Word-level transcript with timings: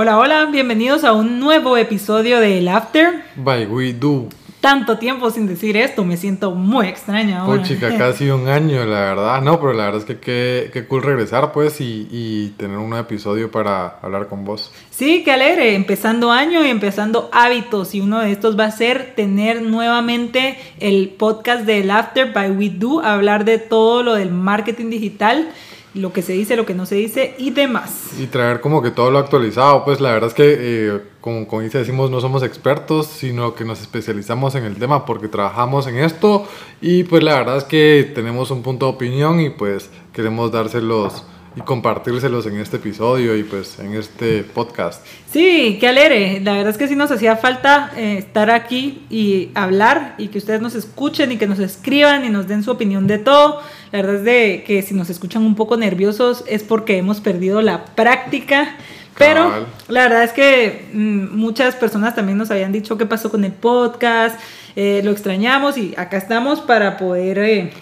Hola, 0.00 0.16
hola, 0.16 0.44
bienvenidos 0.44 1.02
a 1.02 1.12
un 1.12 1.40
nuevo 1.40 1.76
episodio 1.76 2.38
de 2.38 2.58
El 2.58 2.68
After. 2.68 3.24
By 3.34 3.66
We 3.66 3.94
Do. 3.94 4.28
Tanto 4.60 4.96
tiempo 4.96 5.28
sin 5.32 5.48
decir 5.48 5.76
esto, 5.76 6.04
me 6.04 6.16
siento 6.16 6.52
muy 6.52 6.86
extraña 6.86 7.40
ahora. 7.40 7.64
chica, 7.64 7.92
casi 7.98 8.30
un 8.30 8.46
año, 8.46 8.84
la 8.84 9.00
verdad. 9.00 9.42
No, 9.42 9.58
pero 9.58 9.72
la 9.72 9.86
verdad 9.86 10.02
es 10.02 10.06
que 10.06 10.20
qué, 10.20 10.70
qué 10.72 10.86
cool 10.86 11.02
regresar, 11.02 11.50
pues, 11.50 11.80
y, 11.80 12.06
y, 12.12 12.54
tener 12.56 12.78
un 12.78 12.94
episodio 12.94 13.50
para 13.50 13.98
hablar 14.00 14.28
con 14.28 14.44
vos. 14.44 14.70
Sí, 14.92 15.24
qué 15.24 15.32
alegre. 15.32 15.74
Empezando 15.74 16.30
año 16.30 16.64
y 16.64 16.68
empezando 16.68 17.28
hábitos. 17.32 17.92
Y 17.96 18.00
uno 18.00 18.20
de 18.20 18.30
estos 18.30 18.56
va 18.56 18.66
a 18.66 18.70
ser 18.70 19.16
tener 19.16 19.62
nuevamente 19.62 20.58
el 20.78 21.08
podcast 21.08 21.66
de 21.66 21.80
El 21.80 21.90
After 21.90 22.32
by 22.32 22.52
We 22.52 22.70
Do, 22.70 23.00
hablar 23.00 23.44
de 23.44 23.58
todo 23.58 24.04
lo 24.04 24.14
del 24.14 24.30
marketing 24.30 24.90
digital 24.90 25.48
lo 25.94 26.12
que 26.12 26.22
se 26.22 26.32
dice, 26.32 26.56
lo 26.56 26.66
que 26.66 26.74
no 26.74 26.86
se 26.86 26.96
dice 26.96 27.34
y 27.38 27.50
demás. 27.50 28.10
Y 28.18 28.26
traer 28.26 28.60
como 28.60 28.82
que 28.82 28.90
todo 28.90 29.10
lo 29.10 29.18
actualizado, 29.18 29.84
pues 29.84 30.00
la 30.00 30.12
verdad 30.12 30.28
es 30.28 30.34
que, 30.34 30.56
eh, 30.58 31.00
como, 31.20 31.46
como 31.46 31.62
dice, 31.62 31.78
decimos, 31.78 32.10
no 32.10 32.20
somos 32.20 32.42
expertos, 32.42 33.06
sino 33.06 33.54
que 33.54 33.64
nos 33.64 33.80
especializamos 33.80 34.54
en 34.54 34.64
el 34.64 34.76
tema 34.76 35.04
porque 35.06 35.28
trabajamos 35.28 35.86
en 35.86 35.98
esto 35.98 36.46
y 36.80 37.04
pues 37.04 37.22
la 37.22 37.38
verdad 37.38 37.58
es 37.58 37.64
que 37.64 38.10
tenemos 38.14 38.50
un 38.50 38.62
punto 38.62 38.86
de 38.86 38.92
opinión 38.92 39.40
y 39.40 39.50
pues 39.50 39.90
queremos 40.12 40.52
dárselos 40.52 41.24
y 41.58 41.60
compartírselos 41.62 42.46
en 42.46 42.58
este 42.58 42.76
episodio 42.76 43.36
y 43.36 43.42
pues 43.42 43.78
en 43.80 43.94
este 43.94 44.44
podcast. 44.44 45.04
Sí, 45.32 45.76
qué 45.80 45.88
alegre. 45.88 46.40
La 46.40 46.52
verdad 46.52 46.70
es 46.70 46.78
que 46.78 46.86
sí 46.86 46.94
nos 46.94 47.10
hacía 47.10 47.36
falta 47.36 47.90
eh, 47.96 48.18
estar 48.18 48.50
aquí 48.50 49.04
y 49.10 49.50
hablar 49.54 50.14
y 50.18 50.28
que 50.28 50.38
ustedes 50.38 50.60
nos 50.60 50.74
escuchen 50.74 51.32
y 51.32 51.36
que 51.36 51.46
nos 51.46 51.58
escriban 51.58 52.24
y 52.24 52.30
nos 52.30 52.46
den 52.46 52.62
su 52.62 52.70
opinión 52.70 53.06
de 53.06 53.18
todo. 53.18 53.60
La 53.90 54.02
verdad 54.02 54.16
es 54.16 54.24
de 54.24 54.64
que 54.66 54.82
si 54.82 54.94
nos 54.94 55.10
escuchan 55.10 55.42
un 55.42 55.54
poco 55.56 55.76
nerviosos 55.76 56.44
es 56.46 56.62
porque 56.62 56.96
hemos 56.98 57.20
perdido 57.20 57.60
la 57.60 57.84
práctica. 57.86 58.76
Pero 59.16 59.66
la 59.88 60.02
verdad 60.02 60.22
es 60.22 60.32
que 60.32 60.90
mm, 60.92 61.36
muchas 61.36 61.74
personas 61.74 62.14
también 62.14 62.38
nos 62.38 62.52
habían 62.52 62.70
dicho 62.70 62.96
qué 62.96 63.04
pasó 63.04 63.32
con 63.32 63.42
el 63.42 63.50
podcast, 63.50 64.38
eh, 64.76 65.00
lo 65.02 65.10
extrañamos 65.10 65.76
y 65.76 65.92
acá 65.96 66.18
estamos 66.18 66.60
para 66.60 66.96
poder... 66.96 67.38
Eh, 67.38 67.72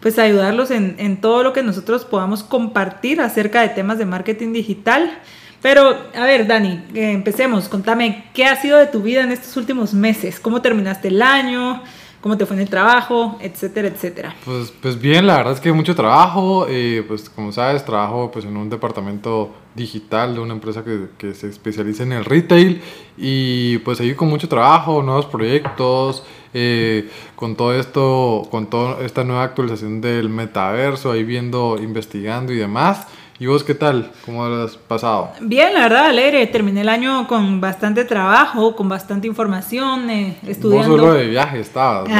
pues 0.00 0.18
ayudarlos 0.18 0.70
en, 0.70 0.96
en 0.98 1.20
todo 1.20 1.42
lo 1.42 1.52
que 1.52 1.62
nosotros 1.62 2.04
podamos 2.04 2.42
compartir 2.42 3.20
acerca 3.20 3.62
de 3.62 3.68
temas 3.70 3.98
de 3.98 4.06
marketing 4.06 4.52
digital. 4.52 5.18
Pero, 5.60 5.96
a 6.14 6.24
ver, 6.24 6.46
Dani, 6.46 6.84
eh, 6.94 7.10
empecemos. 7.10 7.68
Contame, 7.68 8.26
¿qué 8.32 8.44
ha 8.44 8.56
sido 8.60 8.78
de 8.78 8.86
tu 8.86 9.02
vida 9.02 9.22
en 9.22 9.32
estos 9.32 9.56
últimos 9.56 9.92
meses? 9.92 10.38
¿Cómo 10.38 10.62
terminaste 10.62 11.08
el 11.08 11.22
año? 11.22 11.82
cómo 12.20 12.36
te 12.36 12.46
fue 12.46 12.56
en 12.56 12.62
el 12.62 12.68
trabajo, 12.68 13.38
etcétera, 13.40 13.88
etcétera. 13.88 14.34
Pues, 14.44 14.72
pues 14.82 15.00
bien, 15.00 15.26
la 15.26 15.36
verdad 15.36 15.52
es 15.52 15.60
que 15.60 15.72
mucho 15.72 15.94
trabajo, 15.94 16.66
eh, 16.68 17.04
pues 17.06 17.30
como 17.30 17.52
sabes, 17.52 17.84
trabajo 17.84 18.30
pues 18.32 18.44
en 18.44 18.56
un 18.56 18.68
departamento 18.68 19.54
digital 19.74 20.34
de 20.34 20.40
una 20.40 20.54
empresa 20.54 20.84
que, 20.84 21.06
que, 21.16 21.34
se 21.34 21.48
especializa 21.48 22.02
en 22.02 22.12
el 22.12 22.24
retail 22.24 22.82
y 23.16 23.78
pues 23.78 24.00
ahí 24.00 24.14
con 24.14 24.28
mucho 24.28 24.48
trabajo, 24.48 25.02
nuevos 25.02 25.26
proyectos, 25.26 26.24
eh, 26.54 27.10
con 27.36 27.56
todo 27.56 27.74
esto, 27.74 28.46
con 28.50 28.68
toda 28.68 29.04
esta 29.04 29.24
nueva 29.24 29.42
actualización 29.42 30.00
del 30.00 30.28
metaverso, 30.28 31.12
ahí 31.12 31.24
viendo, 31.24 31.78
investigando 31.80 32.52
y 32.52 32.56
demás. 32.56 33.06
¿Y 33.40 33.46
vos 33.46 33.62
qué 33.62 33.74
tal? 33.74 34.10
¿Cómo 34.26 34.48
lo 34.48 34.64
has 34.64 34.76
pasado? 34.76 35.30
Bien, 35.40 35.72
la 35.72 35.82
verdad, 35.82 36.06
alegre. 36.06 36.44
Terminé 36.48 36.80
el 36.80 36.88
año 36.88 37.28
con 37.28 37.60
bastante 37.60 38.04
trabajo, 38.04 38.74
con 38.74 38.88
bastante 38.88 39.28
información, 39.28 40.10
eh, 40.10 40.36
estudiando. 40.44 40.90
Vos 40.90 41.00
solo 41.00 41.12
de 41.14 41.28
viaje 41.28 41.60
estabas, 41.60 42.10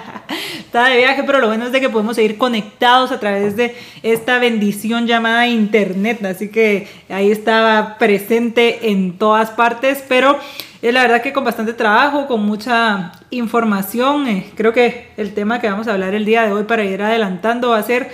Estaba 0.58 0.88
de 0.88 0.96
viaje, 0.96 1.22
pero 1.22 1.38
lo 1.38 1.46
bueno 1.46 1.66
es 1.66 1.72
de 1.72 1.80
que 1.80 1.88
podemos 1.88 2.16
seguir 2.16 2.36
conectados 2.36 3.12
a 3.12 3.20
través 3.20 3.54
de 3.54 3.76
esta 4.02 4.40
bendición 4.40 5.06
llamada 5.06 5.46
Internet. 5.46 6.24
Así 6.24 6.48
que 6.48 6.88
ahí 7.08 7.30
estaba 7.30 7.96
presente 7.98 8.90
en 8.90 9.18
todas 9.18 9.50
partes, 9.50 10.02
pero 10.08 10.36
es 10.82 10.92
la 10.92 11.02
verdad 11.02 11.22
que 11.22 11.32
con 11.32 11.44
bastante 11.44 11.74
trabajo, 11.74 12.26
con 12.26 12.44
mucha 12.44 13.12
información. 13.30 14.26
Eh, 14.26 14.50
creo 14.56 14.72
que 14.72 15.10
el 15.16 15.32
tema 15.32 15.60
que 15.60 15.70
vamos 15.70 15.86
a 15.86 15.92
hablar 15.92 16.14
el 16.14 16.24
día 16.24 16.42
de 16.42 16.52
hoy 16.52 16.64
para 16.64 16.82
ir 16.82 17.02
adelantando 17.02 17.70
va 17.70 17.78
a 17.78 17.82
ser 17.84 18.10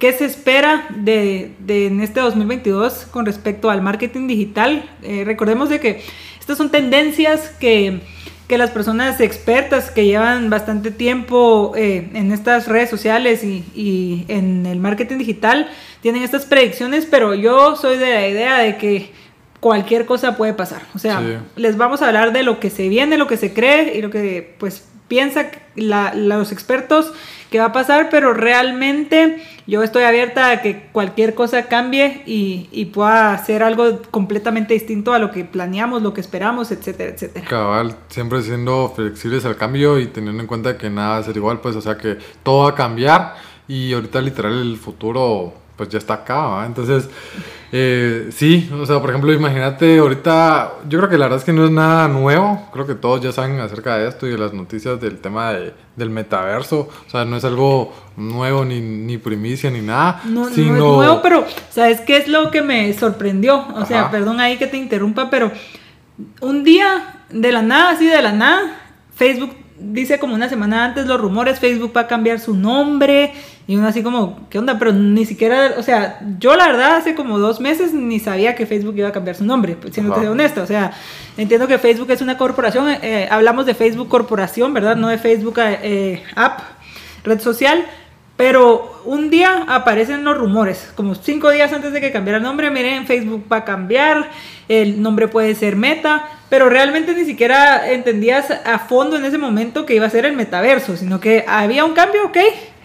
¿Qué 0.00 0.14
se 0.14 0.24
espera 0.24 0.86
de, 0.88 1.52
de, 1.58 1.86
en 1.86 2.00
este 2.00 2.20
2022 2.20 3.06
con 3.10 3.26
respecto 3.26 3.68
al 3.68 3.82
marketing 3.82 4.28
digital? 4.28 4.88
Eh, 5.02 5.24
recordemos 5.26 5.68
de 5.68 5.78
que 5.78 6.02
estas 6.40 6.56
son 6.56 6.70
tendencias 6.70 7.50
que, 7.60 8.00
que, 8.48 8.56
las 8.56 8.70
personas 8.70 9.20
expertas 9.20 9.90
que 9.90 10.06
llevan 10.06 10.48
bastante 10.48 10.90
tiempo 10.90 11.74
eh, 11.76 12.08
en 12.14 12.32
estas 12.32 12.66
redes 12.66 12.88
sociales 12.88 13.44
y, 13.44 13.62
y, 13.74 14.24
en 14.28 14.64
el 14.64 14.78
marketing 14.78 15.18
digital 15.18 15.68
tienen 16.00 16.22
estas 16.22 16.46
predicciones, 16.46 17.04
pero 17.04 17.34
yo 17.34 17.76
soy 17.76 17.98
de 17.98 18.14
la 18.14 18.26
idea 18.26 18.58
de 18.60 18.78
que 18.78 19.10
cualquier 19.60 20.06
cosa 20.06 20.34
puede 20.34 20.54
pasar. 20.54 20.80
O 20.94 20.98
sea, 20.98 21.22
les 21.56 21.76
vamos 21.76 22.00
a 22.00 22.06
hablar 22.06 22.32
de 22.32 22.42
lo 22.42 22.58
que 22.58 22.70
se 22.70 22.88
viene, 22.88 23.18
lo 23.18 23.26
que 23.26 23.36
se 23.36 23.52
cree 23.52 23.98
y 23.98 24.00
lo 24.00 24.08
que 24.08 24.54
pues 24.56 24.88
piensa 25.08 25.50
la, 25.74 26.14
los 26.14 26.52
expertos 26.52 27.12
que 27.50 27.58
va 27.58 27.66
a 27.66 27.72
pasar, 27.72 28.08
pero 28.10 28.32
realmente 28.32 29.42
yo 29.66 29.82
estoy 29.82 30.04
abierta 30.04 30.50
a 30.50 30.62
que 30.62 30.88
cualquier 30.92 31.34
cosa 31.34 31.66
cambie 31.66 32.22
y, 32.26 32.68
y, 32.72 32.86
pueda 32.86 33.36
ser 33.44 33.62
algo 33.62 34.00
completamente 34.10 34.74
distinto 34.74 35.12
a 35.12 35.18
lo 35.18 35.30
que 35.30 35.44
planeamos, 35.44 36.02
lo 36.02 36.14
que 36.14 36.20
esperamos, 36.20 36.70
etcétera, 36.70 37.12
etcétera. 37.12 37.46
Cabal, 37.48 37.96
siempre 38.08 38.42
siendo 38.42 38.92
flexibles 38.94 39.44
al 39.44 39.56
cambio 39.56 39.98
y 39.98 40.06
teniendo 40.06 40.40
en 40.40 40.46
cuenta 40.46 40.78
que 40.78 40.90
nada 40.90 41.10
va 41.10 41.16
a 41.18 41.22
ser 41.22 41.36
igual, 41.36 41.60
pues, 41.60 41.76
o 41.76 41.80
sea, 41.80 41.98
que 41.98 42.18
todo 42.42 42.64
va 42.64 42.70
a 42.70 42.74
cambiar 42.74 43.34
y 43.66 43.92
ahorita 43.92 44.20
literal 44.20 44.60
el 44.60 44.76
futuro 44.76 45.54
pues 45.80 45.88
ya 45.88 45.96
está 45.96 46.12
acá, 46.12 46.66
Entonces, 46.66 47.08
eh, 47.72 48.28
sí, 48.32 48.68
o 48.70 48.84
sea, 48.84 49.00
por 49.00 49.08
ejemplo, 49.08 49.32
imagínate 49.32 49.98
ahorita, 49.98 50.72
yo 50.86 50.98
creo 50.98 51.08
que 51.08 51.16
la 51.16 51.24
verdad 51.24 51.38
es 51.38 51.44
que 51.46 51.54
no 51.54 51.64
es 51.64 51.70
nada 51.70 52.06
nuevo, 52.06 52.68
creo 52.70 52.86
que 52.86 52.94
todos 52.94 53.22
ya 53.22 53.32
saben 53.32 53.58
acerca 53.60 53.96
de 53.96 54.06
esto 54.06 54.26
y 54.26 54.30
de 54.32 54.36
las 54.36 54.52
noticias 54.52 55.00
del 55.00 55.20
tema 55.20 55.54
de, 55.54 55.72
del 55.96 56.10
metaverso, 56.10 56.90
o 57.06 57.10
sea, 57.10 57.24
no 57.24 57.38
es 57.38 57.46
algo 57.46 57.94
nuevo 58.18 58.62
ni, 58.66 58.82
ni 58.82 59.16
primicia 59.16 59.70
ni 59.70 59.80
nada. 59.80 60.20
No, 60.26 60.50
sino... 60.50 60.76
no 60.76 60.76
es 60.76 60.96
nuevo, 60.98 61.22
pero 61.22 61.46
¿sabes 61.70 62.02
qué 62.02 62.18
es 62.18 62.28
lo 62.28 62.50
que 62.50 62.60
me 62.60 62.92
sorprendió? 62.92 63.66
O 63.74 63.86
sea, 63.86 64.10
perdón 64.10 64.38
ahí 64.38 64.58
que 64.58 64.66
te 64.66 64.76
interrumpa, 64.76 65.30
pero 65.30 65.50
un 66.42 66.62
día 66.62 67.22
de 67.30 67.52
la 67.52 67.62
nada, 67.62 67.92
así 67.92 68.04
de 68.04 68.20
la 68.20 68.32
nada, 68.32 68.82
Facebook 69.14 69.56
dice 69.80 70.18
como 70.18 70.34
una 70.34 70.48
semana 70.48 70.84
antes 70.84 71.06
los 71.06 71.20
rumores, 71.20 71.58
Facebook 71.58 71.92
va 71.96 72.02
a 72.02 72.06
cambiar 72.06 72.38
su 72.38 72.54
nombre 72.54 73.32
y 73.66 73.76
uno 73.76 73.86
así 73.88 74.02
como, 74.02 74.48
¿qué 74.50 74.58
onda? 74.58 74.78
Pero 74.78 74.92
ni 74.92 75.24
siquiera, 75.24 75.74
o 75.78 75.82
sea, 75.82 76.20
yo 76.38 76.56
la 76.56 76.66
verdad 76.66 76.96
hace 76.96 77.14
como 77.14 77.38
dos 77.38 77.60
meses 77.60 77.94
ni 77.94 78.18
sabía 78.18 78.54
que 78.54 78.66
Facebook 78.66 78.94
iba 78.96 79.08
a 79.08 79.12
cambiar 79.12 79.36
su 79.36 79.44
nombre, 79.44 79.76
pues, 79.80 79.94
siendo 79.94 80.20
que 80.20 80.28
honesta, 80.28 80.62
o 80.62 80.66
sea, 80.66 80.92
entiendo 81.36 81.66
que 81.68 81.78
Facebook 81.78 82.10
es 82.10 82.20
una 82.20 82.36
corporación, 82.36 82.88
eh, 83.02 83.28
hablamos 83.30 83.66
de 83.66 83.74
Facebook 83.74 84.08
corporación, 84.08 84.74
¿verdad? 84.74 84.96
No 84.96 85.08
de 85.08 85.18
Facebook 85.18 85.54
eh, 85.58 86.22
app, 86.34 86.60
red 87.24 87.40
social, 87.40 87.86
pero 88.40 89.02
un 89.04 89.28
día 89.28 89.66
aparecen 89.68 90.24
los 90.24 90.34
rumores, 90.34 90.90
como 90.94 91.14
cinco 91.14 91.50
días 91.50 91.70
antes 91.74 91.92
de 91.92 92.00
que 92.00 92.10
cambiara 92.10 92.38
el 92.38 92.42
nombre, 92.42 92.70
miren, 92.70 93.06
Facebook 93.06 93.44
va 93.52 93.58
a 93.58 93.64
cambiar, 93.66 94.30
el 94.66 95.02
nombre 95.02 95.28
puede 95.28 95.54
ser 95.54 95.76
Meta, 95.76 96.26
pero 96.48 96.70
realmente 96.70 97.12
ni 97.12 97.26
siquiera 97.26 97.92
entendías 97.92 98.50
a 98.50 98.78
fondo 98.78 99.18
en 99.18 99.26
ese 99.26 99.36
momento 99.36 99.84
que 99.84 99.94
iba 99.94 100.06
a 100.06 100.10
ser 100.10 100.24
el 100.24 100.36
metaverso, 100.36 100.96
sino 100.96 101.20
que 101.20 101.44
había 101.46 101.84
un 101.84 101.92
cambio, 101.92 102.24
ok, 102.28 102.36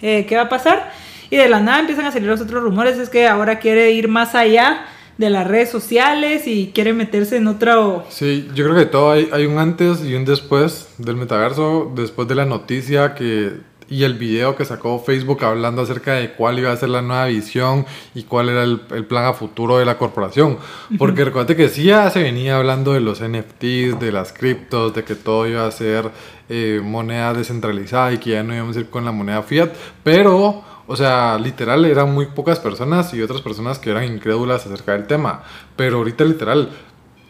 eh, 0.01 0.25
¿qué 0.27 0.35
va 0.35 0.41
a 0.41 0.49
pasar? 0.49 0.91
Y 1.29 1.37
de 1.37 1.47
la 1.47 1.61
nada 1.61 1.79
empiezan 1.79 2.05
a 2.05 2.11
salir 2.11 2.27
los 2.27 2.41
otros 2.41 2.61
rumores, 2.61 2.97
es 2.97 3.09
que 3.09 3.25
ahora 3.25 3.59
quiere 3.59 3.91
ir 3.91 4.09
más 4.09 4.35
allá 4.35 4.87
de 5.17 5.29
las 5.29 5.47
redes 5.47 5.69
sociales 5.69 6.47
y 6.47 6.71
quiere 6.75 6.91
meterse 6.91 7.37
en 7.37 7.47
otro... 7.47 8.03
Sí, 8.09 8.49
yo 8.53 8.65
creo 8.65 8.75
que 8.75 8.87
todo 8.87 9.11
hay, 9.11 9.29
hay 9.31 9.45
un 9.45 9.57
antes 9.57 10.03
y 10.03 10.15
un 10.15 10.25
después 10.25 10.89
del 10.97 11.15
metaverso, 11.15 11.93
después 11.95 12.27
de 12.27 12.35
la 12.35 12.43
noticia 12.43 13.15
que 13.15 13.53
y 13.89 14.03
el 14.03 14.15
video 14.15 14.55
que 14.55 14.65
sacó 14.65 14.99
Facebook 14.99 15.43
hablando 15.43 15.81
acerca 15.81 16.13
de 16.13 16.31
cuál 16.31 16.59
iba 16.59 16.71
a 16.71 16.77
ser 16.77 16.89
la 16.89 17.01
nueva 17.01 17.25
visión 17.25 17.85
y 18.13 18.23
cuál 18.23 18.49
era 18.49 18.63
el, 18.63 18.79
plan 18.79 19.25
a 19.25 19.33
futuro 19.33 19.77
de 19.77 19.85
la 19.85 19.97
corporación. 19.97 20.57
Porque 20.97 21.25
recuerda 21.25 21.55
que 21.55 21.69
sí 21.69 21.85
ya 21.85 22.09
se 22.09 22.23
venía 22.23 22.57
hablando 22.57 22.93
de 22.93 23.01
los 23.01 23.21
NFTs, 23.21 23.99
de 23.99 24.11
las 24.11 24.33
criptos, 24.33 24.93
de 24.93 25.03
que 25.03 25.15
todo 25.15 25.47
iba 25.47 25.65
a 25.65 25.71
ser 25.71 26.09
eh, 26.49 26.81
moneda 26.83 27.33
descentralizada 27.33 28.13
y 28.13 28.17
que 28.17 28.31
ya 28.31 28.43
no 28.43 28.55
íbamos 28.55 28.75
a 28.77 28.79
ir 28.79 28.89
con 28.89 29.05
la 29.05 29.11
moneda 29.11 29.43
fiat, 29.43 29.71
pero... 30.03 30.63
O 30.87 30.95
sea, 30.95 31.39
literal 31.39 31.83
eran 31.83 32.13
muy 32.13 32.27
pocas 32.27 32.59
personas 32.59 33.11
y 33.15 33.21
otras 33.21 33.41
personas 33.41 33.79
que 33.79 33.89
eran 33.89 34.03
incrédulas 34.03 34.67
acerca 34.67 34.91
del 34.91 35.07
tema. 35.07 35.41
Pero 35.75 35.97
ahorita 35.97 36.23
literal 36.23 36.69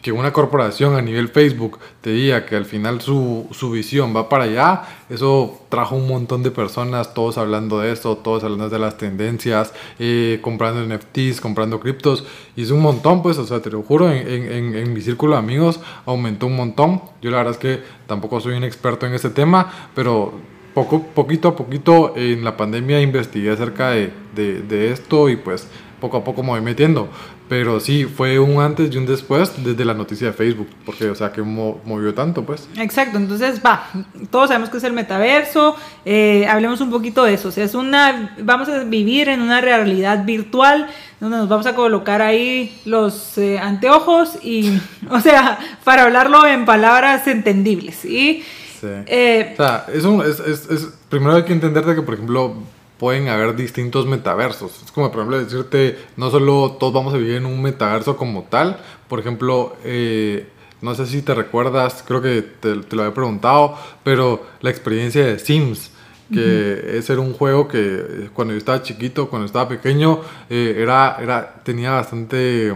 que 0.06 0.12
una 0.12 0.32
corporación 0.32 0.94
a 0.94 1.02
nivel 1.02 1.30
Facebook 1.30 1.80
te 2.00 2.10
diga 2.10 2.46
que 2.46 2.54
al 2.54 2.64
final 2.64 3.00
su, 3.00 3.48
su, 3.50 3.72
visión 3.72 4.14
va 4.14 4.28
para 4.28 4.44
allá, 4.44 4.82
eso 5.10 5.62
trajo 5.68 5.96
un 5.96 6.06
montón 6.06 6.44
de 6.44 6.52
personas, 6.52 7.12
todos 7.12 7.38
hablando 7.38 7.80
de 7.80 7.90
eso, 7.90 8.16
todos 8.16 8.44
hablando 8.44 8.68
de 8.68 8.78
las 8.78 8.98
tendencias, 8.98 9.74
eh, 9.98 10.38
comprando 10.42 10.80
NFTs, 10.86 11.40
comprando 11.40 11.80
criptos, 11.80 12.24
es 12.56 12.70
un 12.70 12.82
montón, 12.82 13.20
pues, 13.20 13.36
o 13.38 13.46
sea, 13.46 13.58
te 13.58 13.68
lo 13.68 13.82
juro, 13.82 14.08
en, 14.08 14.28
en, 14.28 14.76
en, 14.76 14.92
mi 14.92 15.00
círculo 15.00 15.32
de 15.32 15.38
amigos 15.40 15.80
aumentó 16.04 16.46
un 16.46 16.54
montón. 16.54 17.02
Yo 17.20 17.32
la 17.32 17.38
verdad 17.38 17.54
es 17.54 17.58
que 17.58 17.82
tampoco 18.06 18.38
soy 18.38 18.54
un 18.54 18.62
experto 18.62 19.06
en 19.06 19.14
este 19.14 19.30
tema, 19.30 19.90
pero 19.96 20.34
poco, 20.72 21.02
poquito 21.02 21.48
a 21.48 21.56
poquito 21.56 22.12
en 22.14 22.44
la 22.44 22.56
pandemia 22.56 23.00
investigué 23.00 23.50
acerca 23.50 23.90
de, 23.90 24.12
de, 24.36 24.62
de 24.62 24.92
esto 24.92 25.28
y 25.28 25.34
pues 25.34 25.66
poco 26.00 26.18
a 26.18 26.24
poco 26.24 26.42
me 26.42 26.50
voy 26.50 26.60
metiendo. 26.60 27.08
Pero 27.48 27.78
sí, 27.78 28.04
fue 28.04 28.40
un 28.40 28.60
antes 28.60 28.92
y 28.92 28.98
un 28.98 29.06
después 29.06 29.52
desde 29.62 29.84
la 29.84 29.94
noticia 29.94 30.28
de 30.28 30.32
Facebook, 30.32 30.68
porque, 30.84 31.08
o 31.08 31.14
sea, 31.14 31.30
que 31.30 31.42
movió 31.42 32.12
tanto, 32.12 32.44
pues. 32.44 32.68
Exacto, 32.76 33.18
entonces, 33.18 33.60
va, 33.64 33.88
todos 34.30 34.48
sabemos 34.48 34.68
que 34.68 34.78
es 34.78 34.84
el 34.84 34.92
metaverso, 34.92 35.76
eh, 36.04 36.46
hablemos 36.48 36.80
un 36.80 36.90
poquito 36.90 37.22
de 37.22 37.34
eso, 37.34 37.48
o 37.48 37.52
sea, 37.52 37.64
es 37.64 37.74
una, 37.74 38.36
vamos 38.42 38.68
a 38.68 38.82
vivir 38.82 39.28
en 39.28 39.42
una 39.42 39.60
realidad 39.60 40.24
virtual, 40.24 40.88
donde 41.20 41.36
nos 41.36 41.48
vamos 41.48 41.66
a 41.66 41.76
colocar 41.76 42.20
ahí 42.20 42.80
los 42.84 43.38
eh, 43.38 43.60
anteojos 43.60 44.38
y, 44.42 44.80
o 45.10 45.20
sea, 45.20 45.58
para 45.84 46.02
hablarlo 46.02 46.44
en 46.46 46.64
palabras 46.64 47.28
entendibles, 47.28 47.94
¿sí? 47.94 48.42
Sí. 48.80 48.88
Eh, 49.06 49.50
o 49.54 49.56
sea, 49.56 49.86
es, 49.94 50.04
un, 50.04 50.20
es, 50.20 50.40
es, 50.40 50.68
es, 50.68 50.88
primero 51.08 51.36
hay 51.36 51.44
que 51.44 51.52
entenderte 51.52 51.94
que, 51.94 52.02
por 52.02 52.14
ejemplo, 52.14 52.56
pueden 52.98 53.28
haber 53.28 53.56
distintos 53.56 54.06
metaversos. 54.06 54.82
Es 54.84 54.92
como, 54.92 55.10
por 55.10 55.20
ejemplo, 55.20 55.38
decirte, 55.38 55.98
no 56.16 56.30
solo 56.30 56.76
todos 56.78 56.92
vamos 56.92 57.14
a 57.14 57.18
vivir 57.18 57.36
en 57.36 57.46
un 57.46 57.60
metaverso 57.60 58.16
como 58.16 58.44
tal. 58.44 58.78
Por 59.08 59.20
ejemplo, 59.20 59.76
eh, 59.84 60.48
no 60.80 60.94
sé 60.94 61.06
si 61.06 61.22
te 61.22 61.34
recuerdas, 61.34 62.04
creo 62.06 62.22
que 62.22 62.42
te, 62.42 62.74
lo 62.74 63.02
había 63.02 63.14
preguntado, 63.14 63.76
pero 64.02 64.46
la 64.60 64.70
experiencia 64.70 65.24
de 65.24 65.38
Sims, 65.38 65.90
que 66.32 66.98
ese 66.98 67.12
era 67.12 67.22
un 67.22 67.32
juego 67.32 67.68
que 67.68 67.78
eh, 67.78 68.30
cuando 68.34 68.52
yo 68.52 68.58
estaba 68.58 68.82
chiquito, 68.82 69.28
cuando 69.28 69.46
estaba 69.46 69.68
pequeño, 69.68 70.20
eh, 70.50 70.74
era, 70.78 71.18
era, 71.20 71.62
tenía 71.62 71.92
bastante 71.92 72.74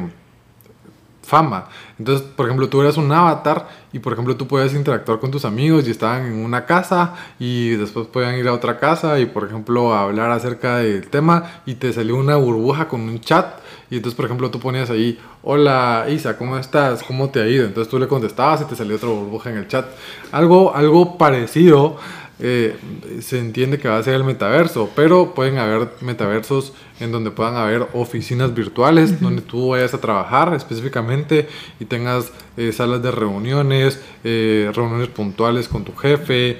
fama. 1.30 1.68
Entonces, 1.98 2.26
por 2.36 2.46
ejemplo, 2.46 2.68
tú 2.68 2.82
eras 2.82 2.96
un 2.96 3.10
avatar 3.12 3.68
y, 3.92 4.00
por 4.00 4.12
ejemplo, 4.12 4.36
tú 4.36 4.48
podías 4.48 4.74
interactuar 4.74 5.20
con 5.20 5.30
tus 5.30 5.44
amigos 5.44 5.86
y 5.86 5.92
estaban 5.92 6.26
en 6.26 6.44
una 6.44 6.66
casa 6.66 7.14
y 7.38 7.70
después 7.76 8.08
podían 8.08 8.34
ir 8.34 8.48
a 8.48 8.52
otra 8.52 8.78
casa 8.78 9.18
y, 9.20 9.26
por 9.26 9.46
ejemplo, 9.46 9.94
hablar 9.94 10.32
acerca 10.32 10.78
del 10.78 11.08
tema 11.08 11.62
y 11.66 11.74
te 11.74 11.92
salió 11.92 12.16
una 12.16 12.36
burbuja 12.36 12.88
con 12.88 13.02
un 13.02 13.20
chat 13.20 13.60
y 13.90 13.96
entonces, 13.96 14.16
por 14.16 14.24
ejemplo, 14.24 14.50
tú 14.50 14.60
ponías 14.60 14.90
ahí, 14.90 15.18
hola 15.42 16.06
Isa, 16.08 16.36
¿cómo 16.36 16.56
estás? 16.56 17.02
¿Cómo 17.02 17.30
te 17.30 17.40
ha 17.40 17.48
ido? 17.48 17.64
Entonces 17.64 17.90
tú 17.90 17.98
le 17.98 18.06
contestabas 18.06 18.60
y 18.62 18.64
te 18.64 18.76
salió 18.76 18.96
otra 18.96 19.08
burbuja 19.08 19.50
en 19.50 19.56
el 19.56 19.68
chat. 19.68 19.86
Algo, 20.30 20.74
algo 20.74 21.18
parecido 21.18 21.96
eh, 22.38 22.76
se 23.20 23.38
entiende 23.38 23.78
que 23.78 23.88
va 23.88 23.98
a 23.98 24.02
ser 24.02 24.14
el 24.14 24.24
metaverso, 24.24 24.90
pero 24.94 25.34
pueden 25.34 25.58
haber 25.58 25.90
metaversos 26.00 26.72
en 27.00 27.12
donde 27.12 27.30
puedan 27.30 27.56
haber 27.56 27.88
oficinas 27.94 28.54
virtuales, 28.54 29.20
donde 29.20 29.42
tú 29.42 29.70
vayas 29.70 29.94
a 29.94 30.00
trabajar 30.00 30.54
específicamente 30.54 31.48
y 31.80 31.86
tengas 31.86 32.32
eh, 32.56 32.72
salas 32.72 33.02
de 33.02 33.10
reuniones, 33.10 34.00
eh, 34.22 34.70
reuniones 34.74 35.08
puntuales 35.08 35.66
con 35.66 35.84
tu 35.84 35.94
jefe, 35.96 36.58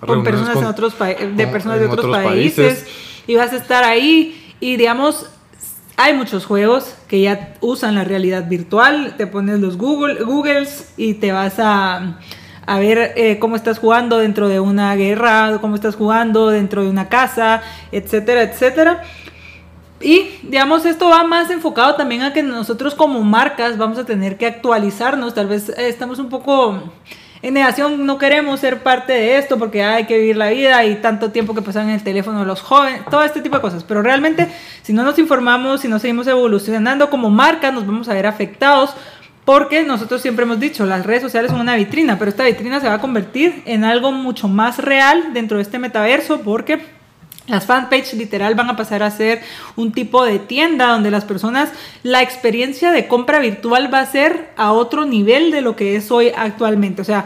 con 0.00 0.22
personas 0.22 0.60
de 0.60 0.66
otros 0.66 0.98
de 0.98 1.86
otros, 1.86 2.16
países, 2.16 2.86
y 3.26 3.34
vas 3.34 3.52
a 3.52 3.56
estar 3.56 3.84
ahí 3.84 4.54
y 4.60 4.76
digamos 4.76 5.26
hay 5.96 6.14
muchos 6.14 6.46
juegos 6.46 6.94
que 7.08 7.22
ya 7.22 7.56
usan 7.60 7.96
la 7.96 8.04
realidad 8.04 8.48
virtual, 8.48 9.14
te 9.16 9.26
pones 9.26 9.58
los 9.58 9.76
Google, 9.76 10.22
Googles 10.22 10.92
y 10.96 11.14
te 11.14 11.32
vas 11.32 11.54
a 11.58 12.18
a 12.68 12.78
ver 12.78 13.14
eh, 13.16 13.38
cómo 13.38 13.56
estás 13.56 13.78
jugando 13.78 14.18
dentro 14.18 14.46
de 14.46 14.60
una 14.60 14.94
guerra, 14.94 15.56
cómo 15.58 15.74
estás 15.74 15.96
jugando 15.96 16.50
dentro 16.50 16.82
de 16.82 16.90
una 16.90 17.08
casa, 17.08 17.62
etcétera, 17.92 18.42
etcétera. 18.42 19.02
Y 20.00 20.30
digamos, 20.42 20.86
esto 20.86 21.08
va 21.08 21.24
más 21.24 21.50
enfocado 21.50 21.96
también 21.96 22.22
a 22.22 22.32
que 22.32 22.42
nosotros 22.42 22.94
como 22.94 23.22
marcas 23.22 23.76
vamos 23.76 23.98
a 23.98 24.04
tener 24.04 24.36
que 24.36 24.46
actualizarnos. 24.46 25.34
Tal 25.34 25.48
vez 25.48 25.70
eh, 25.70 25.88
estamos 25.88 26.18
un 26.18 26.28
poco 26.28 26.80
en 27.42 27.54
negación, 27.54 28.04
no 28.04 28.18
queremos 28.18 28.60
ser 28.60 28.82
parte 28.82 29.12
de 29.12 29.38
esto 29.38 29.58
porque 29.58 29.82
hay 29.82 30.06
que 30.06 30.18
vivir 30.18 30.36
la 30.36 30.50
vida 30.50 30.84
y 30.84 30.96
tanto 30.96 31.30
tiempo 31.30 31.54
que 31.54 31.62
pasan 31.62 31.88
en 31.88 31.94
el 31.94 32.02
teléfono 32.02 32.44
los 32.44 32.62
jóvenes, 32.62 33.02
todo 33.10 33.22
este 33.22 33.40
tipo 33.40 33.56
de 33.56 33.62
cosas. 33.62 33.84
Pero 33.84 34.02
realmente, 34.02 34.48
si 34.82 34.92
no 34.92 35.02
nos 35.02 35.18
informamos, 35.18 35.80
si 35.80 35.88
no 35.88 35.98
seguimos 35.98 36.26
evolucionando 36.26 37.10
como 37.10 37.30
marca, 37.30 37.70
nos 37.70 37.86
vamos 37.86 38.08
a 38.08 38.14
ver 38.14 38.26
afectados 38.26 38.94
porque 39.44 39.82
nosotros 39.82 40.20
siempre 40.20 40.44
hemos 40.44 40.60
dicho, 40.60 40.84
las 40.84 41.06
redes 41.06 41.22
sociales 41.22 41.50
son 41.50 41.60
una 41.60 41.74
vitrina, 41.74 42.18
pero 42.18 42.28
esta 42.28 42.44
vitrina 42.44 42.80
se 42.80 42.88
va 42.88 42.94
a 42.94 43.00
convertir 43.00 43.62
en 43.64 43.82
algo 43.82 44.12
mucho 44.12 44.46
más 44.46 44.78
real 44.78 45.32
dentro 45.32 45.56
de 45.56 45.62
este 45.62 45.78
metaverso 45.78 46.40
porque 46.40 46.97
las 47.48 47.66
fanpages 47.66 48.14
literal 48.14 48.54
van 48.54 48.70
a 48.70 48.76
pasar 48.76 49.02
a 49.02 49.10
ser 49.10 49.40
un 49.76 49.92
tipo 49.92 50.24
de 50.24 50.38
tienda 50.38 50.88
donde 50.88 51.10
las 51.10 51.24
personas, 51.24 51.70
la 52.02 52.22
experiencia 52.22 52.92
de 52.92 53.08
compra 53.08 53.40
virtual 53.40 53.92
va 53.92 54.00
a 54.00 54.06
ser 54.06 54.50
a 54.56 54.72
otro 54.72 55.04
nivel 55.04 55.50
de 55.50 55.62
lo 55.62 55.74
que 55.74 55.96
es 55.96 56.10
hoy 56.10 56.30
actualmente. 56.36 57.02
O 57.02 57.04
sea, 57.04 57.24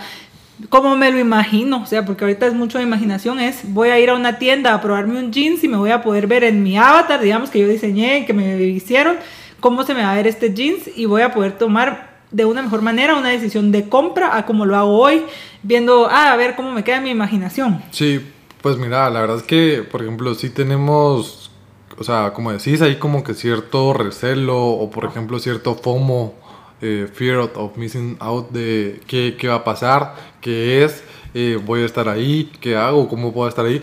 como 0.69 0.97
me 0.97 1.11
lo 1.11 1.19
imagino, 1.19 1.83
o 1.83 1.87
sea, 1.87 2.05
porque 2.05 2.25
ahorita 2.25 2.47
es 2.47 2.55
mucho 2.55 2.79
de 2.79 2.85
imaginación, 2.85 3.41
es 3.41 3.61
voy 3.65 3.89
a 3.89 3.99
ir 3.99 4.11
a 4.11 4.15
una 4.15 4.39
tienda 4.39 4.75
a 4.75 4.81
probarme 4.81 5.19
un 5.19 5.33
jeans 5.33 5.65
y 5.65 5.69
me 5.69 5.77
voy 5.77 5.91
a 5.91 6.03
poder 6.03 6.27
ver 6.27 6.45
en 6.45 6.63
mi 6.63 6.77
avatar, 6.77 7.21
digamos 7.21 7.51
que 7.51 7.59
yo 7.59 7.69
diseñé 7.69 8.25
que 8.27 8.33
me 8.33 8.63
hicieron, 8.63 9.17
cómo 9.61 9.83
se 9.83 9.95
me 9.95 10.03
va 10.03 10.13
a 10.13 10.15
ver 10.15 10.27
este 10.27 10.55
jeans 10.55 10.83
y 10.95 11.07
voy 11.07 11.23
a 11.23 11.33
poder 11.33 11.59
tomar 11.59 12.13
de 12.31 12.45
una 12.45 12.63
mejor 12.63 12.83
manera 12.83 13.17
una 13.17 13.29
decisión 13.29 13.73
de 13.73 13.89
compra 13.89 14.37
a 14.37 14.47
como 14.47 14.65
lo 14.65 14.77
hago 14.77 14.99
hoy, 14.99 15.23
viendo, 15.63 16.09
ah, 16.11 16.33
a 16.33 16.37
ver 16.37 16.55
cómo 16.55 16.71
me 16.73 16.85
queda 16.85 17.01
mi 17.01 17.11
imaginación. 17.11 17.83
Sí, 17.91 18.21
pues 18.63 18.79
mira, 18.79 19.11
la 19.11 19.21
verdad 19.21 19.39
es 19.39 19.43
que, 19.43 19.83
por 19.83 20.03
ejemplo, 20.03 20.35
sí 20.35 20.49
tenemos, 20.51 21.51
o 21.99 22.05
sea, 22.05 22.33
como 22.33 22.53
decís, 22.53 22.81
hay 22.81 22.97
como 22.97 23.25
que 23.25 23.35
cierto 23.35 23.93
recelo 23.93 24.57
o, 24.65 24.91
por 24.91 25.05
ejemplo, 25.05 25.39
cierto 25.39 25.75
FOMO, 25.75 26.35
eh, 26.81 27.09
fear 27.13 27.39
of 27.39 27.77
missing 27.77 28.17
out 28.21 28.51
de 28.51 29.01
qué, 29.07 29.37
qué 29.39 29.49
va 29.49 29.57
a 29.57 29.65
pasar, 29.65 30.15
qué 30.41 30.85
es, 30.85 31.03
eh, 31.35 31.59
voy 31.65 31.83
a 31.83 31.87
estar 31.87 32.09
ahí, 32.09 32.51
qué 32.61 32.77
hago, 32.77 33.09
cómo 33.09 33.33
puedo 33.33 33.49
estar 33.49 33.67
ahí. 33.67 33.83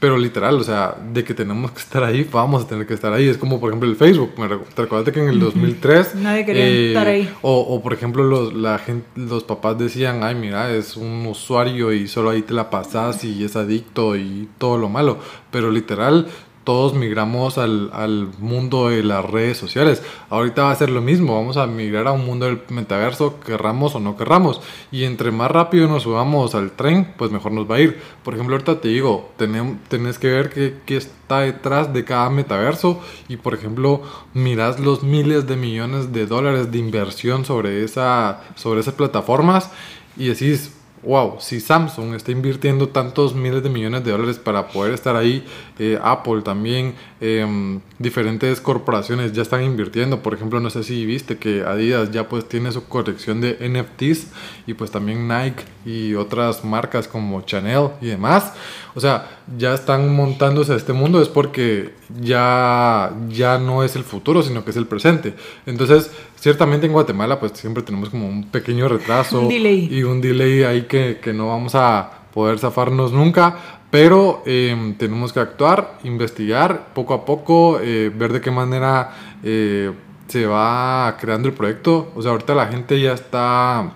Pero 0.00 0.16
literal, 0.16 0.54
o 0.54 0.62
sea, 0.62 0.96
de 1.12 1.24
que 1.24 1.34
tenemos 1.34 1.72
que 1.72 1.80
estar 1.80 2.04
ahí, 2.04 2.28
vamos 2.30 2.64
a 2.64 2.68
tener 2.68 2.86
que 2.86 2.94
estar 2.94 3.12
ahí. 3.12 3.28
Es 3.28 3.36
como, 3.36 3.58
por 3.58 3.70
ejemplo, 3.70 3.88
el 3.88 3.96
Facebook. 3.96 4.32
¿Te 4.74 4.82
acuerdas 4.82 5.12
que 5.12 5.20
en 5.20 5.28
el 5.28 5.40
2003... 5.40 6.14
Nadie 6.14 6.46
quería 6.46 6.66
eh, 6.66 6.88
estar 6.88 7.08
ahí. 7.08 7.28
O, 7.42 7.58
o, 7.58 7.82
por 7.82 7.94
ejemplo, 7.94 8.22
los, 8.22 8.54
la 8.54 8.78
gente, 8.78 9.06
los 9.16 9.42
papás 9.42 9.76
decían, 9.76 10.22
ay, 10.22 10.36
mira, 10.36 10.72
es 10.72 10.96
un 10.96 11.26
usuario 11.26 11.92
y 11.92 12.06
solo 12.06 12.30
ahí 12.30 12.42
te 12.42 12.54
la 12.54 12.70
pasas 12.70 13.24
y 13.24 13.42
es 13.42 13.56
adicto 13.56 14.14
y 14.14 14.48
todo 14.58 14.78
lo 14.78 14.88
malo. 14.88 15.18
Pero 15.50 15.70
literal, 15.72 16.28
todos 16.68 16.92
migramos 16.92 17.56
al, 17.56 17.88
al, 17.94 18.28
mundo 18.40 18.90
de 18.90 19.02
las 19.02 19.24
redes 19.24 19.56
sociales. 19.56 20.02
Ahorita 20.28 20.64
va 20.64 20.70
a 20.70 20.74
ser 20.74 20.90
lo 20.90 21.00
mismo, 21.00 21.34
vamos 21.34 21.56
a 21.56 21.66
migrar 21.66 22.06
a 22.06 22.12
un 22.12 22.26
mundo 22.26 22.44
del 22.44 22.60
metaverso, 22.68 23.40
querramos 23.40 23.94
o 23.94 24.00
no 24.00 24.18
querramos. 24.18 24.60
Y 24.92 25.04
entre 25.04 25.30
más 25.30 25.50
rápido 25.50 25.88
nos 25.88 26.02
subamos 26.02 26.54
al 26.54 26.72
tren, 26.72 27.14
pues 27.16 27.30
mejor 27.30 27.52
nos 27.52 27.70
va 27.70 27.76
a 27.76 27.80
ir. 27.80 27.98
Por 28.22 28.34
ejemplo, 28.34 28.54
ahorita 28.54 28.82
te 28.82 28.88
digo, 28.88 29.30
tenés 29.38 30.18
que 30.18 30.28
ver 30.28 30.50
qué, 30.50 30.74
qué 30.84 30.98
está 30.98 31.40
detrás 31.40 31.94
de 31.94 32.04
cada 32.04 32.28
metaverso 32.28 33.00
y, 33.28 33.38
por 33.38 33.54
ejemplo, 33.54 34.02
miras 34.34 34.78
los 34.78 35.02
miles 35.02 35.46
de 35.46 35.56
millones 35.56 36.12
de 36.12 36.26
dólares 36.26 36.70
de 36.70 36.76
inversión 36.76 37.46
sobre, 37.46 37.82
esa, 37.82 38.42
sobre 38.56 38.80
esas 38.80 38.92
plataformas 38.92 39.70
y 40.18 40.28
decís, 40.28 40.77
wow, 41.02 41.36
si 41.38 41.60
Samsung 41.60 42.14
está 42.14 42.32
invirtiendo 42.32 42.88
tantos 42.88 43.34
miles 43.34 43.62
de 43.62 43.70
millones 43.70 44.04
de 44.04 44.10
dólares 44.10 44.38
para 44.38 44.68
poder 44.68 44.94
estar 44.94 45.16
ahí, 45.16 45.44
eh, 45.78 45.98
Apple 46.02 46.42
también, 46.42 46.94
em, 47.20 47.80
diferentes 47.98 48.60
corporaciones 48.60 49.32
ya 49.32 49.42
están 49.42 49.62
invirtiendo. 49.62 50.22
Por 50.22 50.34
ejemplo, 50.34 50.60
no 50.60 50.70
sé 50.70 50.82
si 50.82 51.06
viste 51.06 51.38
que 51.38 51.62
Adidas 51.62 52.10
ya 52.10 52.28
pues 52.28 52.48
tiene 52.48 52.72
su 52.72 52.84
colección 52.84 53.40
de 53.40 53.56
NFTs 53.60 54.28
y 54.66 54.74
pues 54.74 54.90
también 54.90 55.28
Nike 55.28 55.64
y 55.84 56.14
otras 56.14 56.64
marcas 56.64 57.08
como 57.08 57.40
Chanel 57.42 57.90
y 58.00 58.06
demás. 58.06 58.52
O 58.98 59.00
sea, 59.00 59.28
ya 59.56 59.74
están 59.74 60.12
montándose 60.12 60.72
a 60.72 60.76
este 60.76 60.92
mundo 60.92 61.22
es 61.22 61.28
porque 61.28 61.94
ya, 62.20 63.12
ya 63.28 63.56
no 63.56 63.84
es 63.84 63.94
el 63.94 64.02
futuro, 64.02 64.42
sino 64.42 64.64
que 64.64 64.72
es 64.72 64.76
el 64.76 64.88
presente. 64.88 65.34
Entonces, 65.66 66.10
ciertamente 66.34 66.86
en 66.86 66.92
Guatemala 66.92 67.38
pues 67.38 67.52
siempre 67.52 67.84
tenemos 67.84 68.10
como 68.10 68.26
un 68.26 68.50
pequeño 68.50 68.88
retraso 68.88 69.48
y 69.48 70.02
un 70.02 70.20
delay 70.20 70.64
ahí 70.64 70.82
que, 70.88 71.20
que 71.22 71.32
no 71.32 71.46
vamos 71.46 71.76
a 71.76 72.10
poder 72.34 72.58
zafarnos 72.58 73.12
nunca, 73.12 73.56
pero 73.88 74.42
em, 74.44 74.94
tenemos 74.94 75.32
que 75.32 75.38
actuar, 75.38 76.00
investigar 76.02 76.88
poco 76.92 77.14
a 77.14 77.24
poco, 77.24 77.78
eh, 77.80 78.10
ver 78.12 78.32
de 78.32 78.40
qué 78.40 78.50
manera 78.50 79.12
eh, 79.44 79.92
se 80.26 80.44
va 80.44 81.16
creando 81.20 81.46
el 81.46 81.54
proyecto. 81.54 82.10
O 82.16 82.22
sea, 82.22 82.32
ahorita 82.32 82.52
la 82.56 82.66
gente 82.66 83.00
ya 83.00 83.12
está 83.12 83.92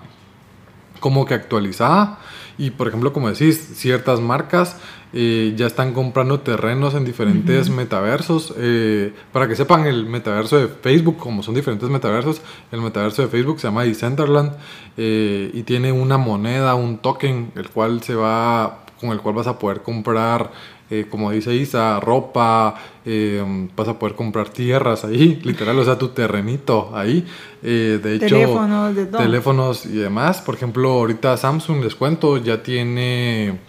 como 1.01 1.25
que 1.25 1.33
actualizada 1.33 2.19
y 2.57 2.71
por 2.71 2.87
ejemplo, 2.87 3.13
como 3.13 3.29
decís, 3.29 3.57
ciertas 3.75 4.19
marcas 4.19 4.77
eh, 5.15 5.53
ya 5.55 5.67
están 5.67 5.93
comprando 5.93 6.39
terrenos 6.39 6.95
en 6.95 7.05
diferentes 7.05 7.69
metaversos. 7.69 8.53
Eh, 8.57 9.13
para 9.31 9.47
que 9.47 9.55
sepan, 9.55 9.85
el 9.85 10.07
metaverso 10.07 10.57
de 10.57 10.67
Facebook, 10.67 11.17
como 11.17 11.43
son 11.43 11.53
diferentes 11.53 11.87
metaversos, 11.89 12.41
el 12.71 12.81
metaverso 12.81 13.21
de 13.21 13.27
Facebook 13.27 13.59
se 13.59 13.67
llama 13.67 13.83
Decentraland 13.83 14.53
eh, 14.97 15.51
y 15.53 15.63
tiene 15.63 15.91
una 15.91 16.17
moneda, 16.17 16.73
un 16.73 16.97
token, 16.97 17.51
el 17.55 17.69
cual 17.69 18.01
se 18.01 18.15
va, 18.15 18.85
con 18.99 19.11
el 19.11 19.19
cual 19.19 19.35
vas 19.35 19.47
a 19.47 19.59
poder 19.59 19.81
comprar, 19.81 20.51
como 21.09 21.31
dice 21.31 21.55
Isa, 21.55 21.99
ropa, 21.99 22.75
vas 23.75 23.87
a 23.87 23.99
poder 23.99 24.15
comprar 24.15 24.49
tierras 24.49 25.05
ahí, 25.05 25.39
literal, 25.43 25.79
o 25.79 25.83
sea, 25.83 25.97
tu 25.97 26.09
terrenito 26.09 26.91
ahí. 26.93 27.25
de 27.61 28.15
hecho, 28.15 28.27
teléfonos, 28.27 28.95
teléfonos 29.17 29.85
y 29.85 29.97
demás. 29.97 30.41
Por 30.41 30.55
ejemplo, 30.55 30.91
ahorita 30.91 31.35
Samsung, 31.37 31.83
les 31.83 31.95
cuento, 31.95 32.37
ya 32.37 32.61
tiene 32.61 33.59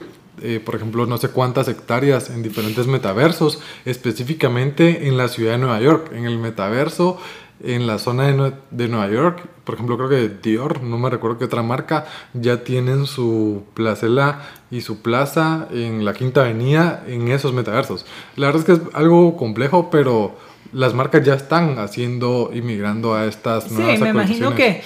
eh, 0.43 0.61
por 0.61 0.75
ejemplo, 0.75 1.07
no 1.07 1.17
sé 1.17 1.29
cuántas 1.29 1.69
hectáreas 1.69 2.29
en 2.31 2.43
diferentes 2.43 2.87
metaversos, 2.87 3.61
específicamente 3.85 5.07
en 5.07 5.17
la 5.17 5.29
ciudad 5.29 5.53
de 5.53 5.59
Nueva 5.59 5.81
York. 5.81 6.11
En 6.13 6.27
el 6.27 6.39
metaverso, 6.39 7.19
en 7.61 7.87
la 7.87 7.99
zona 7.99 8.25
de, 8.25 8.53
de 8.71 8.89
Nueva 8.89 9.09
York, 9.09 9.49
por 9.65 9.75
ejemplo, 9.75 9.97
creo 9.97 10.09
que 10.09 10.29
Dior, 10.29 10.83
no 10.83 10.99
me 10.99 11.09
recuerdo 11.09 11.39
qué 11.39 11.47
otra 11.47 11.63
marca, 11.63 12.07
ya 12.35 12.65
tienen 12.65 13.07
su 13.07 13.65
placela 13.75 14.43
y 14.71 14.83
su 14.83 15.01
plaza 15.01 15.69
en 15.71 16.05
la 16.05 16.13
Quinta 16.13 16.43
Avenida 16.43 17.03
en 17.07 17.29
esos 17.29 17.53
metaversos. 17.53 18.05
La 18.37 18.47
verdad 18.47 18.61
es 18.61 18.67
que 18.67 18.73
es 18.85 18.95
algo 18.95 19.37
complejo, 19.37 19.89
pero 19.91 20.37
las 20.73 20.93
marcas 20.93 21.25
ya 21.25 21.35
están 21.35 21.79
haciendo 21.79 22.51
y 22.53 22.61
migrando 22.61 23.15
a 23.15 23.25
estas 23.25 23.71
nuevas 23.71 23.97
Sí, 23.97 24.03
me 24.03 24.11
imagino 24.11 24.55
que 24.55 24.83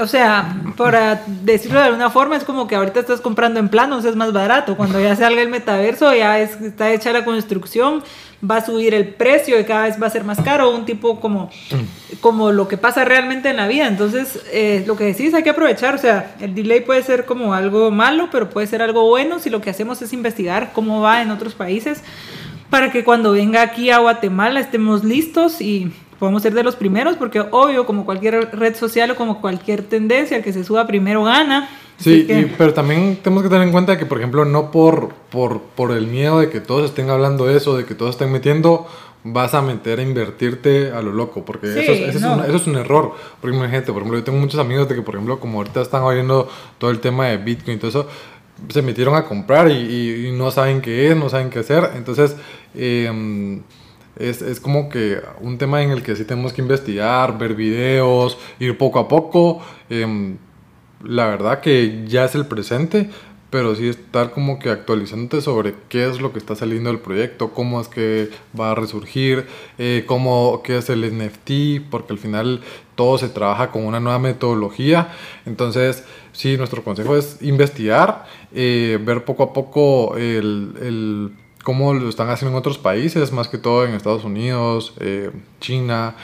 o 0.00 0.06
sea, 0.06 0.56
para 0.76 1.22
decirlo 1.26 1.78
de 1.78 1.86
alguna 1.86 2.10
forma, 2.10 2.36
es 2.36 2.44
como 2.44 2.66
que 2.66 2.74
ahorita 2.74 3.00
estás 3.00 3.20
comprando 3.20 3.60
en 3.60 3.68
planos, 3.68 4.04
es 4.04 4.16
más 4.16 4.32
barato. 4.32 4.76
Cuando 4.76 5.00
ya 5.00 5.14
salga 5.14 5.40
el 5.42 5.48
metaverso, 5.48 6.12
ya 6.14 6.40
está 6.40 6.92
hecha 6.92 7.12
la 7.12 7.24
construcción, 7.24 8.02
va 8.48 8.56
a 8.56 8.64
subir 8.64 8.94
el 8.94 9.08
precio 9.08 9.58
y 9.58 9.64
cada 9.64 9.84
vez 9.84 10.00
va 10.00 10.06
a 10.06 10.10
ser 10.10 10.24
más 10.24 10.40
caro, 10.40 10.70
un 10.70 10.84
tipo 10.84 11.20
como, 11.20 11.50
como 12.20 12.52
lo 12.52 12.68
que 12.68 12.76
pasa 12.76 13.04
realmente 13.04 13.50
en 13.50 13.56
la 13.56 13.68
vida. 13.68 13.86
Entonces, 13.86 14.40
eh, 14.52 14.84
lo 14.86 14.96
que 14.96 15.04
decís, 15.04 15.32
hay 15.34 15.42
que 15.42 15.50
aprovechar. 15.50 15.94
O 15.94 15.98
sea, 15.98 16.34
el 16.40 16.54
delay 16.54 16.80
puede 16.80 17.02
ser 17.02 17.24
como 17.24 17.54
algo 17.54 17.90
malo, 17.90 18.28
pero 18.30 18.50
puede 18.50 18.66
ser 18.66 18.82
algo 18.82 19.08
bueno 19.08 19.38
si 19.38 19.50
lo 19.50 19.60
que 19.60 19.70
hacemos 19.70 20.02
es 20.02 20.12
investigar 20.12 20.72
cómo 20.72 21.00
va 21.00 21.22
en 21.22 21.30
otros 21.30 21.54
países 21.54 22.02
para 22.70 22.90
que 22.90 23.04
cuando 23.04 23.32
venga 23.32 23.62
aquí 23.62 23.90
a 23.90 23.98
Guatemala 23.98 24.58
estemos 24.58 25.04
listos 25.04 25.60
y 25.60 25.92
podemos 26.18 26.42
ser 26.42 26.54
de 26.54 26.62
los 26.62 26.74
primeros, 26.74 27.16
porque 27.16 27.40
obvio, 27.40 27.86
como 27.86 28.04
cualquier 28.04 28.50
red 28.56 28.74
social 28.74 29.10
o 29.10 29.16
como 29.16 29.40
cualquier 29.40 29.82
tendencia, 29.82 30.36
el 30.36 30.42
que 30.42 30.52
se 30.52 30.64
suba 30.64 30.86
primero 30.86 31.22
gana. 31.22 31.68
Sí, 31.96 32.26
pero 32.58 32.74
también 32.74 33.18
tenemos 33.22 33.42
que 33.42 33.48
tener 33.48 33.66
en 33.66 33.72
cuenta 33.72 33.96
que, 33.98 34.06
por 34.06 34.18
ejemplo, 34.18 34.44
no 34.44 34.70
por, 34.70 35.10
por, 35.30 35.60
por 35.60 35.92
el 35.92 36.06
miedo 36.06 36.40
de 36.40 36.50
que 36.50 36.60
todos 36.60 36.90
estén 36.90 37.08
hablando 37.08 37.46
de 37.46 37.56
eso, 37.56 37.76
de 37.76 37.84
que 37.84 37.94
todos 37.94 38.12
estén 38.12 38.32
metiendo, 38.32 38.86
vas 39.22 39.54
a 39.54 39.62
meter 39.62 40.00
a 40.00 40.02
invertirte 40.02 40.90
a 40.90 41.00
lo 41.00 41.12
loco, 41.12 41.44
porque 41.44 41.66
eso, 41.68 41.92
es, 41.92 42.14
eso, 42.16 42.44
es 42.44 42.66
un, 42.66 42.76
error. 42.76 43.12
Porque 43.40 43.56
imagínate, 43.56 43.92
por 43.92 44.02
ejemplo, 44.02 44.18
yo 44.18 44.24
tengo 44.24 44.38
muchos 44.38 44.60
amigos 44.60 44.88
de 44.88 44.96
que, 44.96 45.02
por 45.02 45.14
ejemplo, 45.14 45.40
como 45.40 45.58
ahorita 45.58 45.80
están 45.80 46.02
oyendo 46.02 46.48
todo 46.78 46.90
el 46.90 47.00
tema 47.00 47.28
de 47.28 47.38
Bitcoin 47.38 47.76
y 47.76 47.80
todo 47.80 47.88
eso, 47.88 48.08
se 48.68 48.82
metieron 48.82 49.14
a 49.14 49.24
comprar 49.24 49.70
y, 49.70 50.28
y 50.28 50.32
no 50.32 50.50
saben 50.50 50.80
qué 50.80 51.10
es, 51.10 51.16
no 51.16 51.28
saben 51.28 51.48
qué 51.48 51.60
hacer. 51.60 51.90
Entonces, 51.96 52.36
eh, 52.74 53.60
es, 54.18 54.42
es, 54.42 54.60
como 54.60 54.88
que 54.88 55.20
un 55.40 55.58
tema 55.58 55.82
en 55.82 55.90
el 55.90 56.02
que 56.02 56.14
sí 56.14 56.24
tenemos 56.24 56.52
que 56.52 56.62
investigar, 56.62 57.36
ver 57.36 57.54
videos, 57.54 58.38
ir 58.60 58.76
poco 58.78 58.98
a 58.98 59.08
poco. 59.08 59.60
Em, 59.90 60.36
la 61.04 61.26
verdad 61.26 61.60
que 61.60 62.04
ya 62.06 62.24
es 62.24 62.34
el 62.34 62.46
presente, 62.46 63.10
pero 63.54 63.76
sí 63.76 63.86
estar 63.86 64.32
como 64.32 64.58
que 64.58 64.68
actualizándote 64.68 65.40
sobre 65.40 65.74
qué 65.88 66.08
es 66.08 66.20
lo 66.20 66.32
que 66.32 66.38
está 66.38 66.56
saliendo 66.56 66.90
del 66.90 66.98
proyecto, 66.98 67.52
cómo 67.52 67.80
es 67.80 67.86
que 67.86 68.28
va 68.58 68.72
a 68.72 68.74
resurgir, 68.74 69.46
eh, 69.78 70.02
cómo, 70.08 70.60
qué 70.64 70.78
es 70.78 70.90
el 70.90 71.04
NFT, 71.04 71.88
porque 71.88 72.14
al 72.14 72.18
final 72.18 72.62
todo 72.96 73.16
se 73.16 73.28
trabaja 73.28 73.70
con 73.70 73.84
una 73.84 74.00
nueva 74.00 74.18
metodología. 74.18 75.12
Entonces, 75.46 76.02
sí, 76.32 76.56
nuestro 76.56 76.82
consejo 76.82 77.16
es 77.16 77.38
investigar, 77.42 78.26
eh, 78.52 78.98
ver 79.00 79.24
poco 79.24 79.44
a 79.44 79.52
poco 79.52 80.16
el, 80.16 80.72
el 80.82 81.30
cómo 81.62 81.94
lo 81.94 82.08
están 82.08 82.30
haciendo 82.30 82.56
en 82.56 82.58
otros 82.58 82.78
países, 82.78 83.30
más 83.30 83.46
que 83.46 83.58
todo 83.58 83.84
en 83.84 83.94
Estados 83.94 84.24
Unidos, 84.24 84.94
eh, 84.98 85.30
China. 85.60 86.16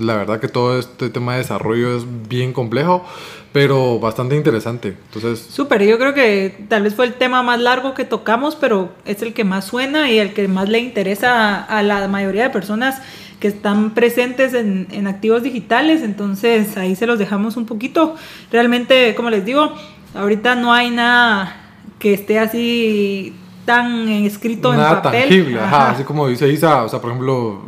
La 0.00 0.16
verdad 0.16 0.40
que 0.40 0.48
todo 0.48 0.78
este 0.78 1.10
tema 1.10 1.32
de 1.32 1.38
desarrollo 1.38 1.96
es 1.96 2.04
bien 2.28 2.52
complejo, 2.52 3.04
pero 3.52 4.00
bastante 4.00 4.34
interesante. 4.34 4.96
Entonces, 5.12 5.46
súper. 5.50 5.84
Yo 5.84 5.98
creo 5.98 6.14
que 6.14 6.64
tal 6.68 6.82
vez 6.82 6.94
fue 6.94 7.06
el 7.06 7.14
tema 7.14 7.42
más 7.42 7.60
largo 7.60 7.94
que 7.94 8.04
tocamos, 8.04 8.56
pero 8.56 8.90
es 9.04 9.22
el 9.22 9.34
que 9.34 9.44
más 9.44 9.66
suena 9.66 10.10
y 10.10 10.18
el 10.18 10.32
que 10.32 10.48
más 10.48 10.68
le 10.68 10.78
interesa 10.78 11.62
a, 11.62 11.82
la 11.82 12.08
mayoría 12.08 12.44
de 12.44 12.50
personas 12.50 13.00
que 13.38 13.48
están 13.48 13.90
presentes 13.90 14.54
en, 14.54 14.88
en 14.90 15.06
activos 15.06 15.42
digitales. 15.42 16.02
Entonces 16.02 16.76
ahí 16.76 16.96
se 16.96 17.06
los 17.06 17.18
dejamos 17.18 17.56
un 17.56 17.66
poquito. 17.66 18.16
Realmente, 18.50 19.14
como 19.14 19.30
les 19.30 19.44
digo, 19.44 19.72
ahorita 20.14 20.54
no 20.56 20.72
hay 20.72 20.90
nada 20.90 21.56
que 21.98 22.14
esté 22.14 22.38
así 22.38 23.34
tan 23.64 24.08
escrito 24.08 24.72
Nada 24.72 24.88
en 24.88 25.02
papel. 25.02 25.20
tangible, 25.28 25.60
ajá. 25.60 25.90
así 25.90 26.04
como 26.04 26.26
dice 26.26 26.48
Isa, 26.48 26.82
o 26.82 26.88
sea, 26.88 27.00
por 27.00 27.10
ejemplo, 27.10 27.60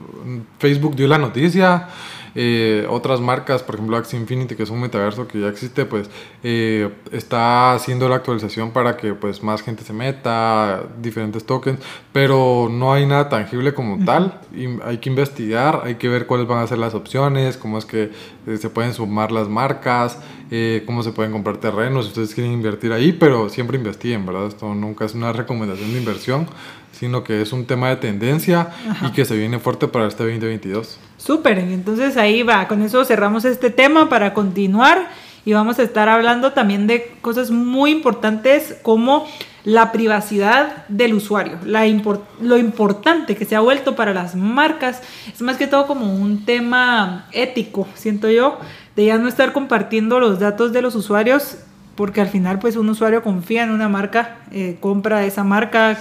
Facebook 0.58 0.96
dio 0.96 1.06
la 1.06 1.18
noticia, 1.18 1.88
eh, 2.34 2.86
otras 2.88 3.20
marcas, 3.20 3.62
por 3.62 3.74
ejemplo 3.74 3.96
Axie 3.96 4.18
Infinity, 4.18 4.54
que 4.54 4.62
es 4.62 4.70
un 4.70 4.80
metaverso 4.80 5.28
que 5.28 5.40
ya 5.40 5.48
existe, 5.48 5.84
pues 5.84 6.08
eh, 6.42 6.90
está 7.10 7.74
haciendo 7.74 8.08
la 8.08 8.16
actualización 8.16 8.70
para 8.70 8.96
que 8.96 9.14
pues 9.14 9.42
más 9.42 9.62
gente 9.62 9.84
se 9.84 9.92
meta, 9.92 10.84
diferentes 11.00 11.44
tokens, 11.44 11.80
pero 12.12 12.68
no 12.70 12.92
hay 12.92 13.06
nada 13.06 13.28
tangible 13.28 13.74
como 13.74 14.04
tal. 14.04 14.40
Y 14.54 14.66
hay 14.84 14.98
que 14.98 15.10
investigar, 15.10 15.82
hay 15.84 15.96
que 15.96 16.08
ver 16.08 16.26
cuáles 16.26 16.46
van 16.46 16.58
a 16.58 16.66
ser 16.66 16.78
las 16.78 16.94
opciones, 16.94 17.56
cómo 17.56 17.78
es 17.78 17.84
que 17.84 18.10
eh, 18.46 18.56
se 18.56 18.70
pueden 18.70 18.94
sumar 18.94 19.32
las 19.32 19.48
marcas, 19.48 20.18
cómo 20.84 21.02
se 21.02 21.12
pueden 21.12 21.32
comprar 21.32 21.56
terrenos, 21.56 22.04
si 22.04 22.08
ustedes 22.10 22.34
quieren 22.34 22.52
invertir 22.52 22.92
ahí, 22.92 23.12
pero 23.12 23.48
siempre 23.48 23.78
investiguen, 23.78 24.26
¿verdad? 24.26 24.48
Esto 24.48 24.74
nunca 24.74 25.06
es 25.06 25.14
una 25.14 25.32
recomendación 25.32 25.90
de 25.94 25.98
inversión 25.98 26.46
sino 27.02 27.24
que 27.24 27.42
es 27.42 27.52
un 27.52 27.66
tema 27.66 27.88
de 27.88 27.96
tendencia 27.96 28.68
y 29.04 29.10
que 29.10 29.24
se 29.24 29.36
viene 29.36 29.58
fuerte 29.58 29.88
para 29.88 30.06
este 30.06 30.22
2022. 30.22 31.00
Súper, 31.16 31.58
entonces 31.58 32.16
ahí 32.16 32.44
va, 32.44 32.68
con 32.68 32.80
eso 32.80 33.04
cerramos 33.04 33.44
este 33.44 33.70
tema 33.70 34.08
para 34.08 34.32
continuar 34.34 35.10
y 35.44 35.52
vamos 35.52 35.80
a 35.80 35.82
estar 35.82 36.08
hablando 36.08 36.52
también 36.52 36.86
de 36.86 37.12
cosas 37.20 37.50
muy 37.50 37.90
importantes 37.90 38.76
como 38.82 39.26
la 39.64 39.90
privacidad 39.90 40.86
del 40.86 41.14
usuario, 41.14 41.58
la 41.64 41.84
lo 42.40 42.56
importante 42.56 43.34
que 43.34 43.46
se 43.46 43.56
ha 43.56 43.60
vuelto 43.60 43.96
para 43.96 44.14
las 44.14 44.36
marcas, 44.36 45.02
es 45.26 45.42
más 45.42 45.56
que 45.56 45.66
todo 45.66 45.88
como 45.88 46.14
un 46.14 46.44
tema 46.44 47.26
ético, 47.32 47.88
siento 47.94 48.30
yo, 48.30 48.60
de 48.94 49.06
ya 49.06 49.18
no 49.18 49.26
estar 49.26 49.52
compartiendo 49.52 50.20
los 50.20 50.38
datos 50.38 50.72
de 50.72 50.82
los 50.82 50.94
usuarios 50.94 51.56
porque 51.94 52.20
al 52.20 52.28
final 52.28 52.58
pues 52.58 52.76
un 52.76 52.88
usuario 52.88 53.22
confía 53.22 53.64
en 53.64 53.70
una 53.70 53.88
marca, 53.88 54.38
eh, 54.50 54.76
compra 54.80 55.24
esa 55.24 55.44
marca 55.44 55.98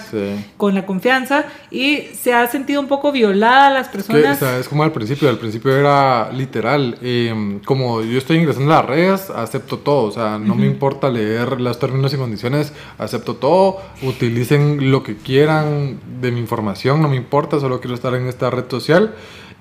con 0.56 0.74
la 0.74 0.86
confianza 0.86 1.44
y 1.70 1.98
se 2.18 2.32
ha 2.32 2.46
sentido 2.46 2.80
un 2.80 2.88
poco 2.88 3.12
violada 3.12 3.70
las 3.70 3.88
personas. 3.88 4.40
es 4.40 4.68
como 4.68 4.82
al 4.84 4.92
principio, 4.92 5.28
al 5.28 5.38
principio 5.38 5.76
era 5.76 6.30
literal, 6.32 6.98
em, 7.02 7.60
como 7.60 8.02
yo 8.02 8.18
estoy 8.18 8.38
ingresando 8.38 8.72
a 8.72 8.76
las 8.78 8.86
redes, 8.86 9.30
acepto 9.30 9.78
todo, 9.78 10.04
o 10.04 10.12
sea, 10.12 10.38
no 10.38 10.54
me 10.54 10.66
importa 10.66 11.10
leer 11.10 11.60
los 11.60 11.78
términos 11.78 12.14
y 12.14 12.16
condiciones, 12.16 12.72
acepto 12.98 13.36
todo, 13.36 13.78
utilicen 14.02 14.90
lo 14.90 15.02
que 15.02 15.16
quieran 15.16 15.98
de 16.20 16.32
mi 16.32 16.40
información, 16.40 17.02
no 17.02 17.08
me 17.08 17.16
importa, 17.16 17.60
solo 17.60 17.80
quiero 17.80 17.94
estar 17.94 18.14
en 18.14 18.26
esta 18.26 18.50
red 18.50 18.64
social. 18.68 19.14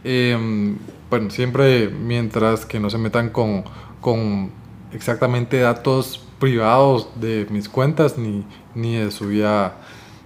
Em, 0.04 0.78
bueno, 1.10 1.30
siempre 1.30 1.90
mientras 1.90 2.66
que 2.66 2.80
no 2.80 2.90
se 2.90 2.98
metan 2.98 3.30
con, 3.30 3.64
con 4.00 4.50
exactamente 4.94 5.60
datos 5.60 6.22
privados 6.42 7.08
de 7.16 7.46
mis 7.50 7.70
cuentas 7.70 8.18
ni, 8.18 8.44
ni 8.74 8.98
de 8.98 9.12
su 9.12 9.28
vida 9.28 9.76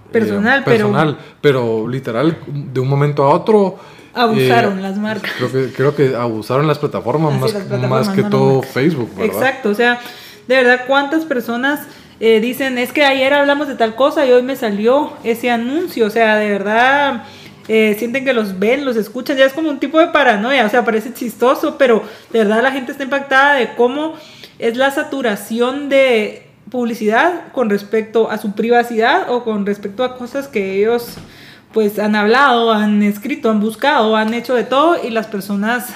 eh, 0.08 0.12
personal, 0.12 0.64
personal 0.64 1.18
pero... 1.42 1.88
literal 1.88 2.38
de 2.48 2.80
un 2.80 2.88
momento 2.88 3.24
a 3.24 3.30
otro 3.30 3.78
abusaron 4.14 4.80
eh, 4.80 4.82
las 4.82 4.98
marcas. 4.98 5.32
creo 5.38 5.52
que, 5.52 5.74
creo 5.74 5.96
que 5.96 6.16
abusaron 6.16 6.68
las 6.68 6.80
plataformas, 6.80 7.38
más, 7.40 7.90
más 7.90 8.10
que 8.10 8.24
todo 8.24 8.62
Facebook 8.62 9.12
exacto 9.20 9.70
o 9.70 9.76
sea 9.76 10.00
de 10.48 10.56
verdad 10.56 10.86
cuántas 10.88 11.26
personas 11.26 11.82
eh, 12.22 12.40
dicen 12.40 12.78
es 12.78 12.94
que 12.94 13.04
ayer 13.04 13.34
hablamos 13.34 13.68
de 13.68 13.76
tal 13.76 13.96
cosa 13.96 14.26
y 14.26 14.32
hoy 14.32 14.42
me 14.42 14.56
salió 14.56 15.12
ese 15.26 15.52
anuncio 15.52 16.08
o 16.08 16.10
sea 16.10 16.38
de 16.38 16.50
verdad 16.50 17.24
sienten 17.68 18.24
que 18.24 18.32
los 18.32 18.60
ven, 18.60 18.86
los 18.86 18.96
escuchan, 18.96 19.38
ya 19.38 19.46
es 19.46 19.54
como 19.54 19.72
un 19.72 19.80
tipo 19.80 20.00
de 20.00 20.10
paranoia, 20.10 20.68
o 20.68 20.70
sea, 20.70 20.86
parece 20.86 21.12
chistoso, 21.16 21.80
pero 21.80 22.04
de 22.32 22.38
verdad 22.38 22.62
la 22.62 22.72
gente 22.72 22.92
está 22.92 23.04
impactada 23.04 23.56
de 23.56 23.74
cómo 23.74 24.14
es 24.60 24.78
la 24.78 24.92
saturación 24.92 25.90
de 25.90 26.48
publicidad 26.70 27.52
con 27.52 27.70
respecto 27.70 28.30
a 28.30 28.38
su 28.38 28.54
privacidad 28.54 29.30
o 29.30 29.44
con 29.44 29.66
respecto 29.66 30.04
a 30.04 30.18
cosas 30.18 30.48
que 30.48 30.80
ellos 30.80 31.16
pues 31.74 32.00
han 32.00 32.16
hablado, 32.16 32.72
han 32.72 33.04
escrito, 33.04 33.52
han 33.52 33.60
buscado, 33.60 34.16
han 34.16 34.34
hecho 34.34 34.56
de 34.56 34.64
todo 34.64 34.98
y 35.04 35.10
las 35.10 35.28
personas 35.28 35.88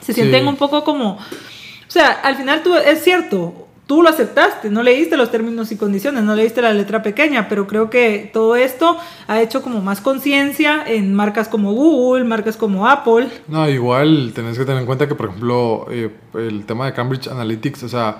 se 0.00 0.14
sienten 0.14 0.48
un 0.48 0.56
poco 0.56 0.84
como, 0.84 1.12
o 1.16 1.90
sea, 1.90 2.12
al 2.12 2.36
final 2.36 2.62
tú 2.62 2.74
es 2.76 3.02
cierto, 3.04 3.65
tú 3.86 4.02
lo 4.02 4.08
aceptaste, 4.08 4.68
no 4.68 4.82
leíste 4.82 5.16
los 5.16 5.30
términos 5.30 5.70
y 5.70 5.76
condiciones, 5.76 6.24
no 6.24 6.34
leíste 6.34 6.60
la 6.60 6.72
letra 6.72 7.02
pequeña, 7.02 7.48
pero 7.48 7.66
creo 7.66 7.88
que 7.88 8.30
todo 8.32 8.56
esto 8.56 8.98
ha 9.28 9.40
hecho 9.40 9.62
como 9.62 9.80
más 9.80 10.00
conciencia 10.00 10.82
en 10.86 11.14
marcas 11.14 11.48
como 11.48 11.72
Google, 11.72 12.24
marcas 12.24 12.56
como 12.56 12.88
Apple. 12.88 13.28
No, 13.48 13.68
igual 13.68 14.32
tenés 14.34 14.58
que 14.58 14.64
tener 14.64 14.80
en 14.80 14.86
cuenta 14.86 15.06
que, 15.06 15.14
por 15.14 15.28
ejemplo, 15.28 15.86
eh, 15.90 16.10
el 16.34 16.66
tema 16.66 16.86
de 16.86 16.92
Cambridge 16.92 17.28
Analytics, 17.28 17.84
o 17.84 17.88
sea, 17.88 18.16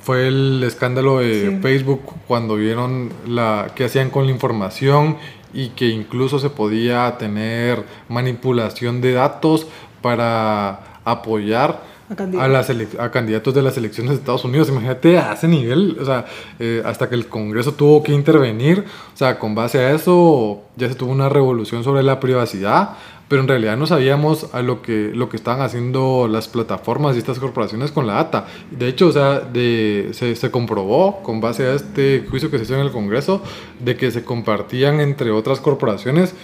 fue 0.00 0.28
el 0.28 0.62
escándalo 0.62 1.18
de 1.18 1.58
Facebook 1.60 2.02
cuando 2.28 2.54
vieron 2.54 3.10
la 3.26 3.72
qué 3.74 3.86
hacían 3.86 4.10
con 4.10 4.26
la 4.26 4.32
información 4.32 5.16
y 5.52 5.70
que 5.70 5.88
incluso 5.88 6.38
se 6.38 6.50
podía 6.50 7.16
tener 7.18 7.82
manipulación 8.08 9.00
de 9.00 9.12
datos 9.12 9.66
para 10.00 11.00
apoyar 11.04 11.82
a 12.10 12.16
candidatos. 12.16 12.98
A, 12.98 13.10
candidatos 13.10 13.54
de 13.54 13.62
las 13.62 13.76
elecciones 13.76 14.12
de 14.12 14.18
Estados 14.18 14.44
Unidos. 14.44 14.68
Imagínate 14.68 15.18
a 15.18 15.34
ese 15.34 15.48
nivel, 15.48 15.98
o 16.00 16.04
sea, 16.04 16.26
eh, 16.58 16.82
hasta 16.84 17.08
que 17.08 17.14
el 17.14 17.28
Congreso 17.28 17.72
tuvo 17.72 18.02
que 18.02 18.12
intervenir, 18.12 18.84
o 19.12 19.16
sea, 19.16 19.38
con 19.38 19.54
base 19.54 19.78
a 19.78 19.92
eso 19.92 20.62
ya 20.76 20.88
se 20.88 20.94
tuvo 20.94 21.12
una 21.12 21.28
revolución 21.28 21.84
sobre 21.84 22.02
la 22.02 22.18
privacidad, 22.18 22.96
pero 23.28 23.42
en 23.42 23.48
realidad 23.48 23.76
no 23.76 23.86
sabíamos 23.86 24.54
a 24.54 24.62
lo 24.62 24.80
que, 24.80 25.12
lo 25.14 25.28
que 25.28 25.36
estaban 25.36 25.60
haciendo 25.60 26.28
las 26.28 26.48
plataformas 26.48 27.14
y 27.14 27.18
estas 27.18 27.38
corporaciones 27.38 27.92
con 27.92 28.06
la 28.06 28.14
data. 28.14 28.46
De 28.70 28.88
hecho, 28.88 29.08
o 29.08 29.12
sea, 29.12 29.40
de, 29.40 30.08
se, 30.12 30.34
se, 30.34 30.50
comprobó 30.50 31.22
con 31.22 31.42
base 31.42 31.66
a 31.66 31.74
este 31.74 32.24
juicio 32.30 32.50
que 32.50 32.56
se 32.56 32.64
hizo 32.64 32.74
en 32.74 32.80
el 32.80 32.90
Congreso 32.90 33.42
de 33.80 33.96
que 33.96 34.10
se 34.10 34.24
compartían 34.24 35.00
entre 35.00 35.30
otras 35.30 35.60
corporaciones, 35.60 36.34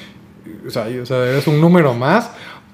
o 0.66 0.70
sea, 0.70 0.88
o 1.02 1.06
sea 1.06 1.24
eres 1.26 1.46
un 1.46 1.58
número 1.58 1.94
más, 1.94 2.30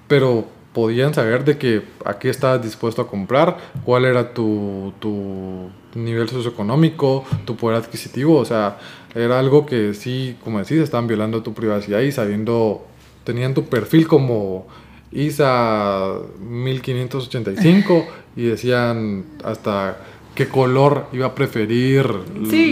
pero 0.09 0.45
podían 0.73 1.15
saber 1.15 1.45
de 1.45 1.59
que 1.59 1.83
a 2.05 2.19
qué 2.19 2.31
estabas 2.31 2.63
dispuesto 2.63 3.03
a 3.03 3.09
comprar, 3.09 3.57
cuál 3.85 4.05
era 4.05 4.33
tu, 4.33 4.93
tu 5.01 5.71
nivel 5.95 6.29
socioeconómico, 6.29 7.25
tu 7.45 7.57
poder 7.57 7.79
adquisitivo, 7.79 8.37
o 8.37 8.45
sea, 8.45 8.79
era 9.15 9.39
algo 9.39 9.67
que 9.67 9.95
sí, 9.95 10.37
como 10.45 10.59
decís, 10.61 10.79
estaban 10.79 11.09
violando 11.09 11.43
tu 11.43 11.55
privacidad 11.55 12.01
y 12.01 12.13
sabiendo, 12.13 12.87
tenían 13.25 13.55
tu 13.55 13.65
perfil 13.65 14.07
como 14.07 14.69
ISA 15.13 16.15
1585 16.41 18.07
y 18.37 18.45
decían 18.45 19.25
hasta 19.45 19.99
qué 20.37 20.47
color 20.47 21.07
iba 21.13 21.27
a 21.27 21.35
preferir 21.35 22.07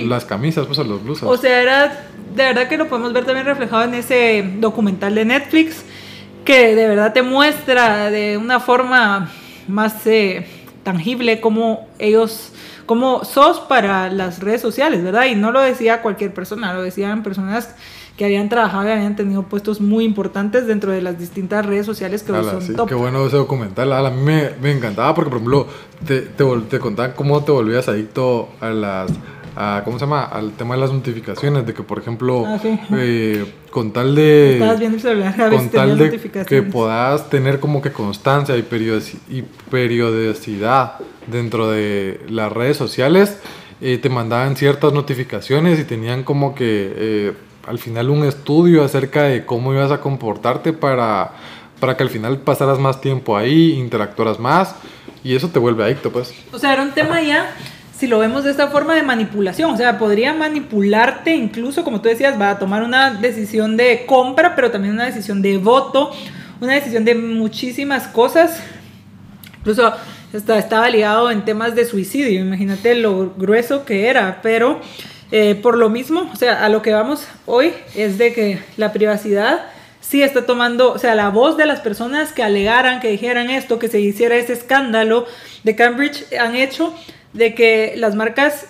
las 0.07 0.25
camisas, 0.25 0.67
pues 0.67 0.79
a 0.79 0.85
los 0.85 1.03
blusas. 1.03 1.29
O 1.29 1.37
sea, 1.37 1.61
era, 1.61 2.09
de 2.35 2.45
verdad 2.45 2.69
que 2.69 2.77
lo 2.77 2.89
podemos 2.89 3.13
ver 3.13 3.25
también 3.25 3.47
reflejado 3.47 3.83
en 3.83 3.95
ese 3.95 4.49
documental 4.59 5.17
de 5.17 5.25
Netflix 5.25 5.85
que 6.49 6.75
de 6.75 6.89
verdad 6.89 7.13
te 7.13 7.21
muestra 7.21 8.11
de 8.11 8.39
una 8.39 8.59
forma 8.59 9.31
más 9.67 10.07
eh, 10.07 10.47
tangible 10.83 11.43
cómo 11.43 11.87
ellos, 11.99 12.53
cómo 12.87 13.23
sos 13.23 13.61
para 13.61 14.09
las 14.11 14.41
redes 14.41 14.63
sociales, 14.63 15.05
¿verdad? 15.05 15.27
Y 15.27 15.35
no 15.35 15.53
lo 15.53 15.61
decía 15.61 16.01
cualquier 16.01 16.33
persona, 16.33 16.73
lo 16.73 16.81
decían 16.81 17.23
personas 17.23 17.75
que 18.17 18.25
habían 18.25 18.49
trabajado 18.49 18.89
y 18.89 18.93
habían 18.93 19.15
tenido 19.15 19.43
puestos 19.43 19.83
muy 19.83 20.07
importantes 20.07 20.67
dentro 20.67 20.91
de 20.91 21.03
las 21.03 21.19
distintas 21.19 21.67
redes 21.67 21.85
sociales 21.85 22.23
que 22.23 22.33
son 22.33 22.63
sí, 22.63 22.75
Qué 22.89 22.95
bueno 22.95 23.27
ese 23.27 23.37
documental. 23.37 23.93
a 23.93 24.09
mí 24.09 24.23
me, 24.23 24.53
me, 24.63 24.73
encantaba 24.73 25.15
porque, 25.15 25.29
por 25.29 25.37
ejemplo, 25.41 25.67
te, 26.07 26.23
te, 26.23 26.45
te 26.71 26.79
contaban 26.79 27.13
cómo 27.15 27.45
te 27.45 27.53
volvías 27.53 27.89
adicto 27.89 28.49
a 28.63 28.71
las 28.71 29.11
¿cómo 29.85 29.99
se 29.99 30.05
llama? 30.05 30.25
Al 30.25 30.53
tema 30.53 30.77
de 30.77 30.81
las 30.81 30.93
notificaciones, 30.93 31.67
de 31.67 31.75
que 31.75 31.83
por 31.83 31.99
ejemplo, 31.99 32.45
ah, 32.47 32.61
eh, 32.93 33.45
con 33.71 33.93
tal 33.93 34.15
de... 34.15 34.57
con 35.51 35.69
tal 35.71 35.99
de 35.99 36.45
que 36.47 36.63
puedas 36.63 37.29
tener 37.29 37.59
como 37.59 37.83
que 37.83 37.91
constancia 37.91 38.57
y, 38.57 38.65
y 39.31 39.43
periodicidad 39.71 40.95
dentro 41.27 41.71
de 41.71 42.21
las 42.29 42.53
redes 42.53 42.77
sociales, 42.77 43.39
eh, 43.81 43.99
te 43.99 44.09
mandaban 44.09 44.57
ciertas 44.57 44.93
notificaciones 44.93 45.79
y 45.81 45.85
tenían 45.85 46.23
como 46.23 46.55
que 46.55 46.93
eh, 46.97 47.33
al 47.67 47.79
final 47.79 48.11
un 48.11 48.25
estudio 48.25 48.85
acerca 48.85 49.25
de 49.25 49.45
cómo 49.45 49.73
ibas 49.73 49.91
a 49.91 50.01
comportarte 50.01 50.73
para, 50.73 51.33
para 51.81 51.97
que 51.97 52.05
al 52.05 52.11
final 52.11 52.39
pasaras 52.39 52.79
más 52.79 53.01
tiempo 53.01 53.37
ahí, 53.37 53.73
interactuaras 53.73 54.39
más 54.39 54.77
y 55.25 55.35
eso 55.35 55.49
te 55.49 55.59
vuelve 55.59 55.85
adicto 55.85 56.13
pues. 56.13 56.33
O 56.53 56.59
sea, 56.59 56.73
era 56.73 56.83
un 56.83 56.93
tema 56.93 57.21
ya 57.23 57.55
si 57.99 58.07
lo 58.07 58.21
vemos 58.21 58.45
de 58.45 58.53
esta 58.53 58.69
forma 58.69 58.95
de 58.95 59.03
manipulación, 59.03 59.73
o 59.73 59.77
sea, 59.77 59.99
podría 59.99 60.33
manipularte 60.33 61.35
incluso, 61.35 61.83
como 61.83 62.01
tú 62.01 62.09
decías, 62.09 62.41
va 62.41 62.51
a 62.51 62.59
tomar 62.61 62.85
una 62.85 63.11
decisión 63.11 63.77
de 63.77 64.05
compra, 64.07 64.55
pero 64.55 64.71
también 64.71 64.95
una 64.95 65.07
decisión 65.07 65.43
de 65.43 65.59
voto, 65.59 66.13
una 66.61 66.75
decisión 66.75 67.05
de 67.05 67.17
muchísimas 67.17 68.07
cosas. 68.07 68.63
Incluso 69.59 69.93
estaba 70.33 70.89
ligado 70.89 71.29
en 71.33 71.45
temas 71.45 71.75
de 71.75 71.85
suicidio, 71.85 72.41
imagínate 72.41 72.95
lo 72.95 73.35
grueso 73.37 73.85
que 73.85 74.07
era, 74.07 74.39
pero 74.43 74.81
eh, 75.33 75.57
por 75.61 75.77
lo 75.77 75.91
mismo, 75.91 76.31
o 76.33 76.37
sea, 76.37 76.65
a 76.65 76.69
lo 76.69 76.83
que 76.83 76.93
vamos 76.93 77.27
hoy 77.47 77.73
es 77.97 78.17
de 78.17 78.33
que 78.33 78.61
la 78.77 78.93
privacidad 78.93 79.63
sí 80.09 80.23
está 80.23 80.47
tomando, 80.47 80.93
o 80.93 80.99
sea, 80.99 81.15
la 81.15 81.29
voz 81.29 81.59
de 81.59 81.67
las 81.67 81.81
personas 81.81 82.33
que 82.33 82.43
alegaran, 82.43 83.01
que 83.01 83.11
dijeran 83.11 83.51
esto, 83.51 83.79
que 83.79 83.89
se 83.89 84.01
hiciera 84.01 84.37
ese 84.37 84.55
escándalo 84.55 85.27
de 85.65 85.77
Cambridge, 85.77 86.25
han 86.41 86.57
hecho 86.57 86.95
de 87.35 87.55
que 87.55 87.93
las 87.97 88.15
marcas 88.15 88.67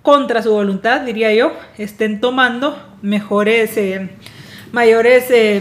contra 0.00 0.42
su 0.42 0.50
voluntad, 0.50 1.02
diría 1.02 1.32
yo, 1.34 1.52
estén 1.76 2.20
tomando 2.20 2.78
mejores, 3.02 3.76
eh, 3.76 4.10
mayores 4.72 5.30
eh, 5.30 5.60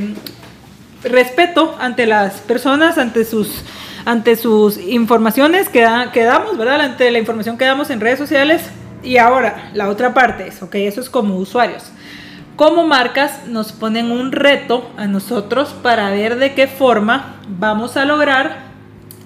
respeto 1.03 1.75
ante 1.79 2.05
las 2.05 2.35
personas, 2.35 2.97
ante 2.97 3.25
sus, 3.25 3.63
ante 4.05 4.37
sus 4.37 4.77
informaciones 4.77 5.67
que, 5.67 5.85
que 6.13 6.23
damos, 6.23 6.57
¿verdad? 6.57 6.79
Ante 6.81 7.11
la 7.11 7.19
información 7.19 7.57
que 7.57 7.65
damos 7.65 7.89
en 7.89 7.99
redes 7.99 8.19
sociales. 8.19 8.61
Y 9.03 9.17
ahora, 9.17 9.71
la 9.73 9.89
otra 9.89 10.13
parte 10.13 10.47
es, 10.47 10.63
ok, 10.63 10.75
eso 10.75 11.01
es 11.01 11.09
como 11.09 11.35
usuarios. 11.35 11.91
Como 12.55 12.85
marcas 12.85 13.47
nos 13.47 13.71
ponen 13.71 14.11
un 14.11 14.31
reto 14.31 14.87
a 14.95 15.07
nosotros 15.07 15.75
para 15.81 16.11
ver 16.11 16.37
de 16.37 16.53
qué 16.53 16.67
forma 16.67 17.37
vamos 17.47 17.97
a 17.97 18.05
lograr 18.05 18.63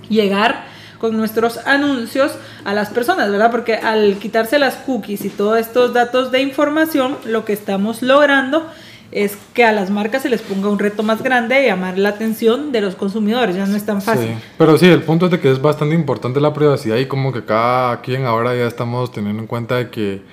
llegar 0.08 0.66
con 1.00 1.18
nuestros 1.18 1.58
anuncios 1.66 2.32
a 2.64 2.74
las 2.74 2.90
personas, 2.90 3.30
¿verdad? 3.30 3.52
Porque 3.52 3.76
al 3.76 4.16
quitarse 4.16 4.60
las 4.60 4.76
cookies 4.76 5.26
y 5.26 5.30
todos 5.30 5.60
estos 5.60 5.94
datos 5.94 6.32
de 6.32 6.42
información, 6.42 7.18
lo 7.26 7.44
que 7.44 7.54
estamos 7.54 8.02
logrando 8.02 8.66
es 9.12 9.38
que 9.54 9.64
a 9.64 9.72
las 9.72 9.90
marcas 9.90 10.24
se 10.24 10.30
les 10.30 10.42
ponga 10.42 10.70
un 10.70 10.80
reto 10.80 11.04
más 11.04 11.22
grande 11.22 11.56
de 11.56 11.68
llamar 11.68 11.98
la 11.98 12.10
atención 12.10 12.72
de 12.72 12.82
los 12.82 12.96
consumidores, 12.96 13.56
ya 13.56 13.66
no 13.66 13.76
es 13.76 13.86
tan 13.86 14.02
fácil. 14.02 14.36
Pero 14.58 14.78
sí, 14.78 14.88
el 14.88 15.04
punto 15.04 15.26
es 15.26 15.32
de 15.32 15.40
que 15.40 15.52
es 15.52 15.62
bastante 15.62 15.96
importante 15.96 16.42
la 16.42 16.54
privacidad 16.54 16.98
y 16.98 17.06
como 17.06 17.32
que 17.32 17.46
cada 17.46 18.02
quien 18.02 18.26
ahora 18.26 18.56
ya 18.56 18.68
estamos 18.68 19.12
teniendo 19.12 19.42
en 19.42 19.48
cuenta 19.48 19.76
de 19.76 19.90
que 19.90 20.24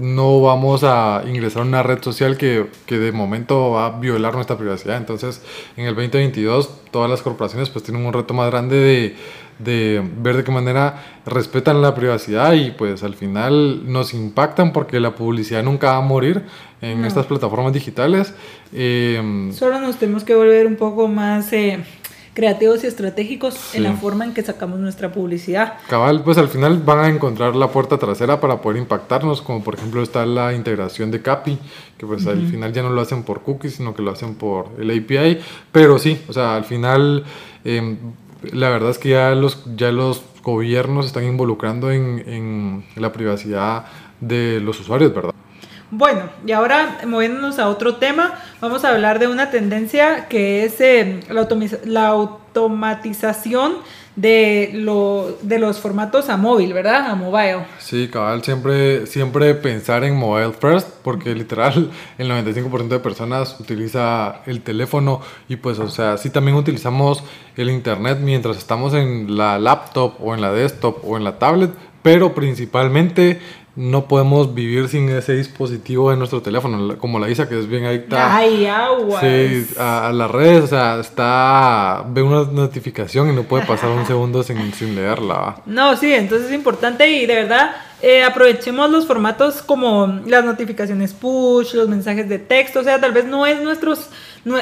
no 0.00 0.40
vamos 0.40 0.82
a 0.84 1.22
ingresar 1.26 1.62
a 1.62 1.64
una 1.64 1.82
red 1.82 2.02
social 2.02 2.36
que, 2.36 2.66
que, 2.86 2.98
de 2.98 3.12
momento 3.12 3.70
va 3.70 3.86
a 3.86 3.98
violar 3.98 4.34
nuestra 4.34 4.56
privacidad. 4.56 4.96
Entonces, 4.96 5.42
en 5.76 5.86
el 5.86 5.94
2022, 5.94 6.90
todas 6.90 7.10
las 7.10 7.22
corporaciones 7.22 7.70
pues 7.70 7.84
tienen 7.84 8.04
un 8.04 8.12
reto 8.12 8.34
más 8.34 8.50
grande 8.50 8.76
de 8.76 9.16
de 9.58 10.02
ver 10.18 10.36
de 10.36 10.44
qué 10.44 10.52
manera 10.52 11.02
respetan 11.26 11.82
la 11.82 11.94
privacidad 11.94 12.52
y 12.52 12.70
pues 12.70 13.02
al 13.02 13.14
final 13.14 13.90
nos 13.90 14.14
impactan 14.14 14.72
porque 14.72 15.00
la 15.00 15.14
publicidad 15.14 15.62
nunca 15.62 15.92
va 15.92 15.96
a 15.98 16.00
morir 16.00 16.44
en 16.80 17.04
estas 17.04 17.26
plataformas 17.26 17.72
digitales. 17.72 18.34
Eh, 18.72 19.50
Solo 19.52 19.80
nos 19.80 19.96
tenemos 19.96 20.22
que 20.22 20.34
volver 20.36 20.66
un 20.66 20.76
poco 20.76 21.08
más 21.08 21.52
eh, 21.52 21.84
creativos 22.38 22.84
y 22.84 22.86
estratégicos 22.86 23.74
en 23.74 23.82
la 23.82 23.94
forma 23.94 24.24
en 24.24 24.32
que 24.32 24.44
sacamos 24.44 24.78
nuestra 24.78 25.10
publicidad. 25.10 25.78
Cabal, 25.88 26.22
pues 26.22 26.38
al 26.38 26.46
final 26.46 26.78
van 26.78 27.00
a 27.00 27.08
encontrar 27.08 27.56
la 27.56 27.66
puerta 27.72 27.98
trasera 27.98 28.40
para 28.40 28.60
poder 28.60 28.78
impactarnos, 28.78 29.42
como 29.42 29.64
por 29.64 29.74
ejemplo 29.74 30.04
está 30.04 30.24
la 30.24 30.54
integración 30.54 31.10
de 31.10 31.20
CAPI, 31.20 31.58
que 31.98 32.06
pues 32.06 32.28
al 32.28 32.46
final 32.46 32.72
ya 32.72 32.84
no 32.84 32.90
lo 32.90 33.00
hacen 33.00 33.24
por 33.24 33.42
cookies, 33.42 33.74
sino 33.74 33.92
que 33.92 34.02
lo 34.02 34.12
hacen 34.12 34.36
por 34.36 34.68
el 34.78 34.88
API, 34.88 35.40
pero 35.72 35.98
sí, 35.98 36.20
o 36.28 36.32
sea, 36.32 36.54
al 36.54 36.64
final... 36.64 37.24
Eh, 37.64 37.96
la 38.52 38.68
verdad 38.68 38.90
es 38.90 38.98
que 38.98 39.08
ya 39.08 39.34
los, 39.34 39.64
ya 39.76 39.90
los 39.90 40.22
gobiernos 40.44 41.06
están 41.06 41.24
involucrando 41.24 41.90
en, 41.90 42.22
en 42.24 42.84
la 42.94 43.10
privacidad 43.12 43.86
de 44.20 44.60
los 44.60 44.78
usuarios, 44.78 45.12
¿verdad? 45.12 45.34
Bueno, 45.90 46.28
y 46.46 46.52
ahora 46.52 46.98
moviéndonos 47.06 47.58
a 47.58 47.68
otro 47.68 47.96
tema, 47.96 48.34
vamos 48.60 48.84
a 48.84 48.90
hablar 48.90 49.18
de 49.18 49.26
una 49.26 49.50
tendencia 49.50 50.28
que 50.28 50.64
es 50.64 50.78
eh, 50.82 51.20
la, 51.84 52.08
automatización 52.08 53.76
de, 54.14 54.84
de 55.42 55.58
los 55.58 55.80
formatos 55.80 56.28
a 56.28 56.36
móvil, 56.36 56.74
¿verdad? 56.74 57.10
A 57.10 57.14
mobile. 57.14 57.64
Sí, 57.78 58.08
cabal, 58.08 58.44
siempre, 58.44 59.06
siempre 59.06 59.54
pensar 59.54 60.04
en 60.04 60.14
mobile 60.14 60.52
first, 60.52 60.88
porque 61.02 61.34
literal 61.34 61.90
el 62.18 62.30
95% 62.30 62.88
de 62.88 62.98
personas 62.98 63.58
utiliza 63.58 64.42
el 64.44 64.60
teléfono 64.60 65.22
y 65.48 65.56
pues, 65.56 65.78
o 65.78 65.88
sea, 65.88 66.18
sí 66.18 66.28
también 66.28 66.58
utilizamos 66.58 67.24
el 67.56 67.70
internet 67.70 68.18
mientras 68.20 68.58
estamos 68.58 68.92
en 68.92 69.38
la 69.38 69.58
laptop 69.58 70.14
o 70.20 70.34
en 70.34 70.42
la 70.42 70.52
desktop 70.52 71.02
o 71.02 71.16
en 71.16 71.24
la 71.24 71.38
tablet, 71.38 71.70
pero 72.02 72.34
principalmente 72.34 73.40
no 73.78 74.08
podemos 74.08 74.56
vivir 74.56 74.88
sin 74.88 75.08
ese 75.08 75.34
dispositivo 75.34 76.10
de 76.10 76.16
nuestro 76.16 76.42
teléfono, 76.42 76.98
como 76.98 77.20
la 77.20 77.30
Isa 77.30 77.48
que 77.48 77.56
es 77.56 77.68
bien 77.68 77.84
adicta 77.84 78.36
Ay, 78.36 78.66
agua. 78.66 79.20
Sí, 79.20 79.68
a, 79.78 80.10
las 80.12 80.28
redes, 80.28 80.64
o 80.64 80.66
sea, 80.66 80.98
está 80.98 82.04
ve 82.08 82.20
una 82.22 82.42
notificación 82.50 83.30
y 83.30 83.32
no 83.32 83.44
puede 83.44 83.64
pasar 83.66 83.90
un 83.90 84.04
segundo 84.04 84.42
sin, 84.42 84.74
sin 84.74 84.96
leerla. 84.96 85.62
No, 85.64 85.96
sí, 85.96 86.12
entonces 86.12 86.48
es 86.48 86.54
importante 86.54 87.08
y 87.08 87.24
de 87.24 87.34
verdad 87.36 87.70
eh, 88.02 88.24
aprovechemos 88.24 88.90
los 88.90 89.06
formatos 89.06 89.62
como 89.62 90.22
las 90.26 90.44
notificaciones 90.44 91.12
push, 91.14 91.74
los 91.74 91.88
mensajes 91.88 92.28
de 92.28 92.40
texto, 92.40 92.80
o 92.80 92.84
sea, 92.84 93.00
tal 93.00 93.12
vez 93.12 93.26
no 93.26 93.46
es 93.46 93.60
nuestros, 93.60 94.08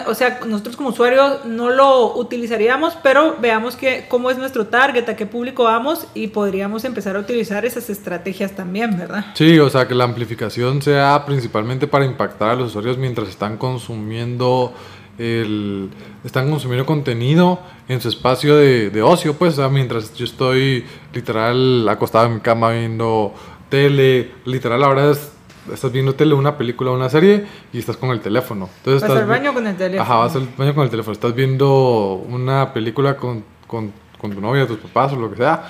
o 0.06 0.14
sea, 0.14 0.40
nosotros 0.46 0.76
como 0.76 0.88
usuarios 0.90 1.44
no 1.44 1.70
lo 1.70 2.16
utilizaríamos, 2.16 2.96
pero 3.02 3.36
veamos 3.40 3.76
que, 3.76 4.06
cómo 4.08 4.30
es 4.30 4.38
nuestro 4.38 4.66
target, 4.66 5.08
a 5.08 5.16
qué 5.16 5.26
público 5.26 5.64
vamos 5.64 6.06
y 6.14 6.28
podríamos 6.28 6.84
empezar 6.84 7.16
a 7.16 7.20
utilizar 7.20 7.64
esas 7.64 7.90
estrategias 7.90 8.52
también, 8.52 8.96
¿verdad? 8.96 9.26
Sí, 9.34 9.58
o 9.58 9.68
sea, 9.68 9.86
que 9.86 9.94
la 9.94 10.04
amplificación 10.04 10.80
sea 10.82 11.24
principalmente 11.26 11.86
para 11.86 12.04
impactar 12.04 12.50
a 12.50 12.54
los 12.54 12.68
usuarios 12.70 12.96
mientras 12.96 13.28
están 13.28 13.58
consumiendo 13.58 14.72
el, 15.18 15.90
están 16.24 16.50
consumiendo 16.50 16.86
contenido 16.86 17.60
en 17.88 18.00
su 18.00 18.08
espacio 18.08 18.56
de, 18.56 18.90
de 18.90 19.02
ocio, 19.02 19.34
pues, 19.34 19.58
mientras 19.70 20.14
yo 20.14 20.24
estoy 20.24 20.84
literal 21.12 21.88
acostado 21.88 22.26
en 22.26 22.34
mi 22.34 22.40
cama 22.40 22.70
viendo 22.70 23.34
tele, 23.68 24.32
literal 24.44 24.82
ahora 24.84 25.10
es 25.10 25.35
estás 25.72 25.92
viendo 25.92 26.14
tele, 26.14 26.34
una 26.34 26.56
película, 26.56 26.90
una 26.90 27.08
serie 27.08 27.44
y 27.72 27.78
estás 27.78 27.96
con 27.96 28.10
el 28.10 28.20
teléfono. 28.20 28.68
Entonces 28.78 29.08
vas 29.08 29.18
al 29.18 29.26
baño 29.26 29.54
con 29.54 29.66
el 29.66 29.76
teléfono. 29.76 30.02
Ajá, 30.02 30.16
vas 30.16 30.36
al 30.36 30.48
baño 30.56 30.74
con 30.74 30.84
el 30.84 30.90
teléfono. 30.90 31.12
Estás 31.12 31.34
viendo 31.34 32.24
una 32.28 32.72
película 32.72 33.16
con, 33.16 33.44
con, 33.66 33.92
con 34.18 34.32
tu 34.32 34.40
novia, 34.40 34.66
tus 34.66 34.78
papás 34.78 35.12
o 35.12 35.16
lo 35.16 35.30
que 35.30 35.36
sea 35.36 35.64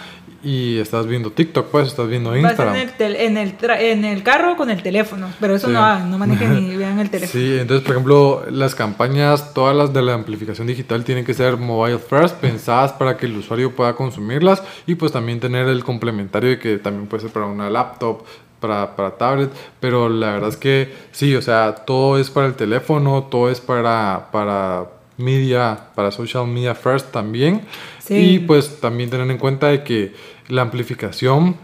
y 0.46 0.78
estás 0.78 1.08
viendo 1.08 1.32
TikTok, 1.32 1.66
pues, 1.70 1.88
estás 1.88 2.08
viendo 2.08 2.36
Instagram. 2.36 2.74
Vas 2.74 3.00
en 3.00 3.06
el, 3.06 3.16
en, 3.16 3.36
el 3.36 3.54
en 3.80 4.04
el 4.04 4.22
carro 4.22 4.56
con 4.56 4.70
el 4.70 4.80
teléfono, 4.80 5.28
pero 5.40 5.56
eso 5.56 5.66
no 5.66 5.84
hagan, 5.84 6.08
no 6.08 6.18
manejen 6.18 6.54
ni 6.54 6.76
vean 6.76 7.00
el 7.00 7.10
teléfono. 7.10 7.32
Sí, 7.32 7.58
entonces, 7.58 7.84
por 7.84 7.96
ejemplo, 7.96 8.44
las 8.48 8.76
campañas, 8.76 9.54
todas 9.54 9.74
las 9.74 9.92
de 9.92 10.02
la 10.02 10.14
amplificación 10.14 10.68
digital 10.68 11.02
tienen 11.02 11.24
que 11.24 11.34
ser 11.34 11.56
mobile 11.56 11.98
first, 11.98 12.36
pensadas 12.36 12.92
para 12.92 13.16
que 13.16 13.26
el 13.26 13.36
usuario 13.36 13.74
pueda 13.74 13.94
consumirlas 13.96 14.62
y 14.86 14.94
pues 14.94 15.10
también 15.10 15.40
tener 15.40 15.66
el 15.66 15.82
complementario 15.82 16.50
de 16.50 16.58
que 16.60 16.78
también 16.78 17.08
puede 17.08 17.22
ser 17.22 17.32
para 17.32 17.46
una 17.46 17.68
laptop, 17.68 18.22
para, 18.60 18.96
para, 18.96 19.16
tablet, 19.16 19.50
pero 19.80 20.08
la 20.08 20.32
verdad 20.32 20.48
es 20.48 20.56
que 20.56 20.92
sí, 21.12 21.34
o 21.34 21.42
sea, 21.42 21.74
todo 21.74 22.18
es 22.18 22.30
para 22.30 22.46
el 22.46 22.54
teléfono, 22.54 23.24
todo 23.30 23.50
es 23.50 23.60
para, 23.60 24.28
para 24.32 24.86
media, 25.16 25.78
para 25.94 26.10
social 26.10 26.46
media 26.46 26.74
first 26.74 27.10
también. 27.10 27.62
Y 28.08 28.38
pues 28.40 28.80
también 28.80 29.10
tener 29.10 29.28
en 29.30 29.38
cuenta 29.38 29.68
de 29.68 29.82
que 29.82 30.14
la 30.48 30.62
amplificación 30.62 31.56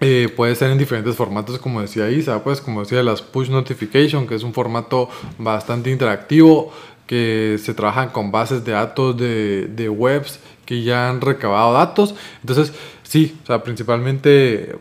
eh, 0.00 0.32
puede 0.36 0.54
ser 0.54 0.70
en 0.70 0.78
diferentes 0.78 1.14
formatos, 1.14 1.58
como 1.58 1.80
decía 1.80 2.10
Isa, 2.10 2.42
pues 2.42 2.60
como 2.60 2.80
decía 2.80 3.02
las 3.02 3.22
push 3.22 3.48
notification, 3.48 4.26
que 4.26 4.34
es 4.34 4.42
un 4.42 4.52
formato 4.52 5.08
bastante 5.38 5.90
interactivo, 5.90 6.72
que 7.06 7.56
se 7.62 7.72
trabajan 7.72 8.10
con 8.10 8.30
bases 8.30 8.64
de 8.64 8.72
datos 8.72 9.16
de, 9.16 9.66
de 9.66 9.88
webs 9.88 10.40
que 10.66 10.82
ya 10.82 11.08
han 11.08 11.20
recabado 11.20 11.72
datos. 11.72 12.14
Entonces, 12.42 12.72
sí, 13.02 13.38
o 13.42 13.46
sea, 13.46 13.62
principalmente 13.62 14.76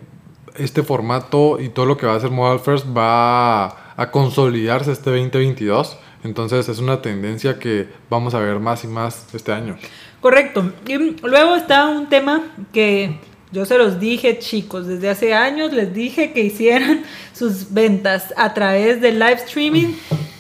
este 0.57 0.83
formato 0.83 1.59
y 1.59 1.69
todo 1.69 1.85
lo 1.85 1.97
que 1.97 2.05
va 2.05 2.13
a 2.13 2.15
hacer 2.17 2.31
Mobile 2.31 2.59
First 2.59 2.85
va 2.95 3.93
a 3.95 4.11
consolidarse 4.11 4.91
este 4.91 5.09
2022. 5.09 5.97
Entonces 6.23 6.67
es 6.69 6.79
una 6.79 7.01
tendencia 7.01 7.59
que 7.59 7.87
vamos 8.09 8.33
a 8.33 8.39
ver 8.39 8.59
más 8.59 8.83
y 8.83 8.87
más 8.87 9.27
este 9.33 9.51
año. 9.51 9.77
Correcto. 10.21 10.71
Y 10.87 10.97
luego 11.21 11.55
está 11.55 11.87
un 11.87 12.09
tema 12.09 12.43
que 12.73 13.19
yo 13.51 13.65
se 13.65 13.77
los 13.77 13.99
dije, 13.99 14.39
chicos, 14.39 14.87
desde 14.87 15.09
hace 15.09 15.33
años 15.33 15.71
les 15.71 15.93
dije 15.93 16.33
que 16.33 16.41
hicieran 16.41 17.03
sus 17.33 17.71
ventas 17.71 18.33
a 18.35 18.53
través 18.53 18.99
del 18.99 19.19
live 19.19 19.41
streaming 19.45 19.93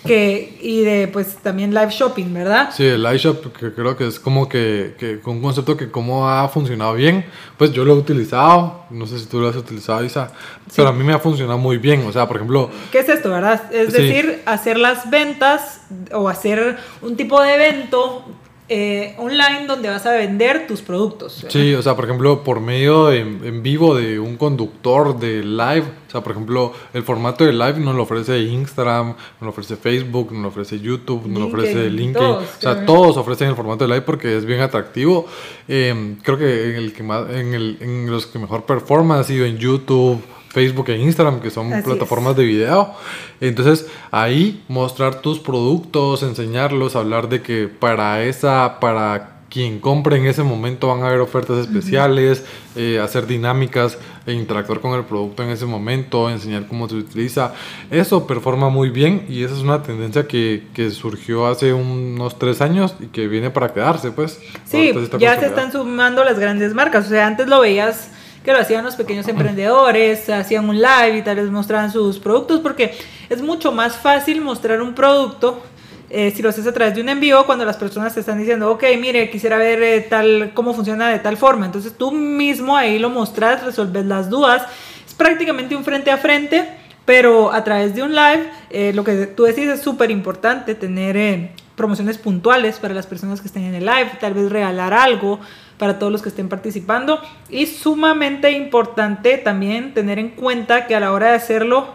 que, 0.07 0.57
y 0.61 0.81
de 0.81 1.07
pues 1.07 1.35
también 1.37 1.73
live 1.73 1.89
shopping, 1.91 2.33
¿verdad? 2.33 2.69
Sí, 2.71 2.85
el 2.85 3.03
live 3.03 3.17
shop 3.17 3.53
que 3.53 3.73
creo 3.73 3.95
que 3.95 4.07
es 4.07 4.19
como 4.19 4.49
que, 4.49 4.95
que 4.97 5.19
un 5.25 5.41
concepto 5.41 5.77
que 5.77 5.91
como 5.91 6.29
ha 6.29 6.47
funcionado 6.49 6.93
bien, 6.93 7.25
pues 7.57 7.71
yo 7.71 7.85
lo 7.85 7.93
he 7.93 7.97
utilizado, 7.97 8.85
no 8.89 9.05
sé 9.05 9.19
si 9.19 9.25
tú 9.25 9.39
lo 9.39 9.49
has 9.49 9.55
utilizado, 9.55 10.03
Isa, 10.03 10.31
pero 10.75 10.89
a 10.89 10.93
mí 10.93 11.03
me 11.03 11.13
ha 11.13 11.19
funcionado 11.19 11.59
muy 11.59 11.77
bien, 11.77 12.05
o 12.07 12.11
sea, 12.11 12.27
por 12.27 12.37
ejemplo... 12.37 12.69
¿Qué 12.91 12.99
es 12.99 13.09
esto, 13.09 13.29
verdad? 13.29 13.71
Es 13.71 13.93
decir, 13.93 14.41
hacer 14.45 14.77
las 14.77 15.09
ventas 15.09 15.81
o 16.13 16.29
hacer 16.29 16.77
un 17.01 17.15
tipo 17.15 17.41
de 17.41 17.53
evento 17.53 18.25
eh, 18.69 19.15
online 19.17 19.65
donde 19.65 19.89
vas 19.89 20.05
a 20.05 20.11
vender 20.11 20.67
tus 20.67 20.81
productos. 20.81 21.45
Sí, 21.47 21.73
o 21.73 21.81
sea, 21.81 21.95
por 21.95 22.03
ejemplo, 22.03 22.43
por 22.43 22.59
medio 22.59 23.11
en, 23.13 23.63
vivo 23.63 23.95
de 23.95 24.19
un 24.19 24.35
conductor 24.35 25.17
de 25.17 25.43
live, 25.43 25.85
o 26.07 26.11
sea, 26.11 26.21
por 26.21 26.33
ejemplo, 26.33 26.73
el 26.93 27.03
formato 27.03 27.45
de 27.45 27.53
live 27.53 27.79
nos 27.79 27.95
lo 27.95 28.03
ofrece 28.03 28.39
Instagram, 28.39 29.07
nos 29.07 29.41
lo 29.41 29.49
ofrece 29.49 29.77
Facebook, 29.77 30.33
nos 30.33 30.41
lo 30.41 30.47
ofrece 30.49 30.79
YouTube, 30.79 31.27
nos 31.27 31.39
lo 31.39 31.47
ofrece 31.47 31.89
LinkedIn, 31.89 32.27
o 32.27 32.41
sea, 32.59 32.85
todos 32.85 33.15
ofrecen 33.15 33.49
el 33.49 33.55
formato 33.55 33.85
de 33.85 33.93
live 33.93 34.01
porque 34.01 34.35
es 34.35 34.45
bien 34.45 34.59
atractivo. 34.59 35.25
Em, 35.67 36.17
creo 36.17 36.37
que 36.37 36.71
en 36.71 36.75
el 36.75 36.93
que 36.93 37.03
más, 37.03 37.29
en, 37.29 37.53
el, 37.53 37.77
en 37.79 38.11
los 38.11 38.25
que 38.25 38.37
mejor 38.37 38.65
performa 38.65 39.19
ha 39.19 39.23
sido 39.23 39.45
en 39.45 39.57
YouTube. 39.57 40.21
Facebook 40.49 40.89
e 40.89 40.97
Instagram, 40.97 41.39
que 41.39 41.49
son 41.49 41.69
plataformas 41.83 42.35
de 42.35 42.43
video. 42.43 42.93
Entonces, 43.41 43.87
ahí 44.11 44.63
mostrar 44.67 45.21
tus 45.21 45.39
productos, 45.39 46.23
enseñarlos, 46.23 46.95
hablar 46.95 47.29
de 47.29 47.41
que 47.41 47.67
para 47.67 48.23
esa, 48.23 48.79
para 48.79 49.37
quien 49.49 49.79
compre 49.79 50.17
en 50.17 50.25
ese 50.25 50.43
momento 50.43 50.87
van 50.87 51.03
a 51.03 51.07
haber 51.07 51.21
ofertas 51.21 51.59
especiales, 51.59 52.43
eh, 52.75 52.99
hacer 52.99 53.27
dinámicas 53.27 53.97
e 54.25 54.33
interactuar 54.33 54.81
con 54.81 54.93
el 54.93 55.05
producto 55.05 55.41
en 55.41 55.49
ese 55.49 55.65
momento, 55.65 56.29
enseñar 56.29 56.67
cómo 56.67 56.89
se 56.89 56.95
utiliza. 56.95 57.53
Eso 57.89 58.27
performa 58.27 58.69
muy 58.69 58.89
bien 58.89 59.25
y 59.29 59.43
esa 59.43 59.55
es 59.55 59.61
una 59.61 59.83
tendencia 59.83 60.27
que, 60.27 60.67
que 60.73 60.91
surgió 60.91 61.47
hace 61.47 61.71
unos 61.73 62.37
tres 62.37 62.61
años 62.61 62.95
y 62.99 63.07
que 63.07 63.27
viene 63.27 63.49
para 63.49 63.73
quedarse, 63.73 64.11
pues. 64.11 64.39
Sí, 64.65 64.93
ya 65.17 65.39
se 65.39 65.45
están 65.47 65.71
sumando 65.71 66.23
las 66.23 66.39
grandes 66.39 66.73
marcas. 66.73 67.05
O 67.05 67.09
sea, 67.09 67.25
antes 67.25 67.47
lo 67.47 67.61
veías 67.61 68.11
que 68.47 68.53
lo 68.53 68.59
hacían 68.59 68.85
los 68.85 68.95
pequeños 68.95 69.27
emprendedores, 69.27 70.29
hacían 70.29 70.69
un 70.69 70.77
live 70.77 71.17
y 71.17 71.21
tal 71.21 71.35
vez 71.35 71.51
mostraban 71.51 71.91
sus 71.91 72.17
productos, 72.17 72.61
porque 72.61 72.97
es 73.27 73.41
mucho 73.41 73.73
más 73.73 73.97
fácil 73.97 74.39
mostrar 74.39 74.81
un 74.81 74.95
producto 74.95 75.61
eh, 76.09 76.31
si 76.33 76.41
lo 76.41 76.47
haces 76.47 76.65
a 76.65 76.71
través 76.71 76.95
de 76.95 77.01
un 77.01 77.09
envío, 77.09 77.45
cuando 77.45 77.65
las 77.65 77.75
personas 77.75 78.13
te 78.13 78.21
están 78.21 78.39
diciendo, 78.39 78.71
ok, 78.71 78.85
mire, 79.01 79.29
quisiera 79.29 79.57
ver 79.57 79.83
eh, 79.83 79.99
tal, 79.99 80.51
cómo 80.53 80.73
funciona 80.73 81.09
de 81.09 81.19
tal 81.19 81.35
forma. 81.35 81.65
Entonces 81.65 81.91
tú 81.97 82.13
mismo 82.13 82.77
ahí 82.77 82.99
lo 82.99 83.09
mostras, 83.09 83.65
resolves 83.65 84.05
las 84.05 84.29
dudas. 84.29 84.63
Es 85.05 85.13
prácticamente 85.13 85.75
un 85.75 85.83
frente 85.83 86.09
a 86.09 86.15
frente, 86.15 86.69
pero 87.03 87.51
a 87.51 87.65
través 87.65 87.95
de 87.95 88.03
un 88.03 88.15
live, 88.15 88.49
eh, 88.69 88.93
lo 88.95 89.03
que 89.03 89.27
tú 89.27 89.43
decís 89.43 89.67
es 89.67 89.81
súper 89.81 90.09
importante, 90.09 90.73
tener 90.73 91.51
promociones 91.75 92.17
puntuales 92.17 92.79
para 92.79 92.93
las 92.93 93.07
personas 93.07 93.41
que 93.41 93.47
estén 93.47 93.63
en 93.63 93.75
el 93.75 93.85
live, 93.85 94.11
tal 94.21 94.33
vez 94.33 94.49
regalar 94.49 94.93
algo 94.93 95.41
para 95.77 95.99
todos 95.99 96.11
los 96.11 96.21
que 96.21 96.29
estén 96.29 96.49
participando. 96.49 97.19
Y 97.49 97.67
sumamente 97.67 98.51
importante 98.51 99.37
también 99.37 99.93
tener 99.93 100.19
en 100.19 100.29
cuenta 100.29 100.87
que 100.87 100.95
a 100.95 100.99
la 100.99 101.11
hora 101.11 101.29
de 101.29 101.35
hacerlo 101.35 101.87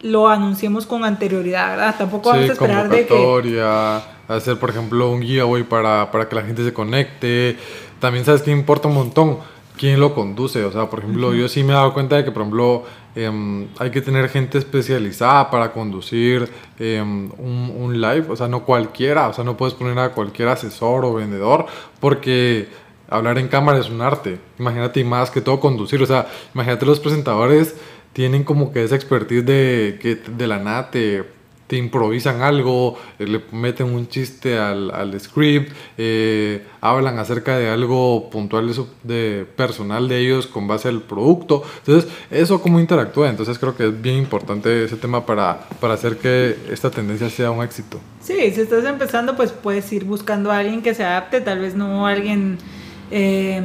lo 0.00 0.28
anunciemos 0.28 0.86
con 0.86 1.04
anterioridad, 1.04 1.70
¿verdad? 1.70 1.94
Tampoco 1.98 2.30
vamos 2.30 2.50
a 2.50 2.52
esperar 2.52 2.88
de 2.88 3.06
que... 3.06 4.06
Hacer, 4.28 4.58
por 4.58 4.70
ejemplo, 4.70 5.08
un 5.12 5.22
giveaway 5.22 5.62
para, 5.62 6.10
para 6.10 6.28
que 6.28 6.34
la 6.34 6.42
gente 6.42 6.64
se 6.64 6.72
conecte. 6.72 7.56
También 8.00 8.24
sabes 8.24 8.42
que 8.42 8.50
importa 8.50 8.88
un 8.88 8.94
montón 8.94 9.38
quién 9.78 10.00
lo 10.00 10.14
conduce. 10.14 10.64
O 10.64 10.72
sea, 10.72 10.90
por 10.90 10.98
ejemplo, 10.98 11.32
yo 11.32 11.48
sí 11.48 11.62
me 11.62 11.72
he 11.72 11.76
dado 11.76 11.94
cuenta 11.94 12.16
de 12.16 12.24
que, 12.24 12.32
por 12.32 12.42
ejemplo, 12.42 12.82
em, 13.14 13.68
hay 13.78 13.92
que 13.92 14.00
tener 14.00 14.28
gente 14.28 14.58
especializada 14.58 15.48
para 15.48 15.72
conducir 15.72 16.50
em, 16.80 17.30
un, 17.38 17.72
un, 17.78 18.00
live. 18.00 18.26
O 18.28 18.34
sea, 18.34 18.48
no 18.48 18.64
cualquiera. 18.64 19.28
O 19.28 19.32
sea, 19.32 19.44
no 19.44 19.56
puedes 19.56 19.74
poner 19.74 19.96
a 19.98 20.10
cualquier 20.10 20.48
asesor 20.48 21.04
o 21.04 21.14
vendedor 21.14 21.66
porque 22.00 22.68
hablar 23.08 23.38
en 23.38 23.48
cámara 23.48 23.78
es 23.78 23.88
un 23.88 24.00
arte. 24.00 24.38
Imagínate 24.58 25.00
y 25.00 25.04
más 25.04 25.30
que 25.30 25.40
todo 25.40 25.60
conducir. 25.60 26.02
O 26.02 26.06
sea, 26.06 26.26
imagínate 26.54 26.86
los 26.86 27.00
presentadores 27.00 27.74
tienen 28.16 28.44
como 28.44 28.72
que 28.72 28.82
esa 28.82 28.96
expertise 28.96 29.44
de 29.44 29.98
que 30.00 30.14
de 30.14 30.46
la 30.46 30.58
nada 30.58 30.90
te, 30.90 31.22
improvisan 31.72 32.40
algo, 32.40 32.96
eh, 33.18 33.26
le 33.26 33.42
meten 33.52 33.92
un 33.92 34.08
chiste 34.08 34.56
al, 34.56 34.90
al 34.90 35.20
script, 35.20 35.70
eh, 35.98 36.64
hablan 36.80 37.18
acerca 37.18 37.58
de 37.58 37.68
algo 37.68 38.30
puntual 38.30 38.72
de, 38.72 38.84
de, 39.02 39.44
personal 39.44 40.08
de 40.08 40.18
ellos 40.18 40.46
con 40.46 40.66
base 40.66 40.88
al 40.88 41.02
producto. 41.02 41.62
Entonces, 41.80 42.10
eso 42.30 42.62
como 42.62 42.80
interactúa. 42.80 43.28
Entonces, 43.28 43.58
creo 43.58 43.76
que 43.76 43.88
es 43.88 44.00
bien 44.00 44.16
importante 44.16 44.84
ese 44.84 44.96
tema 44.96 45.26
para, 45.26 45.68
para 45.78 45.92
hacer 45.92 46.16
que 46.16 46.56
esta 46.70 46.90
tendencia 46.90 47.28
sea 47.28 47.50
un 47.50 47.62
éxito. 47.62 48.00
Sí, 48.22 48.50
si 48.52 48.62
estás 48.62 48.86
empezando, 48.86 49.36
pues 49.36 49.52
puedes 49.52 49.92
ir 49.92 50.04
buscando 50.04 50.50
a 50.50 50.56
alguien 50.56 50.80
que 50.80 50.94
se 50.94 51.04
adapte, 51.04 51.42
tal 51.42 51.58
vez 51.58 51.74
no 51.74 52.06
alguien 52.06 52.56
eh, 53.10 53.62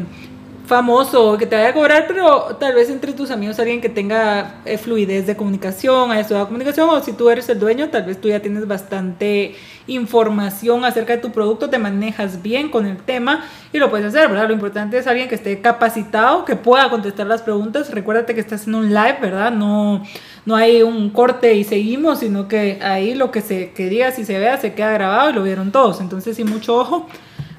famoso 0.71 1.37
que 1.37 1.45
te 1.45 1.57
vaya 1.57 1.69
a 1.69 1.73
cobrar, 1.73 2.05
pero 2.07 2.55
tal 2.57 2.73
vez 2.73 2.89
entre 2.89 3.11
tus 3.11 3.29
amigos 3.29 3.59
alguien 3.59 3.81
que 3.81 3.89
tenga 3.89 4.55
eh, 4.63 4.77
fluidez 4.77 5.27
de 5.27 5.35
comunicación, 5.35 6.11
haya 6.11 6.21
estudiado 6.21 6.45
comunicación, 6.45 6.87
o 6.89 7.03
si 7.03 7.11
tú 7.11 7.29
eres 7.29 7.49
el 7.49 7.59
dueño, 7.59 7.89
tal 7.89 8.03
vez 8.03 8.21
tú 8.21 8.29
ya 8.29 8.39
tienes 8.39 8.65
bastante 8.65 9.55
información 9.87 10.85
acerca 10.85 11.13
de 11.13 11.21
tu 11.21 11.33
producto, 11.33 11.69
te 11.69 11.77
manejas 11.77 12.41
bien 12.41 12.69
con 12.69 12.85
el 12.85 12.95
tema 12.95 13.43
y 13.73 13.79
lo 13.79 13.89
puedes 13.89 14.07
hacer, 14.07 14.29
¿verdad? 14.29 14.47
Lo 14.47 14.53
importante 14.53 14.97
es 14.97 15.07
alguien 15.07 15.27
que 15.27 15.35
esté 15.35 15.59
capacitado, 15.59 16.45
que 16.45 16.55
pueda 16.55 16.89
contestar 16.89 17.27
las 17.27 17.41
preguntas. 17.41 17.91
Recuérdate 17.91 18.33
que 18.33 18.39
estás 18.39 18.65
en 18.65 18.75
un 18.75 18.93
live, 18.93 19.17
¿verdad? 19.21 19.51
No, 19.51 20.03
no 20.45 20.55
hay 20.55 20.83
un 20.83 21.09
corte 21.09 21.53
y 21.53 21.65
seguimos, 21.65 22.19
sino 22.19 22.47
que 22.47 22.79
ahí 22.81 23.13
lo 23.13 23.31
que 23.31 23.41
se 23.41 23.71
que 23.71 23.89
digas 23.89 24.17
y 24.19 24.23
se 24.23 24.39
vea 24.39 24.57
se 24.57 24.73
queda 24.73 24.93
grabado 24.93 25.31
y 25.31 25.33
lo 25.33 25.43
vieron 25.43 25.73
todos. 25.73 25.99
Entonces, 25.99 26.37
sí, 26.37 26.45
mucho 26.45 26.77
ojo 26.77 27.07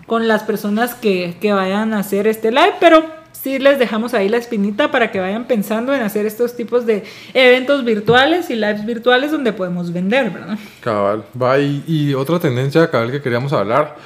con 0.07 0.29
las 0.29 0.43
personas 0.43 0.95
que, 0.95 1.37
que 1.41 1.53
vayan 1.53 1.93
a 1.95 2.01
hacer 2.01 2.27
este 2.27 2.51
live, 2.51 2.75
pero 2.81 3.23
sí 3.43 3.59
les 3.59 3.79
dejamos 3.79 4.15
ahí 4.15 4.29
la 4.29 4.37
espinita 4.37 4.91
para 4.91 5.11
que 5.11 5.19
vayan 5.19 5.47
pensando 5.47 5.93
en 5.95 6.03
hacer 6.03 6.27
estos 6.27 6.55
tipos 6.55 6.87
de 6.87 7.03
eventos 7.35 7.85
virtuales 7.85 8.51
y 8.51 8.55
lives 8.55 8.87
virtuales 8.87 9.33
donde 9.33 9.53
podemos 9.53 9.93
vender, 9.93 10.31
¿verdad? 10.31 10.59
Cabal, 10.81 11.25
va 11.41 11.59
y, 11.59 12.15
otra 12.15 12.39
tendencia 12.39 12.89
cabal 12.91 13.11
que 13.11 13.21
queríamos 13.21 13.53
hablar 13.53 13.97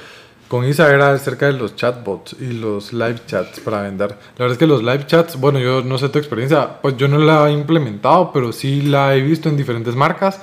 con 0.47 0.65
Isa 0.65 0.91
era 0.91 1.11
acerca 1.11 1.47
de 1.47 1.53
los 1.53 1.75
chatbots 1.75 2.35
y 2.39 2.53
los 2.53 2.93
live 2.93 3.19
chats 3.27 3.59
para 3.59 3.81
vender. 3.81 4.11
La 4.11 4.45
verdad 4.45 4.53
es 4.53 4.57
que 4.57 4.65
los 4.65 4.81
live 4.81 5.05
chats, 5.05 5.39
bueno, 5.39 5.59
yo 5.59 5.83
no 5.83 5.97
sé 5.97 6.09
tu 6.09 6.19
experiencia, 6.19 6.81
pues 6.81 6.95
yo 6.97 7.07
no 7.07 7.17
la 7.19 7.49
he 7.49 7.51
implementado, 7.51 8.31
pero 8.31 8.51
sí 8.53 8.81
la 8.81 9.13
he 9.13 9.21
visto 9.21 9.49
en 9.49 9.57
diferentes 9.57 9.93
marcas 9.95 10.39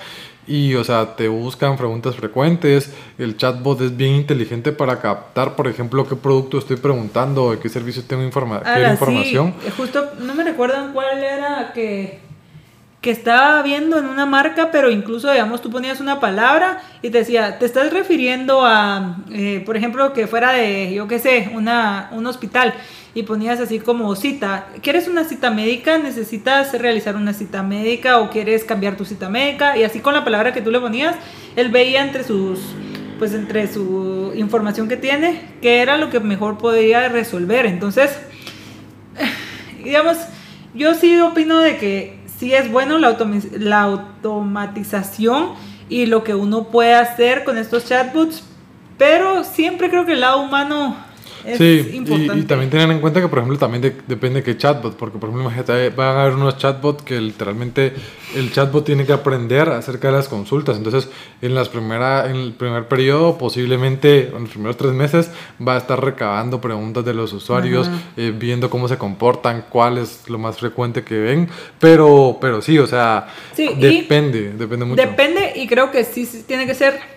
y, 0.47 0.75
o 0.75 0.85
sea, 0.85 1.17
te 1.17 1.29
buscan 1.29 1.77
preguntas 1.77 2.17
frecuentes. 2.17 2.93
El 3.19 3.37
chatbot 3.37 3.81
es 3.81 3.97
bien 3.97 4.15
inteligente 4.15 4.73
para 4.73 5.01
captar, 5.01 5.57
por 5.57 5.69
ejemplo, 5.69 6.07
qué 6.07 6.17
producto 6.17 6.59
estoy 6.59 6.77
preguntando, 6.77 7.53
de 7.53 7.59
qué 7.59 7.69
servicio 7.69 8.03
tengo 8.07 8.23
informa 8.23 8.63
información. 8.91 9.55
Sí. 9.63 9.71
Justo, 9.77 10.11
no 10.21 10.35
me 10.35 10.45
recuerdan 10.45 10.93
cuál 10.93 11.23
era 11.23 11.73
que, 11.73 12.21
que 13.01 13.11
estaba 13.11 13.63
viendo 13.63 13.99
en 13.99 14.07
una 14.07 14.27
marca, 14.27 14.71
pero 14.71 14.91
incluso, 14.91 15.31
digamos, 15.31 15.63
tú 15.63 15.71
ponías 15.71 16.01
una 16.01 16.21
palabra 16.21 16.83
y 17.01 17.11
te 17.11 17.19
decía, 17.19 17.59
te 17.59 17.67
estás 17.67 17.93
refiriendo 17.93 18.65
a, 18.65 19.19
eh, 19.33 19.63
por 19.65 19.77
ejemplo, 19.77 20.13
que 20.13 20.27
fuera 20.27 20.53
de, 20.53 20.93
yo 20.93 21.09
qué 21.09 21.19
sé, 21.19 21.51
una, 21.55 22.11
un 22.13 22.27
hospital 22.27 22.75
y 23.14 23.22
ponías 23.22 23.61
así 23.61 23.79
como 23.79 24.14
cita. 24.16 24.68
¿Quieres 24.83 25.07
una 25.07 25.24
cita 25.24 25.50
médica? 25.50 25.98
¿Necesitas 25.98 26.72
realizar 26.79 27.16
una 27.16 27.33
cita 27.33 27.62
médica 27.62 28.18
o 28.18 28.31
quieres 28.31 28.64
cambiar 28.64 28.96
tu 28.96 29.05
cita 29.05 29.29
médica? 29.29 29.77
Y 29.77 29.85
así 29.85 30.00
con 30.00 30.14
la 30.14 30.24
palabra 30.24 30.53
que 30.53 30.61
tú 30.61 30.70
le 30.70 30.81
ponías, 30.81 31.14
él 31.57 31.68
veía 31.68 32.05
entre 32.05 32.24
sus 32.24 32.61
pues 33.18 33.33
entre 33.33 33.72
su 33.72 34.33
información 34.35 34.88
que 34.88 34.96
tiene, 34.96 35.40
qué 35.62 35.81
era 35.81 35.96
lo 35.96 36.11
que 36.11 36.18
mejor 36.18 36.59
podía 36.59 37.09
resolver. 37.09 37.64
Entonces, 37.64 38.18
digamos, 39.85 40.18
yo 40.74 40.94
sí 40.94 41.18
opino 41.20 41.61
de 41.61 41.77
que 41.77 42.18
sí 42.38 42.53
es 42.53 42.70
bueno 42.70 42.98
la, 42.98 43.16
la 43.59 43.83
automatización 43.83 45.53
y 45.88 46.07
lo 46.07 46.24
que 46.24 46.35
uno 46.35 46.64
puede 46.64 46.94
hacer 46.94 47.44
con 47.44 47.57
estos 47.57 47.87
chatbots, 47.87 48.42
pero 48.98 49.44
siempre 49.44 49.90
creo 49.90 50.05
que 50.07 50.12
el 50.12 50.20
lado 50.20 50.42
humano 50.42 50.96
sí, 51.57 52.05
Y, 52.07 52.43
también 52.43 52.71
tengan 52.71 52.91
en 52.91 53.01
cuenta 53.01 53.21
que, 53.21 53.29
por 53.29 53.39
ejemplo, 53.39 53.59
también 53.59 53.83
depende 54.07 54.41
de 54.41 54.43
qué 54.43 54.57
chatbot, 54.57 54.97
porque, 54.97 55.19
por 55.19 55.31
ejemplo, 55.31 55.51
van 55.97 56.17
a 56.17 56.23
haber 56.23 56.35
unos 56.35 56.57
chatbots 56.59 57.03
que 57.03 57.21
literalmente 57.21 57.93
el 58.35 58.53
chatbot 58.53 58.85
tiene 58.85 59.05
que 59.05 59.13
aprender 59.13 59.69
acerca 59.69 60.09
de 60.09 60.15
las 60.15 60.29
consultas. 60.29 60.77
Entonces, 60.77 61.09
en, 61.43 61.55
las 61.55 61.69
primera, 61.69 62.29
en 62.29 62.37
el 62.37 62.53
primer 62.53 62.89
periodo, 62.89 63.39
posiblemente 63.39 64.29
en 64.29 64.43
los 64.43 64.51
primeros 64.51 64.77
tres 64.77 64.93
meses, 64.93 65.31
va 65.67 65.75
a 65.75 65.79
estar 65.79 66.03
recabando 66.03 66.61
preguntas 66.61 67.05
de 67.05 67.15
los 67.15 67.33
usuarios, 67.33 67.91
eh, 68.17 68.33
viendo 68.37 68.71
cómo 68.71 68.89
se 68.89 68.99
comportan, 68.99 69.67
cuál 69.69 69.99
es 69.99 70.29
lo 70.29 70.39
más 70.39 70.59
frecuente 70.59 71.05
que 71.05 71.19
ven. 71.19 71.49
Pero, 71.79 72.39
pero 72.41 72.63
sí, 72.63 72.79
o 72.79 72.87
sea, 72.87 73.29
depende, 73.57 74.53
depende 74.53 74.85
mucho. 74.85 75.01
Depende, 75.01 75.53
y 75.57 75.67
creo 75.67 75.91
que 75.91 76.05
sí 76.05 76.27
tiene 76.47 76.67
que 76.67 76.75
ser 76.75 77.13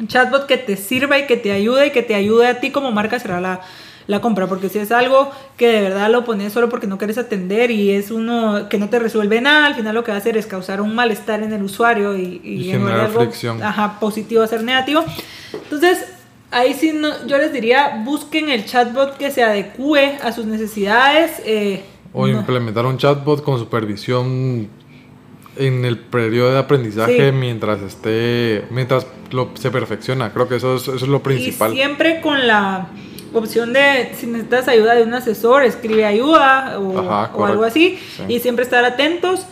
un 0.00 0.08
chatbot 0.08 0.46
que 0.46 0.56
te 0.56 0.76
sirva 0.76 1.18
y 1.18 1.26
que 1.26 1.36
te 1.36 1.52
ayude 1.52 1.88
y 1.88 1.90
que 1.90 2.02
te 2.02 2.14
ayude 2.14 2.46
a 2.46 2.60
ti 2.60 2.70
como 2.70 2.90
marca 2.90 3.16
a 3.16 3.20
cerrar 3.20 3.42
la, 3.42 3.60
la 4.06 4.20
compra, 4.20 4.48
porque 4.48 4.68
si 4.68 4.78
es 4.78 4.90
algo 4.90 5.30
que 5.56 5.68
de 5.68 5.82
verdad 5.82 6.10
lo 6.10 6.24
pones 6.24 6.52
solo 6.52 6.68
porque 6.68 6.86
no 6.86 6.98
quieres 6.98 7.18
atender 7.18 7.70
y 7.70 7.90
es 7.90 8.10
uno 8.10 8.68
que 8.68 8.78
no 8.78 8.88
te 8.88 8.98
resuelve 8.98 9.40
nada, 9.40 9.66
al 9.66 9.74
final 9.74 9.94
lo 9.94 10.02
que 10.02 10.10
va 10.10 10.16
a 10.16 10.20
hacer 10.20 10.36
es 10.36 10.46
causar 10.46 10.80
un 10.80 10.94
malestar 10.94 11.42
en 11.42 11.52
el 11.52 11.62
usuario 11.62 12.16
y, 12.16 12.40
y, 12.42 12.64
generar 12.64 13.10
fricción. 13.10 13.62
Ajá, 13.62 14.00
positivo 14.00 14.42
a 14.42 14.46
ser 14.46 14.64
negativo. 14.64 15.04
Entonces, 15.52 16.06
ahí 16.50 16.74
sí 16.74 16.92
no, 16.92 17.26
yo 17.26 17.38
les 17.38 17.52
diría, 17.52 18.02
busquen 18.04 18.48
el 18.48 18.64
chatbot 18.64 19.16
que 19.16 19.30
se 19.30 19.44
adecue 19.44 20.18
a 20.22 20.32
sus 20.32 20.46
necesidades. 20.46 21.40
Eh, 21.44 21.84
o 22.12 22.26
implementar 22.26 22.86
un 22.86 22.98
chatbot 22.98 23.44
con 23.44 23.58
supervisión 23.58 24.68
en 25.56 25.84
el 25.84 25.98
periodo 25.98 26.52
de 26.52 26.58
aprendizaje 26.58 27.32
mientras 27.32 27.80
esté, 27.82 28.64
mientras 28.70 29.06
lo, 29.30 29.50
se 29.54 29.70
perfecciona. 29.70 30.32
Creo 30.32 30.48
que 30.48 30.56
eso 30.56 30.76
es, 30.76 30.82
eso 30.82 30.94
es 30.94 31.08
lo 31.08 31.22
principal. 31.22 31.72
Y 31.72 31.76
siempre 31.76 32.20
con 32.20 32.46
la 32.46 32.88
opción 33.32 33.72
de 33.72 34.12
si 34.16 34.26
necesitas 34.26 34.68
ayuda 34.68 34.94
de 34.94 35.02
un 35.02 35.14
asesor, 35.14 35.64
escribe 35.64 36.04
ayuda 36.04 36.78
o, 36.78 37.44
algo 37.44 37.64
así. 37.64 37.98
Y 38.28 38.40
siempre 38.40 38.64
estar 38.64 38.84
atentos 38.84 39.46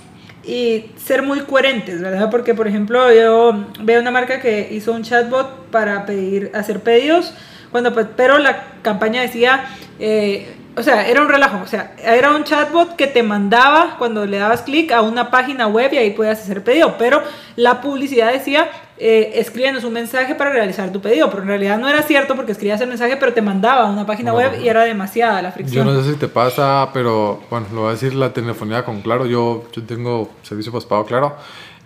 y 0.45 0.87
ser 0.97 1.23
muy 1.23 1.41
coherentes, 1.41 2.01
¿verdad? 2.01 2.31
Porque, 2.31 2.55
por 2.55 2.67
ejemplo, 2.69 3.13
yo 3.13 3.67
veo 3.81 4.01
una 4.01 4.11
marca 4.11 4.41
que 4.41 4.69
hizo 4.73 4.93
un 4.93 5.03
chatbot 5.03 5.67
para 5.71 6.07
pedir, 6.07 6.51
hacer 6.55 6.81
pedidos, 6.81 7.35
cuando, 7.71 7.93
pues, 7.93 8.07
pero 8.17 8.39
la 8.39 8.65
campaña 8.83 9.21
decía... 9.21 9.65
Eh, 10.01 10.55
o 10.79 10.83
sea, 10.83 11.09
era 11.09 11.21
un 11.21 11.29
relajo, 11.29 11.59
o 11.63 11.67
sea, 11.67 11.93
era 12.03 12.31
un 12.31 12.45
chatbot 12.45 12.95
que 12.95 13.09
te 13.09 13.23
mandaba 13.23 13.97
cuando 13.99 14.25
le 14.25 14.39
dabas 14.39 14.63
clic 14.63 14.93
a 14.93 15.03
una 15.03 15.31
página 15.31 15.67
web 15.67 15.93
y 15.93 15.97
ahí 15.97 16.11
podías 16.13 16.39
hacer 16.41 16.63
pedido, 16.63 16.97
pero 16.99 17.21
la 17.57 17.81
publicidad 17.81 18.33
decía, 18.33 18.71
eh, 18.97 19.33
escríbenos 19.35 19.83
un 19.83 19.93
mensaje 19.93 20.37
para 20.37 20.51
realizar 20.51 20.93
tu 20.93 21.01
pedido, 21.01 21.29
pero 21.31 21.43
en 21.43 21.49
realidad 21.49 21.79
no 21.79 21.89
era 21.89 22.03
cierto 22.03 22.37
porque 22.37 22.53
escribías 22.53 22.81
el 22.81 22.89
mensaje, 22.89 23.17
pero 23.17 23.33
te 23.33 23.43
mandaba 23.43 23.89
a 23.89 23.91
una 23.91 24.07
página 24.07 24.33
web 24.33 24.61
y 24.63 24.69
era 24.69 24.85
demasiada 24.85 25.43
la 25.43 25.51
fricción. 25.51 25.87
Yo 25.87 25.93
no 25.93 26.01
sé 26.01 26.13
si 26.13 26.17
te 26.19 26.29
pasa, 26.29 26.91
pero 26.93 27.41
bueno, 27.51 27.67
lo 27.75 27.81
voy 27.83 27.89
a 27.89 27.93
decir 27.93 28.15
la 28.15 28.33
telefonía 28.33 28.85
con 28.85 29.01
Claro, 29.01 29.27
yo, 29.27 29.65
yo 29.73 29.83
tengo 29.85 30.31
servicio 30.43 30.71
postpago 30.71 31.05
Claro. 31.05 31.37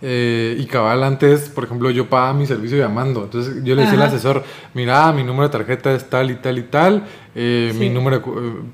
Eh, 0.05 0.57
y 0.59 0.67
cabal, 0.67 1.05
antes, 1.05 1.49
por 1.49 1.63
ejemplo, 1.63 1.89
yo 1.91 2.09
pagaba 2.09 2.35
mi 2.35 2.45
servicio 2.45 2.77
llamando. 2.77 3.23
Entonces 3.23 3.63
yo 3.63 3.77
le 3.77 3.83
decía 3.83 3.97
al 3.97 4.09
asesor, 4.09 4.43
mira, 4.75 5.13
mi 5.13 5.23
número 5.23 5.45
de 5.45 5.53
tarjeta 5.53 5.95
es 5.95 6.11
tal 6.11 6.33
y 6.33 6.35
tal 6.35 6.59
y 6.59 6.63
tal, 6.63 7.05
eh, 7.37 7.73
mi 7.79 7.89
número, 7.89 8.21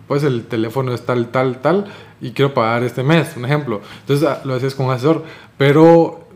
pues 0.06 0.24
el 0.24 0.44
teléfono 0.44 0.94
es 0.94 1.04
tal, 1.04 1.28
tal, 1.28 1.60
tal, 1.60 1.84
y 2.22 2.30
quiero 2.30 2.54
pagar 2.54 2.82
este 2.82 3.02
mes, 3.02 3.36
un 3.36 3.44
ejemplo. 3.44 3.82
Entonces 4.00 4.26
ah, 4.26 4.40
lo 4.44 4.54
hacías 4.54 4.74
con 4.74 4.86
un 4.86 4.92
asesor, 4.92 5.22
pero 5.58 6.26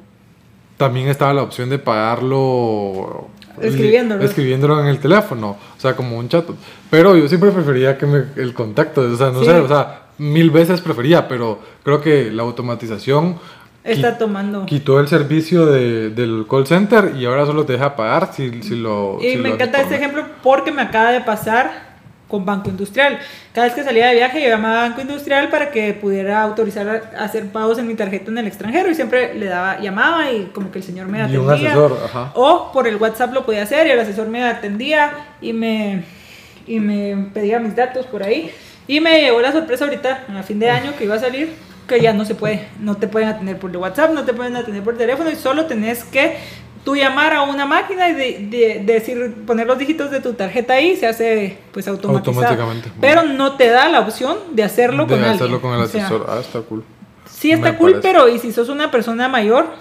también 0.77 1.09
estaba 1.09 1.33
la 1.33 1.43
opción 1.43 1.71
de 1.71 1.79
pagarlo 1.79 3.29
escribiéndolo. 3.63 4.23
escribiéndolo 4.23 4.81
en 4.81 4.89
el 4.89 4.99
teléfono, 4.99 5.57
o 5.75 5.81
sea, 5.81 5.97
como 5.97 6.19
un 6.19 6.29
chat. 6.29 6.45
Pero 6.91 7.17
yo 7.17 7.29
siempre 7.29 7.51
prefería 7.51 7.97
que 7.97 8.05
me, 8.05 8.25
el 8.37 8.53
contacto, 8.53 9.01
o 9.01 9.17
sea, 9.17 9.31
no 9.31 9.43
sé, 9.43 9.53
o 9.53 9.69
sea, 9.69 10.03
mil 10.19 10.51
veces 10.51 10.83
prefería, 10.83 11.29
pero 11.29 11.59
creo 11.83 12.03
que 12.03 12.31
la 12.31 12.43
automatización 12.43 13.37
está 13.85 14.19
tomando. 14.19 14.67
Quitó 14.67 15.01
el 15.01 15.09
servicio 15.09 15.67
de, 15.67 16.11
del 16.11 16.47
call 16.49 16.67
center 16.67 17.13
y 17.17 17.25
ahora 17.25 17.47
solo 17.47 17.65
te 17.65 17.75
deja 17.75 17.97
pagar 17.97 18.33
si, 18.33 18.63
si 18.63 18.77
lo... 18.77 19.19
Y 19.21 19.37
me 19.37 19.51
encanta 19.51 19.83
este 19.83 19.97
ejemplo 19.97 20.25
porque 20.43 20.71
me 20.71 20.83
acaba 20.83 21.13
de 21.13 21.21
pasar 21.21 21.93
con 22.29 22.47
Banco 22.47 22.71
Industrial. 22.71 23.19
Cada 23.53 23.67
vez 23.67 23.77
que 23.77 23.85
salía 23.85 24.07
de 24.07 24.15
viaje 24.15 24.43
yo 24.43 24.49
llamaba 24.49 24.87
a 24.87 24.89
Banco 24.89 25.03
Industrial 25.03 25.51
para 25.51 25.71
que 25.71 25.93
pudiera 25.93 26.43
autorizar 26.43 26.89
a 27.15 27.25
hacer 27.25 27.49
pagos 27.49 27.79
en 27.79 27.87
mi 27.87 27.95
tarjeta 27.95 28.31
en 28.31 28.39
el 28.39 28.47
extranjero 28.47 28.91
y 28.91 28.95
siempre 28.95 29.35
le 29.35 29.47
daba 29.47 29.81
llamaba 29.81 30.33
y 30.33 30.47
como 30.55 30.71
que 30.71 30.79
el 30.79 30.85
señor 30.85 31.09
me 31.09 31.21
atendía. 31.21 31.41
Y 31.41 31.45
un 31.45 31.51
asesor, 31.51 31.99
ajá. 32.05 32.33
O 32.35 32.73
por 32.73 32.89
el 32.89 32.97
WhatsApp 32.97 33.35
lo 33.35 33.45
podía 33.45 33.65
hacer 33.65 33.87
y 33.87 33.91
el 33.91 34.01
asesor 34.01 34.29
me 34.29 34.43
atendía 34.45 35.13
y 35.43 35.53
me, 35.53 36.05
y 36.67 36.81
me 36.81 37.27
pedía 37.35 37.59
mis 37.59 37.77
datos 37.77 38.07
por 38.07 38.23
ahí. 38.23 38.51
Y 38.89 39.01
me 39.01 39.21
llegó 39.21 39.41
la 39.41 39.53
sorpresa 39.53 39.85
ahorita, 39.85 40.25
a 40.37 40.43
fin 40.43 40.59
de 40.59 40.71
año, 40.71 40.93
que 40.97 41.05
iba 41.05 41.15
a 41.15 41.21
salir 41.21 41.51
que 41.87 42.01
ya 42.01 42.13
no 42.13 42.25
se 42.25 42.35
puede, 42.35 42.69
no 42.81 42.97
te 42.97 43.09
pueden 43.09 43.29
atender 43.29 43.59
por 43.59 43.77
WhatsApp, 43.77 44.13
no 44.13 44.25
te 44.25 44.33
pueden 44.33 44.57
atender 44.57 44.83
por 44.83 44.97
teléfono 44.97 45.31
y 45.31 45.37
solo 45.37 45.67
tenés 45.67 46.05
que 46.05 46.37
tú 46.85 46.97
llamar 46.97 47.33
a 47.33 47.43
una 47.43 47.67
máquina 47.67 48.09
y 48.09 48.15
de, 48.15 48.83
decir, 48.85 49.45
poner 49.47 49.67
los 49.67 49.79
dígitos 49.79 50.11
de 50.11 50.21
tu 50.21 50.35
tarjeta 50.35 50.75
ahí, 50.75 50.97
se 50.97 51.07
hace 51.07 51.59
pues 51.73 51.87
automatizadamente. 51.89 52.91
Pero 53.01 53.23
no 53.25 53.57
te 53.57 53.69
da 53.69 53.89
la 53.89 54.01
opción 54.01 54.37
de 54.53 54.65
hacerlo 54.65 55.07
de 55.07 55.15
con 55.15 55.25
hacerlo 55.25 55.61
con 55.61 55.75
el 55.75 55.83
asesor. 55.83 56.27
ah, 56.29 56.39
está 56.41 56.61
cool. 56.61 56.85
Sí, 57.31 57.53
está 57.53 57.77
cool, 57.77 58.01
pero 58.03 58.29
¿y 58.29 58.39
si 58.39 58.53
sos 58.53 58.69
una 58.69 58.91
persona 58.91 59.29
mayor? 59.29 59.67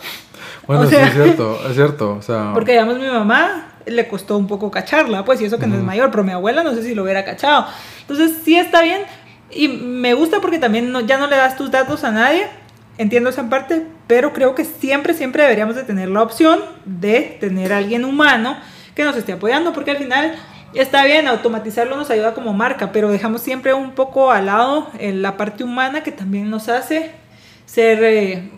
Bueno, 0.68 0.88
sí, 0.88 0.96
es 0.96 1.14
cierto, 1.14 1.60
es 1.68 1.76
cierto. 1.76 2.12
O 2.14 2.22
sea, 2.22 2.52
porque 2.54 2.74
digamos 2.74 2.98
mi 2.98 3.08
mamá 3.08 3.72
le 3.86 4.08
costó 4.08 4.38
un 4.38 4.48
poco 4.48 4.70
cacharla, 4.72 5.26
pues, 5.26 5.42
y 5.42 5.46
eso 5.46 5.58
que 5.58 5.68
no 5.68 5.76
es 5.76 5.84
mayor, 5.84 6.12
pero 6.12 6.24
mi 6.24 6.32
abuela 6.32 6.64
no 6.64 6.74
sé 6.74 6.84
si 6.84 6.94
lo 6.94 7.04
hubiera 7.04 7.26
cachado. 7.26 7.66
Entonces, 8.02 8.38
sí 8.44 8.56
está 8.56 8.82
bien, 8.82 9.02
y 9.54 9.68
me 9.68 10.14
gusta 10.14 10.40
porque 10.42 10.60
también 10.60 10.94
ya 11.08 11.18
no 11.18 11.28
le 11.28 11.36
das 11.36 11.58
tus 11.58 11.72
datos 11.72 12.04
a 12.04 12.12
nadie, 12.12 12.48
entiendo 12.98 13.30
esa 13.30 13.50
parte, 13.50 13.86
pero 14.08 14.34
creo 14.34 14.56
que 14.56 14.66
siempre, 14.66 15.14
siempre 15.14 15.44
deberíamos 15.44 15.76
de 15.76 15.84
tener 15.84 16.10
la 16.10 16.22
opción 16.22 16.60
de 16.86 17.38
tener 17.40 17.74
a 17.74 17.78
alguien 17.78 18.06
humano 18.06 18.58
que 18.96 19.04
nos 19.04 19.16
esté 19.16 19.34
apoyando, 19.34 19.74
porque 19.74 19.92
al 19.92 19.98
final 19.98 20.36
está 20.74 21.04
bien, 21.06 21.28
automatizarlo 21.28 21.96
nos 21.96 22.10
ayuda 22.10 22.34
como 22.34 22.54
marca, 22.54 22.92
pero 22.92 23.10
dejamos 23.10 23.42
siempre 23.42 23.74
un 23.74 23.92
poco 23.92 24.32
al 24.32 24.48
lado 24.48 24.90
en 25.00 25.22
la 25.22 25.38
parte 25.38 25.64
humana 25.64 26.04
que 26.04 26.12
también 26.12 26.50
nos 26.50 26.70
hace 26.70 27.12
ser 27.66 28.04
eh, 28.04 28.50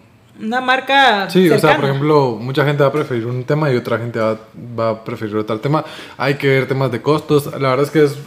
una 0.41 0.61
marca. 0.61 1.29
Sí, 1.29 1.49
o 1.49 1.59
sea, 1.59 1.75
por 1.75 1.85
ejemplo, 1.85 2.37
mucha 2.39 2.65
gente 2.65 2.81
va 2.81 2.89
a 2.89 2.91
preferir 2.91 3.27
un 3.27 3.43
tema 3.43 3.71
y 3.71 3.75
otra 3.75 3.99
gente 3.99 4.19
va, 4.19 4.37
va, 4.79 4.89
a 4.89 5.03
preferir 5.03 5.35
otro 5.35 5.59
tema. 5.59 5.85
Hay 6.17 6.35
que 6.35 6.47
ver 6.47 6.67
temas 6.67 6.91
de 6.91 7.01
costos. 7.01 7.45
La 7.59 7.69
verdad 7.69 7.85
es 7.85 7.91
que 7.91 8.03
es, 8.03 8.17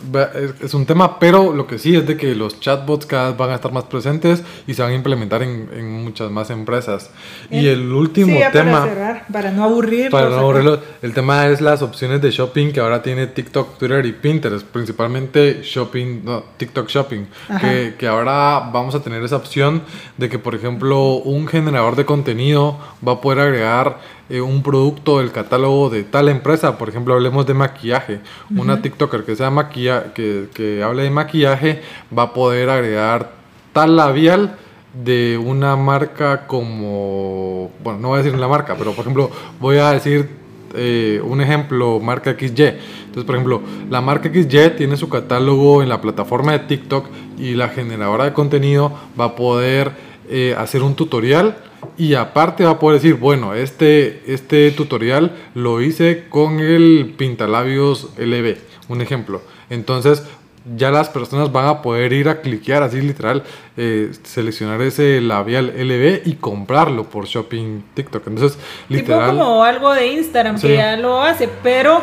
es, 0.63 0.75
un 0.75 0.87
tema, 0.87 1.19
pero 1.19 1.53
lo 1.53 1.67
que 1.67 1.79
sí 1.79 1.97
es 1.97 2.07
de 2.07 2.17
que 2.17 2.35
los 2.37 2.61
chatbots 2.61 3.07
cada 3.07 3.31
vez 3.31 3.37
van 3.37 3.51
a 3.51 3.57
estar 3.57 3.73
más 3.73 3.85
presentes 3.85 4.43
y 4.69 4.75
se 4.75 4.83
van 4.83 4.93
a 4.93 4.95
implementar 4.95 5.43
en, 5.43 5.69
en 5.75 6.05
muchas 6.05 6.31
más 6.31 6.51
empresas. 6.51 7.11
y 7.51 7.67
el 7.67 7.91
último 7.93 8.39
tema. 8.53 8.81
Para, 8.81 8.85
cerrar, 8.87 9.27
para 9.33 9.51
no 9.51 9.65
aburrirlos. 9.65 10.13
Para 10.13 10.31
no 10.31 10.39
aburrirlos. 10.39 10.81
El 11.03 11.13
tema 11.13 11.49
es 11.49 11.61
las 11.61 11.83
opciones 11.83 12.23
de 12.23 12.31
shopping 12.31 12.71
que 12.73 12.79
ahora 12.79 13.03
tiene 13.03 13.27
TikTok, 13.27 13.79
Twitter 13.79 14.07
y 14.07 14.13
Pinterest. 14.13 14.65
Principalmente 14.65 15.61
shopping, 15.63 16.25
no, 16.25 16.45
TikTok 16.57 16.89
Shopping. 16.89 17.27
Que, 17.61 17.95
que 17.99 18.07
ahora 18.07 18.71
vamos 18.73 18.95
a 18.95 19.01
tener 19.01 19.25
esa 19.25 19.37
opción 19.37 19.83
de 20.17 20.29
que, 20.29 20.39
por 20.39 20.55
ejemplo, 20.55 21.17
un 21.17 21.49
generador 21.49 21.96
de 21.97 22.05
contenido 22.05 22.79
va 23.07 23.13
a 23.13 23.21
poder 23.21 23.41
agregar 23.41 23.99
eh, 24.29 24.41
un 24.41 24.63
producto 24.63 25.19
del 25.19 25.33
catálogo 25.33 25.91
de 25.91 26.05
tal 26.05 26.29
empresa. 26.29 26.79
Por 26.79 26.89
ejemplo, 26.89 27.15
hablemos 27.15 27.47
de 27.47 27.55
maquillaje. 27.55 28.21
Una 28.55 28.83
TikToker 28.83 29.25
que, 29.25 29.37
sea 29.37 29.51
maquilla 29.51 30.13
que, 30.15 30.49
que 30.55 30.83
hable 30.83 31.03
de 31.05 31.11
maquillaje 31.11 31.83
va 32.17 32.25
a 32.25 32.33
poder 32.33 32.71
agregar 32.71 33.33
tal 33.73 33.97
labial 33.97 34.57
de 35.05 35.39
una 35.39 35.77
marca 35.77 36.47
como, 36.47 37.71
bueno, 37.85 37.99
no 38.01 38.09
voy 38.09 38.21
a 38.21 38.23
decir 38.23 38.39
la 38.39 38.49
marca, 38.49 38.77
pero 38.79 38.93
por 38.93 39.03
ejemplo, 39.03 39.31
voy 39.61 39.77
a 39.79 39.91
decir 39.91 40.29
eh, 40.75 41.21
un 41.25 41.41
ejemplo, 41.41 42.01
marca 42.01 42.35
XY. 42.39 42.47
Entonces, 42.47 43.25
por 43.25 43.35
ejemplo, 43.35 43.63
la 43.91 44.01
marca 44.01 44.31
XY 44.31 44.77
tiene 44.77 44.97
su 44.97 45.09
catálogo 45.09 45.83
en 45.83 45.89
la 45.89 46.01
plataforma 46.01 46.53
de 46.53 46.61
TikTok 46.61 47.07
y 47.39 47.55
la 47.55 47.69
generadora 47.69 48.25
de 48.25 48.33
contenido 48.33 48.93
va 49.19 49.27
a 49.27 49.37
poder 49.37 49.93
eh, 50.29 50.55
hacer 50.59 50.83
un 50.83 50.95
tutorial 50.95 51.57
y 51.99 52.15
aparte 52.15 52.65
va 52.65 52.73
a 52.73 52.79
poder 52.79 53.01
decir, 53.01 53.15
bueno, 53.17 53.55
este, 53.55 54.23
este 54.27 54.71
tutorial 54.71 55.37
lo 55.55 55.81
hice 55.81 56.25
con 56.29 56.61
el 56.61 57.15
pintalabios 57.17 58.11
LB, 58.19 58.57
un 58.89 59.01
ejemplo. 59.01 59.43
Entonces, 59.71 60.25
ya 60.77 60.91
las 60.91 61.09
personas 61.09 61.53
van 61.53 61.67
a 61.67 61.83
poder 61.83 62.13
ir 62.13 62.29
a 62.29 62.41
cliquear 62.41 62.83
así 62.83 63.01
literal, 63.01 63.45
eh, 63.77 64.11
seleccionar 64.25 64.81
ese 64.83 65.21
labial 65.21 65.73
LB 65.77 66.23
y 66.27 66.35
comprarlo 66.35 67.05
por 67.05 67.27
shopping 67.27 67.83
TikTok. 67.95 68.27
Entonces, 68.27 68.59
literal. 68.89 69.31
Tipo 69.31 69.39
como 69.39 69.65
algo 69.65 69.95
de 69.95 70.07
Instagram 70.09 70.61
que 70.61 70.77
ya 70.77 70.97
lo 70.97 71.23
hace, 71.23 71.49
pero. 71.63 72.01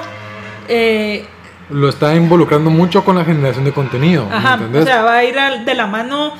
Eh, 0.69 1.25
lo 1.69 1.89
está 1.89 2.15
involucrando 2.15 2.69
mucho 2.69 3.03
con 3.03 3.17
la 3.17 3.25
generación 3.25 3.65
de 3.65 3.73
contenido. 3.73 4.27
Ajá, 4.31 4.59
o 4.73 4.83
sea, 4.83 5.03
va 5.03 5.17
a 5.17 5.23
ir 5.23 5.35
de 5.65 5.73
la 5.75 5.87
mano 5.87 6.33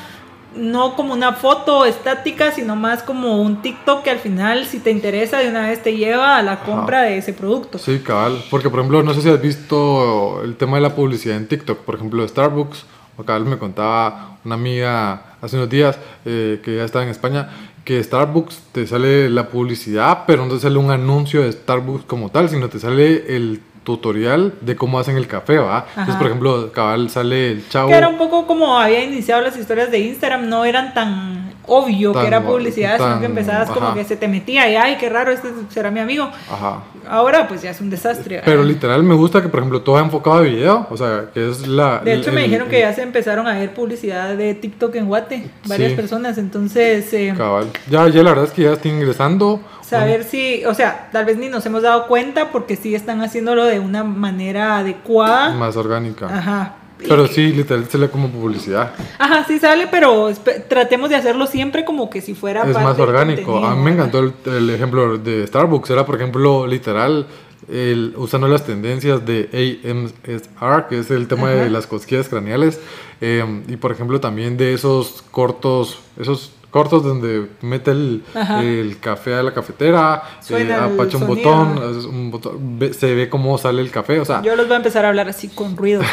no 0.55 0.95
como 0.95 1.13
una 1.13 1.33
foto 1.33 1.85
estática, 1.85 2.51
sino 2.51 2.75
más 2.75 3.03
como 3.03 3.41
un 3.41 3.61
TikTok 3.61 4.03
que 4.03 4.09
al 4.09 4.19
final, 4.19 4.65
si 4.65 4.79
te 4.79 4.91
interesa, 4.91 5.39
de 5.39 5.49
una 5.49 5.67
vez 5.67 5.81
te 5.81 5.95
lleva 5.95 6.37
a 6.37 6.41
la 6.41 6.61
compra 6.61 7.01
de 7.01 7.17
ese 7.17 7.33
producto. 7.33 7.77
Sí, 7.77 7.99
cabal. 7.99 8.43
Porque, 8.49 8.69
por 8.69 8.79
ejemplo, 8.79 9.03
no 9.03 9.13
sé 9.13 9.21
si 9.21 9.29
has 9.29 9.41
visto 9.41 10.41
el 10.43 10.55
tema 10.55 10.77
de 10.77 10.81
la 10.81 10.95
publicidad 10.95 11.37
en 11.37 11.47
TikTok. 11.47 11.79
Por 11.79 11.95
ejemplo, 11.95 12.27
Starbucks. 12.27 12.85
Cabal 13.25 13.45
me 13.45 13.59
contaba 13.59 14.37
una 14.43 14.55
amiga 14.55 15.37
hace 15.39 15.55
unos 15.55 15.69
días 15.69 15.99
eh, 16.25 16.59
que 16.63 16.77
ya 16.77 16.83
estaba 16.83 17.05
en 17.05 17.11
España 17.11 17.47
que 17.83 18.01
Starbucks 18.01 18.59
te 18.71 18.87
sale 18.87 19.29
la 19.29 19.49
publicidad, 19.49 20.23
pero 20.25 20.45
no 20.45 20.53
te 20.53 20.59
sale 20.59 20.77
un 20.77 20.91
anuncio 20.91 21.43
de 21.43 21.51
Starbucks 21.51 22.05
como 22.05 22.29
tal, 22.29 22.49
sino 22.49 22.69
te 22.69 22.79
sale 22.79 23.35
el 23.35 23.61
tutorial 23.83 24.53
de 24.61 24.75
cómo 24.75 24.99
hacen 24.99 25.17
el 25.17 25.27
café, 25.27 25.57
¿va? 25.57 25.85
Entonces, 25.89 26.15
por 26.15 26.27
ejemplo, 26.27 26.71
cabal 26.71 27.09
sale 27.09 27.51
el 27.51 27.69
chavo. 27.69 27.89
Que 27.89 27.95
era 27.95 28.07
un 28.07 28.17
poco 28.17 28.47
como 28.47 28.77
había 28.77 29.03
iniciado 29.03 29.41
las 29.41 29.57
historias 29.57 29.91
de 29.91 29.99
Instagram, 29.99 30.49
no 30.49 30.65
eran 30.65 30.93
tan 30.93 31.42
obvio 31.67 32.13
que 32.13 32.27
era 32.27 32.41
publicidad, 32.41 32.97
sino 32.97 33.19
que 33.19 33.25
empezabas 33.25 33.69
como 33.69 33.93
que 33.93 34.03
se 34.03 34.15
te 34.15 34.27
metía 34.27 34.69
y 34.69 34.75
ay, 34.75 34.97
qué 34.97 35.09
raro, 35.09 35.31
este 35.31 35.49
será 35.69 35.91
mi 35.91 35.99
amigo. 35.99 36.29
Ajá. 36.51 36.83
Ahora 37.09 37.47
pues 37.47 37.61
ya 37.61 37.71
es 37.71 37.81
un 37.81 37.89
desastre. 37.89 38.41
Pero 38.45 38.63
literal 38.63 39.03
me 39.03 39.15
gusta 39.15 39.41
que 39.41 39.49
por 39.49 39.59
ejemplo 39.59 39.81
todo 39.81 39.97
es 39.97 40.03
enfocado 40.03 40.37
a 40.37 40.41
video, 40.41 40.87
o 40.89 40.97
sea, 40.97 41.25
que 41.33 41.49
es 41.49 41.67
la... 41.67 41.99
De 41.99 42.13
hecho 42.13 42.31
me 42.31 42.43
dijeron 42.43 42.69
que 42.69 42.79
ya 42.79 42.93
se 42.93 43.01
empezaron 43.01 43.47
a 43.47 43.53
ver 43.53 43.73
publicidad 43.73 44.35
de 44.35 44.53
TikTok 44.53 44.95
en 44.95 45.07
Guate, 45.07 45.49
varias 45.65 45.93
personas, 45.93 46.37
entonces... 46.37 47.13
Eh, 47.13 47.33
cabal. 47.37 47.67
Ya, 47.89 48.07
ya 48.07 48.23
la 48.23 48.31
verdad 48.31 48.45
es 48.45 48.51
que 48.51 48.63
ya 48.63 48.73
estoy 48.73 48.91
ingresando 48.91 49.61
saber 49.93 50.23
si, 50.23 50.65
o 50.65 50.73
sea, 50.73 51.09
tal 51.11 51.25
vez 51.25 51.37
ni 51.37 51.49
nos 51.49 51.65
hemos 51.65 51.83
dado 51.83 52.07
cuenta 52.07 52.51
porque 52.51 52.75
sí 52.75 52.95
están 52.95 53.21
haciéndolo 53.21 53.65
de 53.65 53.79
una 53.79 54.03
manera 54.03 54.77
adecuada. 54.77 55.53
Más 55.53 55.75
orgánica. 55.75 56.25
Ajá. 56.25 56.75
Pero 56.97 57.27
sí, 57.27 57.51
literal 57.51 57.87
sale 57.89 58.09
como 58.09 58.29
publicidad. 58.29 58.93
Ajá, 59.19 59.45
sí 59.45 59.59
sale, 59.59 59.87
pero 59.87 60.31
tratemos 60.67 61.09
de 61.09 61.15
hacerlo 61.15 61.47
siempre 61.47 61.85
como 61.85 62.09
que 62.09 62.21
si 62.21 62.33
fuera... 62.33 62.63
Es 62.63 62.75
más 62.75 62.97
orgánico. 62.97 63.63
A 63.65 63.75
mí 63.75 63.83
me 63.83 63.91
encantó 63.91 64.19
el, 64.45 64.69
ejemplo 64.69 65.17
de 65.17 65.45
Starbucks. 65.47 65.89
Era, 65.89 66.05
por 66.05 66.15
ejemplo, 66.15 66.65
literal, 66.65 67.27
el, 67.69 68.13
usando 68.17 68.47
las 68.47 68.65
tendencias 68.65 69.25
de 69.25 69.81
AMSR, 69.83 70.87
que 70.87 70.99
es 70.99 71.11
el 71.11 71.27
tema 71.27 71.49
de 71.49 71.69
las 71.69 71.87
cosquillas 71.87 72.29
craneales. 72.29 72.79
Em, 73.21 73.63
y, 73.67 73.77
por 73.77 73.91
ejemplo, 73.91 74.19
también 74.19 74.57
de 74.57 74.73
esos 74.73 75.23
cortos, 75.31 75.99
esos 76.19 76.51
cortos 76.73 77.03
donde 77.03 77.49
mete 77.61 77.91
el, 77.91 78.23
el 78.33 78.99
café 78.99 79.35
a 79.35 79.43
la 79.43 79.53
cafetera, 79.53 80.23
eh, 80.49 80.73
apacha 80.73 81.17
un 81.17 81.27
botón, 81.27 81.77
un 82.09 82.31
botón, 82.31 82.79
se 82.91 83.13
ve 83.13 83.29
cómo 83.29 83.59
sale 83.59 83.79
el 83.79 83.91
café, 83.91 84.19
o 84.19 84.25
sea... 84.25 84.41
Yo 84.41 84.55
los 84.55 84.65
voy 84.65 84.73
a 84.73 84.77
empezar 84.77 85.05
a 85.05 85.09
hablar 85.09 85.29
así 85.29 85.49
con 85.49 85.77
ruido. 85.77 86.01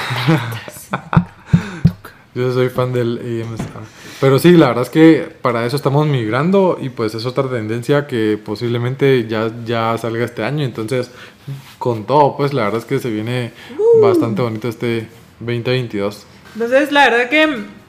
Yo 2.35 2.53
soy 2.53 2.69
fan 2.69 2.93
del 2.93 3.47
Pero 4.21 4.39
sí, 4.39 4.53
la 4.53 4.69
verdad 4.69 4.83
es 4.83 4.91
que 4.91 5.35
para 5.41 5.65
eso 5.65 5.77
estamos 5.77 6.07
migrando 6.07 6.77
y 6.79 6.91
pues 6.91 7.15
es 7.15 7.25
otra 7.25 7.49
tendencia 7.49 8.07
que 8.07 8.39
posiblemente 8.45 9.27
ya, 9.27 9.51
ya 9.65 9.97
salga 9.97 10.27
este 10.27 10.45
año. 10.45 10.65
Entonces, 10.67 11.11
con 11.79 12.05
todo, 12.05 12.37
pues 12.37 12.53
la 12.53 12.65
verdad 12.65 12.81
es 12.81 12.85
que 12.85 12.99
se 12.99 13.09
viene 13.11 13.53
uh. 13.79 14.03
bastante 14.03 14.43
bonito 14.43 14.69
este 14.69 15.09
2022. 15.41 16.27
Entonces, 16.55 16.93
la 16.93 17.09
verdad 17.09 17.31
que 17.31 17.80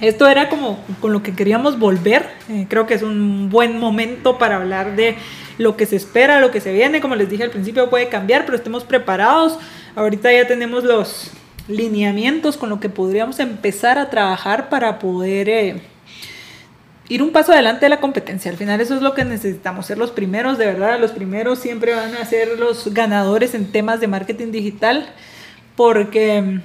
esto 0.00 0.28
era 0.28 0.48
como 0.48 0.78
con 1.00 1.12
lo 1.12 1.22
que 1.22 1.34
queríamos 1.34 1.78
volver. 1.78 2.26
Eh, 2.48 2.66
creo 2.68 2.86
que 2.86 2.94
es 2.94 3.02
un 3.02 3.48
buen 3.50 3.78
momento 3.78 4.38
para 4.38 4.56
hablar 4.56 4.96
de 4.96 5.16
lo 5.58 5.76
que 5.76 5.86
se 5.86 5.96
espera, 5.96 6.40
lo 6.40 6.50
que 6.50 6.60
se 6.60 6.72
viene. 6.72 7.00
Como 7.00 7.14
les 7.14 7.30
dije 7.30 7.44
al 7.44 7.50
principio, 7.50 7.90
puede 7.90 8.08
cambiar, 8.08 8.44
pero 8.44 8.56
estemos 8.56 8.84
preparados. 8.84 9.58
Ahorita 9.94 10.32
ya 10.32 10.46
tenemos 10.46 10.84
los 10.84 11.30
lineamientos 11.68 12.56
con 12.56 12.68
lo 12.68 12.80
que 12.80 12.88
podríamos 12.88 13.38
empezar 13.40 13.98
a 13.98 14.10
trabajar 14.10 14.68
para 14.68 14.98
poder 14.98 15.48
eh, 15.48 15.80
ir 17.08 17.22
un 17.22 17.30
paso 17.30 17.52
adelante 17.52 17.86
de 17.86 17.90
la 17.90 18.00
competencia. 18.00 18.50
Al 18.50 18.56
final 18.56 18.80
eso 18.80 18.94
es 18.94 19.02
lo 19.02 19.14
que 19.14 19.24
necesitamos, 19.24 19.86
ser 19.86 19.98
los 19.98 20.10
primeros, 20.10 20.58
de 20.58 20.66
verdad, 20.66 21.00
los 21.00 21.12
primeros 21.12 21.58
siempre 21.58 21.94
van 21.94 22.14
a 22.16 22.24
ser 22.24 22.58
los 22.58 22.92
ganadores 22.92 23.54
en 23.54 23.70
temas 23.70 24.00
de 24.00 24.08
marketing 24.08 24.50
digital, 24.50 25.08
porque 25.76 26.60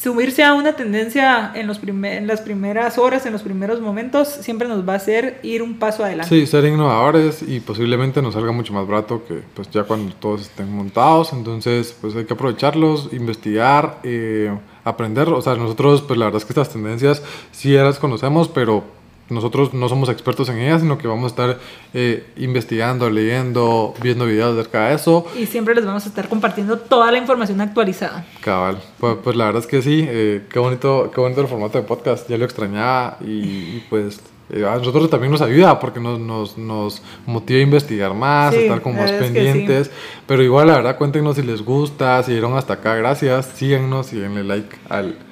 subirse 0.00 0.42
a 0.42 0.54
una 0.54 0.74
tendencia 0.76 1.52
en, 1.54 1.66
los 1.66 1.80
las 2.22 2.40
primeras 2.40 2.96
horas, 2.96 3.26
en 3.26 3.32
los 3.32 3.42
primeros 3.42 3.80
momentos, 3.80 4.28
siempre 4.28 4.66
nos 4.66 4.88
va 4.88 4.94
a 4.94 4.96
hacer 4.96 5.40
ir 5.42 5.62
un 5.62 5.78
paso 5.78 6.04
adelante. 6.04 6.34
Sí, 6.34 6.46
ser 6.46 6.64
innovadores 6.64 7.42
y 7.42 7.60
posiblemente 7.60 8.22
nos 8.22 8.34
salga 8.34 8.52
mucho 8.52 8.72
más 8.72 8.86
barato 8.86 9.22
que 9.26 9.42
pues 9.54 9.70
ya 9.70 9.84
cuando 9.84 10.14
todos 10.14 10.42
estén 10.42 10.72
montados. 10.74 11.32
Entonces, 11.34 11.94
pues 12.00 12.16
hay 12.16 12.24
que 12.24 12.32
aprovecharlos, 12.32 13.10
investigar, 13.12 13.98
eh, 14.02 14.50
aprender. 14.84 15.28
O 15.28 15.42
sea, 15.42 15.54
nosotros, 15.56 16.00
pues 16.00 16.18
la 16.18 16.26
verdad 16.26 16.38
es 16.38 16.46
que 16.46 16.52
estas 16.52 16.70
tendencias 16.70 17.22
sí 17.52 17.72
las 17.74 17.98
conocemos, 17.98 18.48
pero 18.48 18.99
nosotros 19.30 19.72
no 19.74 19.88
somos 19.88 20.08
expertos 20.08 20.48
en 20.48 20.58
ellas, 20.58 20.82
sino 20.82 20.98
que 20.98 21.08
vamos 21.08 21.24
a 21.24 21.28
estar 21.28 21.58
eh, 21.94 22.26
investigando, 22.36 23.08
leyendo, 23.10 23.94
viendo 24.02 24.26
videos 24.26 24.58
acerca 24.58 24.88
de 24.88 24.94
eso. 24.94 25.26
Y 25.38 25.46
siempre 25.46 25.74
les 25.74 25.84
vamos 25.84 26.04
a 26.06 26.08
estar 26.08 26.28
compartiendo 26.28 26.78
toda 26.78 27.10
la 27.10 27.18
información 27.18 27.60
actualizada. 27.60 28.24
Cabal, 28.40 28.78
pues, 28.98 29.16
pues 29.22 29.36
la 29.36 29.46
verdad 29.46 29.62
es 29.62 29.66
que 29.66 29.82
sí, 29.82 30.04
eh, 30.08 30.46
qué, 30.50 30.58
bonito, 30.58 31.10
qué 31.14 31.20
bonito 31.20 31.40
el 31.40 31.48
formato 31.48 31.78
de 31.78 31.84
podcast, 31.84 32.28
ya 32.28 32.36
lo 32.36 32.44
extrañaba 32.44 33.16
y, 33.20 33.80
pues 33.88 34.20
eh, 34.50 34.66
a 34.66 34.76
nosotros 34.76 35.08
también 35.08 35.30
nos 35.30 35.42
ayuda 35.42 35.78
porque 35.78 36.00
nos, 36.00 36.18
nos, 36.18 36.58
nos 36.58 37.02
motiva 37.24 37.60
a 37.60 37.62
investigar 37.62 38.14
más, 38.14 38.52
a 38.52 38.58
estar 38.58 38.82
como 38.82 39.00
más 39.00 39.12
pendientes. 39.12 39.90
Pero 40.26 40.42
igual, 40.42 40.66
la 40.66 40.74
verdad, 40.74 40.98
cuéntenos 40.98 41.36
si 41.36 41.42
les 41.42 41.62
gusta, 41.62 42.22
si 42.24 42.32
llegaron 42.32 42.56
hasta 42.56 42.74
acá, 42.74 42.96
gracias, 42.96 43.46
síguenos 43.54 44.12
y 44.12 44.18
denle 44.18 44.42
like 44.42 44.76
al 44.88 45.29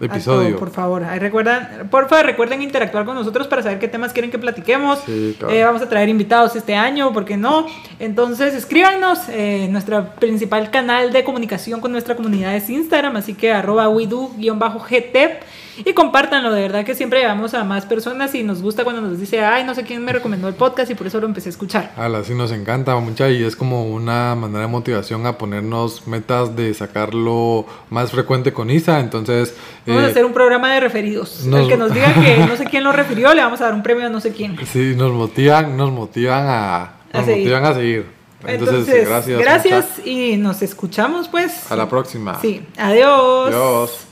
episodio. 0.00 0.58
por 0.58 0.70
favor, 0.70 1.04
ahí 1.04 1.18
recuerdan, 1.18 1.88
por 1.90 2.08
favor, 2.08 2.26
recuerden 2.26 2.62
interactuar 2.62 3.04
con 3.04 3.14
nosotros 3.14 3.46
para 3.48 3.62
saber 3.62 3.78
qué 3.78 3.88
temas 3.88 4.12
quieren 4.12 4.30
que 4.30 4.38
platiquemos. 4.38 5.00
Eh, 5.08 5.62
vamos 5.64 5.82
a 5.82 5.88
traer 5.88 6.08
invitados 6.08 6.56
este 6.56 6.74
año, 6.74 7.12
¿por 7.12 7.24
qué 7.24 7.36
no? 7.36 7.66
Entonces, 7.98 8.54
escríbanos. 8.54 9.20
Eh, 9.28 9.68
nuestro 9.70 10.14
principal 10.16 10.70
canal 10.70 11.12
de 11.12 11.24
comunicación 11.24 11.80
con 11.80 11.92
nuestra 11.92 12.16
comunidad 12.16 12.54
es 12.56 12.70
Instagram, 12.70 13.16
así 13.16 13.34
que 13.34 13.52
arroba 13.52 13.88
widu-gt 13.88 15.40
y 15.84 15.92
compártanlo, 15.92 16.52
de 16.52 16.62
verdad 16.62 16.84
que 16.84 16.94
siempre 16.94 17.20
llevamos 17.20 17.54
a 17.54 17.64
más 17.64 17.86
personas 17.86 18.34
y 18.34 18.42
nos 18.42 18.62
gusta 18.62 18.84
cuando 18.84 19.02
nos 19.02 19.18
dice, 19.18 19.40
ay, 19.40 19.64
no 19.64 19.74
sé 19.74 19.84
quién 19.84 20.04
me 20.04 20.12
recomendó 20.12 20.48
el 20.48 20.54
podcast 20.54 20.90
y 20.90 20.94
por 20.94 21.06
eso 21.06 21.20
lo 21.20 21.26
empecé 21.26 21.48
a 21.48 21.50
escuchar. 21.50 21.92
Ala, 21.96 22.24
sí 22.24 22.34
nos 22.34 22.52
encanta 22.52 22.96
mucha 22.96 23.30
y 23.30 23.42
es 23.42 23.56
como 23.56 23.86
una 23.86 24.34
manera 24.34 24.62
de 24.62 24.66
motivación 24.68 25.26
a 25.26 25.38
ponernos 25.38 26.06
metas 26.06 26.56
de 26.56 26.72
sacarlo 26.74 27.66
más 27.90 28.10
frecuente 28.10 28.52
con 28.52 28.70
Isa, 28.70 29.00
entonces... 29.00 29.54
Vamos 29.86 30.02
a 30.02 30.06
eh, 30.06 30.10
hacer 30.10 30.24
un 30.24 30.32
programa 30.32 30.72
de 30.72 30.80
referidos. 30.80 31.46
El 31.46 31.68
que 31.68 31.76
nos 31.76 31.92
diga 31.92 32.12
que 32.14 32.38
no 32.46 32.56
sé 32.56 32.64
quién 32.64 32.84
lo 32.84 32.92
refirió, 32.92 33.34
le 33.34 33.42
vamos 33.42 33.60
a 33.60 33.64
dar 33.64 33.74
un 33.74 33.82
premio 33.82 34.06
a 34.06 34.10
no 34.10 34.20
sé 34.20 34.32
quién. 34.32 34.56
Sí, 34.66 34.94
nos 34.96 35.12
motivan, 35.12 35.76
nos 35.76 35.90
motivan 35.90 36.46
a, 36.48 36.92
nos 37.12 37.26
motivan 37.26 37.64
a 37.64 37.74
seguir. 37.74 38.20
Entonces, 38.46 39.08
gracias. 39.08 39.40
Gracias 39.40 39.86
y 40.04 40.36
nos 40.36 40.62
escuchamos 40.62 41.28
pues. 41.28 41.70
A 41.70 41.76
la 41.76 41.88
próxima. 41.88 42.40
Sí, 42.40 42.62
adiós. 42.76 43.48
Adiós. 43.48 44.09